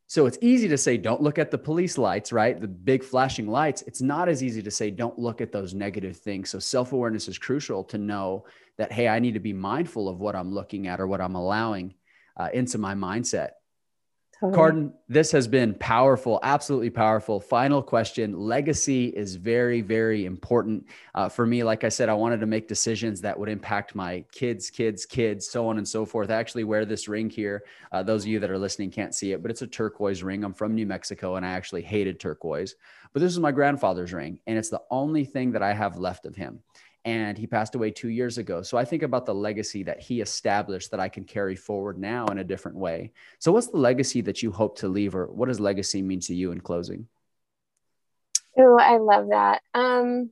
So 0.09 0.25
it's 0.25 0.37
easy 0.39 0.69
to 0.69 0.77
say, 0.77 0.95
don't 0.95 1.21
look 1.21 1.37
at 1.37 1.51
the 1.51 1.57
police 1.57 1.97
lights, 1.97 2.31
right? 2.31 2.57
The 2.57 2.65
big 2.69 3.03
flashing 3.03 3.49
lights. 3.49 3.81
It's 3.81 4.01
not 4.01 4.29
as 4.29 4.41
easy 4.41 4.63
to 4.63 4.71
say, 4.71 4.89
don't 4.89 5.19
look 5.19 5.41
at 5.41 5.51
those 5.51 5.73
negative 5.73 6.15
things. 6.15 6.49
So 6.49 6.59
self 6.59 6.93
awareness 6.93 7.27
is 7.27 7.37
crucial 7.37 7.83
to 7.85 7.97
know 7.97 8.45
that, 8.77 8.93
hey, 8.93 9.09
I 9.09 9.19
need 9.19 9.33
to 9.33 9.41
be 9.41 9.51
mindful 9.51 10.07
of 10.07 10.21
what 10.21 10.33
I'm 10.33 10.53
looking 10.53 10.87
at 10.87 11.01
or 11.01 11.07
what 11.07 11.19
I'm 11.19 11.35
allowing 11.35 11.93
uh, 12.37 12.49
into 12.53 12.77
my 12.77 12.93
mindset. 12.93 13.51
Totally. 14.39 14.55
Cardin, 14.55 14.93
this 15.09 15.31
has 15.31 15.47
been 15.47 15.73
powerful, 15.73 16.39
absolutely 16.43 16.91
powerful. 16.91 17.39
Final 17.39 17.81
question 17.81 18.37
Legacy 18.37 19.07
is 19.07 19.35
very, 19.35 19.81
very 19.81 20.25
important 20.25 20.85
uh, 21.15 21.27
for 21.27 21.47
me. 21.47 21.63
Like 21.63 21.83
I 21.83 21.89
said, 21.89 22.07
I 22.07 22.13
wanted 22.13 22.39
to 22.41 22.45
make 22.45 22.67
decisions 22.67 23.19
that 23.21 23.37
would 23.39 23.49
impact 23.49 23.95
my 23.95 24.23
kids, 24.31 24.69
kids, 24.69 25.07
kids, 25.07 25.49
so 25.49 25.67
on 25.67 25.79
and 25.79 25.87
so 25.87 26.05
forth. 26.05 26.29
I 26.29 26.35
actually 26.35 26.65
wear 26.65 26.85
this 26.85 27.07
ring 27.07 27.31
here. 27.31 27.63
Uh, 27.91 28.03
those 28.03 28.25
of 28.25 28.27
you 28.27 28.39
that 28.39 28.51
are 28.51 28.59
listening 28.59 28.91
can't 28.91 29.15
see 29.15 29.31
it, 29.31 29.41
but 29.41 29.49
it's 29.49 29.63
a 29.63 29.67
turquoise 29.67 30.21
ring. 30.21 30.43
I'm 30.43 30.53
from 30.53 30.75
New 30.75 30.85
Mexico 30.85 31.37
and 31.37 31.45
I 31.45 31.49
actually 31.49 31.81
hated 31.81 32.19
turquoise. 32.19 32.75
But 33.13 33.21
this 33.21 33.31
is 33.31 33.39
my 33.39 33.51
grandfather's 33.51 34.13
ring, 34.13 34.39
and 34.45 34.57
it's 34.57 34.69
the 34.69 34.83
only 34.91 35.25
thing 35.25 35.53
that 35.53 35.63
I 35.63 35.73
have 35.73 35.97
left 35.97 36.27
of 36.27 36.35
him 36.35 36.59
and 37.07 37.37
he 37.37 37.47
passed 37.47 37.73
away 37.73 37.89
two 37.89 38.09
years 38.09 38.37
ago. 38.37 38.61
So 38.61 38.77
I 38.77 38.83
think 38.83 39.01
about 39.01 39.25
the 39.25 39.33
legacy 39.33 39.81
that 39.83 40.01
he 40.01 40.19
established 40.19 40.91
that 40.91 40.99
I 40.99 41.07
can 41.07 41.23
carry 41.23 41.55
forward 41.55 41.97
now 41.97 42.25
in 42.25 42.39
a 42.39 42.43
different 42.43 42.75
way. 42.75 43.13
So, 43.39 43.53
what's 43.53 43.67
the 43.67 43.77
legacy 43.77 44.19
that 44.21 44.43
you 44.43 44.51
hope 44.51 44.77
to 44.79 44.89
leave, 44.89 45.15
or 45.15 45.27
what 45.27 45.47
does 45.47 45.61
legacy 45.61 46.01
mean 46.01 46.19
to 46.21 46.35
you 46.35 46.51
in 46.51 46.59
closing? 46.59 47.07
Oh, 48.57 48.77
I 48.77 48.97
love 48.97 49.29
that. 49.29 49.61
Um, 49.73 50.31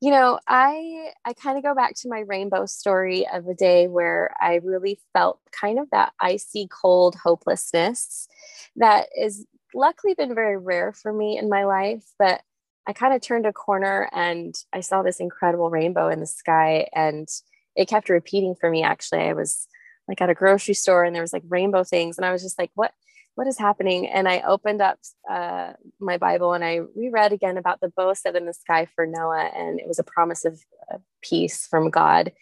you 0.00 0.10
know, 0.10 0.40
I 0.48 1.10
I 1.26 1.34
kind 1.34 1.58
of 1.58 1.62
go 1.62 1.74
back 1.74 1.94
to 1.96 2.08
my 2.08 2.20
rainbow 2.20 2.64
story 2.64 3.28
of 3.30 3.46
a 3.46 3.54
day 3.54 3.86
where 3.86 4.34
I 4.40 4.60
really 4.64 4.98
felt 5.12 5.40
kind 5.52 5.78
of 5.78 5.90
that 5.90 6.14
icy 6.18 6.68
cold 6.70 7.16
hopelessness 7.22 8.28
that 8.76 9.08
is 9.14 9.44
luckily 9.74 10.14
been 10.14 10.34
very 10.34 10.56
rare 10.56 10.94
for 10.94 11.12
me 11.12 11.36
in 11.36 11.50
my 11.50 11.64
life, 11.64 12.04
but 12.18 12.40
I 12.88 12.94
kind 12.94 13.12
of 13.12 13.20
turned 13.20 13.44
a 13.44 13.52
corner 13.52 14.08
and 14.12 14.54
I 14.72 14.80
saw 14.80 15.02
this 15.02 15.20
incredible 15.20 15.68
rainbow 15.68 16.08
in 16.08 16.20
the 16.20 16.26
sky 16.26 16.88
and 16.94 17.28
it 17.76 17.86
kept 17.86 18.08
repeating 18.08 18.54
for 18.58 18.70
me 18.70 18.82
actually. 18.82 19.20
I 19.20 19.34
was 19.34 19.68
like 20.08 20.22
at 20.22 20.30
a 20.30 20.34
grocery 20.34 20.72
store 20.72 21.04
and 21.04 21.14
there 21.14 21.22
was 21.22 21.34
like 21.34 21.44
rainbow 21.46 21.84
things 21.84 22.16
and 22.16 22.24
I 22.24 22.32
was 22.32 22.42
just 22.42 22.58
like 22.58 22.70
what 22.74 22.92
what 23.34 23.46
is 23.46 23.58
happening? 23.58 24.08
And 24.08 24.26
I 24.26 24.40
opened 24.40 24.82
up 24.82 24.98
uh, 25.30 25.74
my 26.00 26.18
Bible 26.18 26.54
and 26.54 26.64
I 26.64 26.80
reread 26.96 27.32
again 27.32 27.56
about 27.56 27.80
the 27.80 27.92
bow 27.96 28.12
set 28.14 28.34
in 28.34 28.46
the 28.46 28.52
sky 28.52 28.88
for 28.96 29.06
Noah 29.06 29.52
and 29.54 29.78
it 29.78 29.86
was 29.86 30.00
a 30.00 30.04
promise 30.04 30.44
of 30.44 30.60
uh, 30.92 30.98
peace 31.22 31.64
from 31.64 31.88
God. 31.88 32.32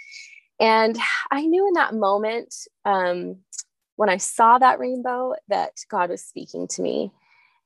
And 0.59 0.97
I 1.31 1.45
knew 1.45 1.69
in 1.69 1.75
that 1.75 1.93
moment 1.93 2.55
um, 2.87 3.41
when 3.97 4.09
I 4.09 4.17
saw 4.17 4.57
that 4.57 4.79
rainbow 4.79 5.35
that 5.49 5.73
God 5.91 6.09
was 6.09 6.25
speaking 6.25 6.67
to 6.69 6.81
me 6.81 7.13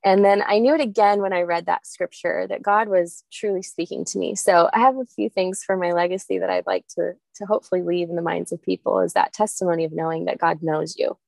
and 0.02 0.24
then 0.24 0.42
I 0.46 0.58
knew 0.58 0.74
it 0.74 0.80
again 0.80 1.20
when 1.20 1.32
I 1.34 1.42
read 1.42 1.66
that 1.66 1.86
scripture 1.86 2.46
that 2.48 2.62
God 2.62 2.88
was 2.88 3.22
truly 3.30 3.62
speaking 3.62 4.04
to 4.06 4.18
me. 4.18 4.34
So 4.34 4.70
I 4.72 4.80
have 4.80 4.96
a 4.96 5.04
few 5.04 5.28
things 5.28 5.62
for 5.62 5.76
my 5.76 5.92
legacy 5.92 6.38
that 6.38 6.48
I'd 6.48 6.66
like 6.66 6.86
to, 6.96 7.12
to 7.36 7.46
hopefully 7.46 7.82
leave 7.82 8.08
in 8.08 8.16
the 8.16 8.22
minds 8.22 8.50
of 8.50 8.62
people 8.62 9.00
is 9.00 9.12
that 9.12 9.34
testimony 9.34 9.84
of 9.84 9.92
knowing 9.92 10.24
that 10.24 10.38
God 10.38 10.62
knows 10.62 10.96
you. 10.96 11.18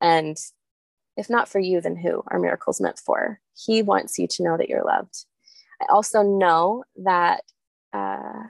And 0.00 0.36
if 1.16 1.28
not 1.28 1.48
for 1.48 1.58
you, 1.58 1.80
then 1.80 1.96
who 1.96 2.22
are 2.28 2.38
miracles 2.38 2.80
meant 2.80 2.98
for? 2.98 3.40
He 3.54 3.82
wants 3.82 4.18
you 4.18 4.26
to 4.28 4.42
know 4.42 4.56
that 4.56 4.68
you're 4.68 4.84
loved. 4.84 5.14
I 5.80 5.86
also 5.90 6.22
know 6.22 6.84
that 7.04 7.42
uh, 7.92 8.44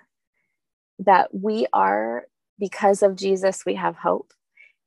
that 1.01 1.29
we 1.33 1.67
are 1.73 2.25
because 2.59 3.03
of 3.03 3.17
Jesus, 3.17 3.65
we 3.67 3.75
have 3.75 3.97
hope. 3.97 4.33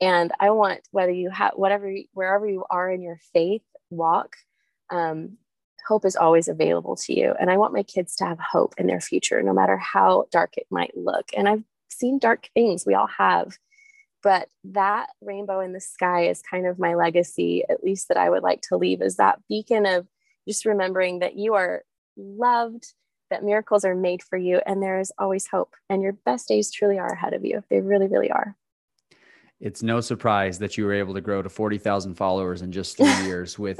And 0.02 0.32
I 0.39 0.52
want 0.52 0.82
whether 0.92 1.12
you 1.12 1.30
have 1.30 1.54
whatever 1.56 1.94
wherever 2.13 2.48
you 2.48 2.65
are 2.70 2.89
in 2.89 3.02
your 3.02 3.20
faith 3.34 3.63
walk, 3.89 4.36
um, 4.91 5.38
hope 5.88 6.06
is 6.06 6.15
always 6.15 6.47
available 6.47 6.95
to 6.95 7.13
you. 7.13 7.34
And 7.39 7.49
I 7.49 7.58
want 7.58 7.73
my 7.73 7.84
kids 7.84 8.15
to 8.17 8.25
have 8.25 8.39
hope 8.39 8.75
in 8.78 8.88
their 8.88 9.02
future, 9.02 9.41
no 9.41 9.54
matter 9.54 9.78
how 9.78 10.25
dark 10.32 10.56
it 10.58 10.67
might 10.69 10.95
look. 10.95 11.30
And 11.36 11.49
I've 11.49 11.63
seen 11.89 12.19
dark 12.19 12.49
things, 12.54 12.86
we 12.86 12.93
all 12.93 13.10
have. 13.17 13.58
But 14.21 14.49
that 14.65 15.08
rainbow 15.21 15.62
in 15.62 15.73
the 15.73 15.80
sky 15.80 16.28
is 16.28 16.41
kind 16.41 16.67
of 16.67 16.78
my 16.78 16.93
legacy, 16.93 17.64
at 17.70 17.84
least 17.84 18.09
that 18.09 18.18
I 18.18 18.30
would 18.30 18.43
like 18.43 18.61
to 18.70 18.78
leave, 18.78 19.01
is 19.01 19.16
that 19.16 19.39
beacon 19.47 19.86
of 19.86 20.07
just 20.47 20.66
remembering 20.66 21.20
that 21.20 21.38
you 21.38 21.53
are 21.53 21.84
loved, 22.18 22.93
that 23.30 23.43
miracles 23.43 23.86
are 23.86 23.95
made 23.95 24.22
for 24.22 24.38
you, 24.38 24.61
and 24.66 24.84
there 24.84 24.99
is 24.99 25.11
always 25.18 25.47
hope. 25.47 25.74
And 25.89 26.01
your 26.01 26.14
best 26.14 26.47
days 26.47 26.72
truly 26.72 26.99
are 26.99 27.14
ahead 27.14 27.34
of 27.34 27.45
you. 27.45 27.64
They 27.70 27.80
really, 27.80 28.07
really 28.07 28.30
are. 28.30 28.55
It's 29.60 29.84
no 29.84 29.99
surprise 29.99 30.57
that 30.60 30.78
you 30.78 30.86
were 30.86 30.93
able 30.93 31.14
to 31.14 31.20
grow 31.20 31.41
to 31.41 31.49
40,000 31.49 32.16
followers 32.16 32.62
in 32.62 32.72
just 32.72 32.95
three 32.95 33.07
years 33.26 33.60
with, 33.60 33.80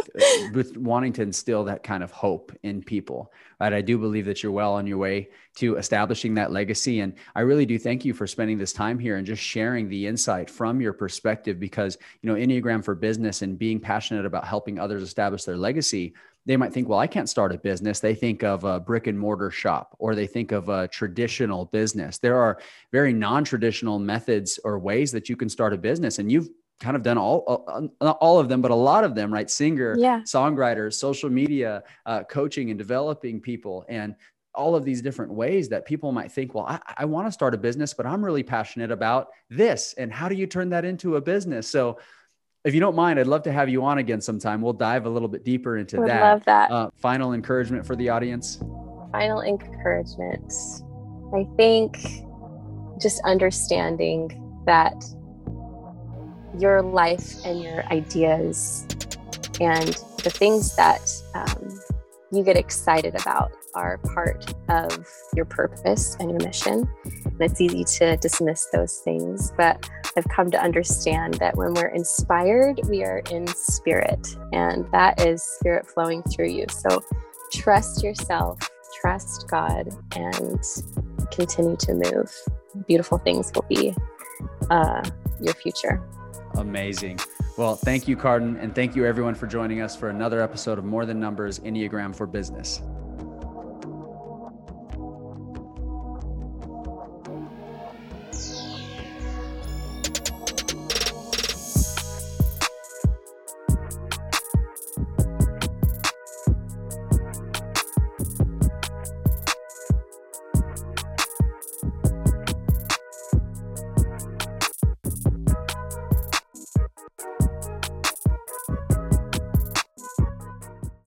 with 0.53 0.75
wanting 0.75 1.13
to 1.13 1.21
instill 1.21 1.63
that 1.65 1.84
kind 1.84 2.03
of 2.03 2.11
hope 2.11 2.51
in 2.63 2.84
people, 2.84 3.32
right? 3.61 3.71
I 3.71 3.82
do 3.82 3.97
believe 3.97 4.25
that 4.25 4.43
you're 4.43 4.51
well 4.51 4.73
on 4.73 4.86
your 4.86 4.97
way 4.97 5.30
to 5.55 5.77
establishing 5.77 6.34
that 6.34 6.51
legacy. 6.51 6.99
And 6.99 7.13
I 7.34 7.41
really 7.41 7.65
do 7.65 7.80
thank 7.80 8.03
you 8.03 8.13
for 8.13 8.27
spending 8.27 8.57
this 8.57 8.73
time 8.73 8.99
here 8.99 9.15
and 9.15 9.25
just 9.25 9.41
sharing 9.41 9.88
the 9.88 10.05
insight 10.05 10.49
from 10.49 10.82
your 10.82 10.93
perspective 10.93 11.59
because, 11.59 11.97
you 12.21 12.30
know, 12.30 12.36
Enneagram 12.36 12.84
for 12.84 12.93
business 12.93 13.41
and 13.41 13.57
being 13.57 13.80
passionate 13.80 14.25
about 14.25 14.45
helping 14.45 14.80
others 14.80 15.01
establish 15.01 15.45
their 15.45 15.57
legacy 15.57 16.13
they 16.45 16.57
might 16.57 16.73
think, 16.73 16.87
well, 16.87 16.99
I 16.99 17.07
can't 17.07 17.29
start 17.29 17.53
a 17.53 17.57
business. 17.57 17.99
They 17.99 18.15
think 18.15 18.43
of 18.43 18.63
a 18.63 18.79
brick 18.79 19.07
and 19.07 19.19
mortar 19.19 19.51
shop 19.51 19.95
or 19.99 20.15
they 20.15 20.27
think 20.27 20.51
of 20.51 20.69
a 20.69 20.87
traditional 20.87 21.65
business. 21.65 22.17
There 22.17 22.37
are 22.37 22.59
very 22.91 23.13
non 23.13 23.43
traditional 23.43 23.99
methods 23.99 24.59
or 24.63 24.79
ways 24.79 25.11
that 25.11 25.29
you 25.29 25.35
can 25.35 25.49
start 25.49 25.73
a 25.73 25.77
business. 25.77 26.19
And 26.19 26.31
you've 26.31 26.49
kind 26.79 26.95
of 26.95 27.03
done 27.03 27.17
all, 27.17 27.91
uh, 28.01 28.11
all 28.11 28.39
of 28.39 28.47
them, 28.47 28.61
but 28.61 28.71
a 28.71 28.75
lot 28.75 29.03
of 29.03 29.13
them, 29.13 29.33
right? 29.33 29.49
Singer, 29.49 29.95
yeah. 29.97 30.21
songwriters, 30.21 30.93
social 30.93 31.29
media, 31.29 31.83
uh, 32.05 32.23
coaching 32.23 32.69
and 32.69 32.77
developing 32.77 33.41
people. 33.41 33.85
And 33.89 34.15
all 34.55 34.75
of 34.75 34.83
these 34.85 35.01
different 35.01 35.31
ways 35.31 35.69
that 35.69 35.85
people 35.85 36.11
might 36.11 36.31
think, 36.31 36.53
well, 36.53 36.65
I, 36.67 36.79
I 36.97 37.05
want 37.05 37.27
to 37.27 37.31
start 37.31 37.53
a 37.53 37.57
business, 37.57 37.93
but 37.93 38.05
I'm 38.05 38.23
really 38.23 38.43
passionate 38.43 38.91
about 38.91 39.29
this. 39.49 39.93
And 39.97 40.11
how 40.11 40.29
do 40.29 40.35
you 40.35 40.47
turn 40.47 40.69
that 40.69 40.85
into 40.85 41.17
a 41.17 41.21
business? 41.21 41.67
So 41.67 41.99
if 42.66 42.74
you 42.74 42.80
don't 42.80 42.95
mind, 42.95 43.20
I'd 43.20 43.28
love 43.28 43.43
to 43.43 43.51
have 43.51 43.70
you 43.70 43.84
on 43.86 43.99
again 43.99 44.20
sometime. 44.20 44.62
We'll 44.62 44.74
dive 44.74 45.05
a 45.05 45.10
little 45.10 45.30
bit 45.30 45.45
deeper 45.45 45.78
into 45.78 45.99
Would 45.99 46.10
that. 46.10 46.22
Love 46.22 46.45
that. 46.45 46.72
Uh, 46.72 46.89
final 46.97 47.34
encouragement 47.34 47.86
for 47.86 47.95
the 47.95 48.10
audience. 48.10 48.62
Final 49.12 49.41
encouragement. 49.41 50.53
I 51.34 51.47
think 51.55 51.97
just 53.01 53.22
understanding 53.24 54.62
that 54.66 54.93
your 56.57 56.82
life 56.82 57.45
and 57.45 57.62
your 57.64 57.86
ideas 57.86 58.86
and 59.62 59.88
the 60.24 60.30
things 60.30 60.76
that 60.76 61.10
um, 61.34 61.80
you 62.32 62.43
get 62.43 62.57
excited 62.57 63.16
about 63.16 63.51
are 63.74 63.99
part 63.99 64.53
of 64.68 65.07
your 65.34 65.45
purpose 65.45 66.18
and 66.20 66.30
your 66.30 66.39
mission. 66.39 66.89
And 67.05 67.41
it's 67.41 67.62
easy 67.62 67.86
to 67.99 68.18
dismiss 68.18 68.68
those 68.74 68.97
things, 68.97 69.53
but 69.55 69.89
I've 70.18 70.28
come 70.28 70.51
to 70.51 70.62
understand 70.62 71.36
that 71.36 71.55
when 71.55 71.74
we're 71.74 71.88
inspired, 71.88 72.82
we 72.89 73.03
are 73.03 73.22
in 73.32 73.47
spirit, 73.47 74.36
and 74.51 74.89
that 74.91 75.22
is 75.22 75.43
spirit 75.43 75.88
flowing 75.88 76.24
through 76.24 76.49
you. 76.49 76.66
So 76.70 77.03
trust 77.53 78.03
yourself, 78.03 78.60
trust 79.01 79.47
God, 79.49 79.89
and 80.16 80.62
continue 81.32 81.78
to 81.78 81.93
move. 81.93 82.32
Beautiful 82.88 83.18
things 83.18 83.51
will 83.55 83.66
be 83.70 83.95
uh, 84.70 85.07
your 85.41 85.53
future. 85.53 86.01
Amazing. 86.55 87.20
Well, 87.57 87.76
thank 87.76 88.07
you, 88.07 88.16
Cardin, 88.16 88.62
and 88.62 88.74
thank 88.74 88.95
you 88.95 89.05
everyone 89.05 89.36
for 89.36 89.45
joining 89.45 89.82
us 89.82 89.95
for 89.95 90.10
another 90.10 90.41
episode 90.41 90.78
of 90.80 90.86
More 90.86 91.05
Than 91.05 91.20
Numbers 91.20 91.60
Enneagram 91.60 92.16
for 92.16 92.26
Business. 92.26 92.82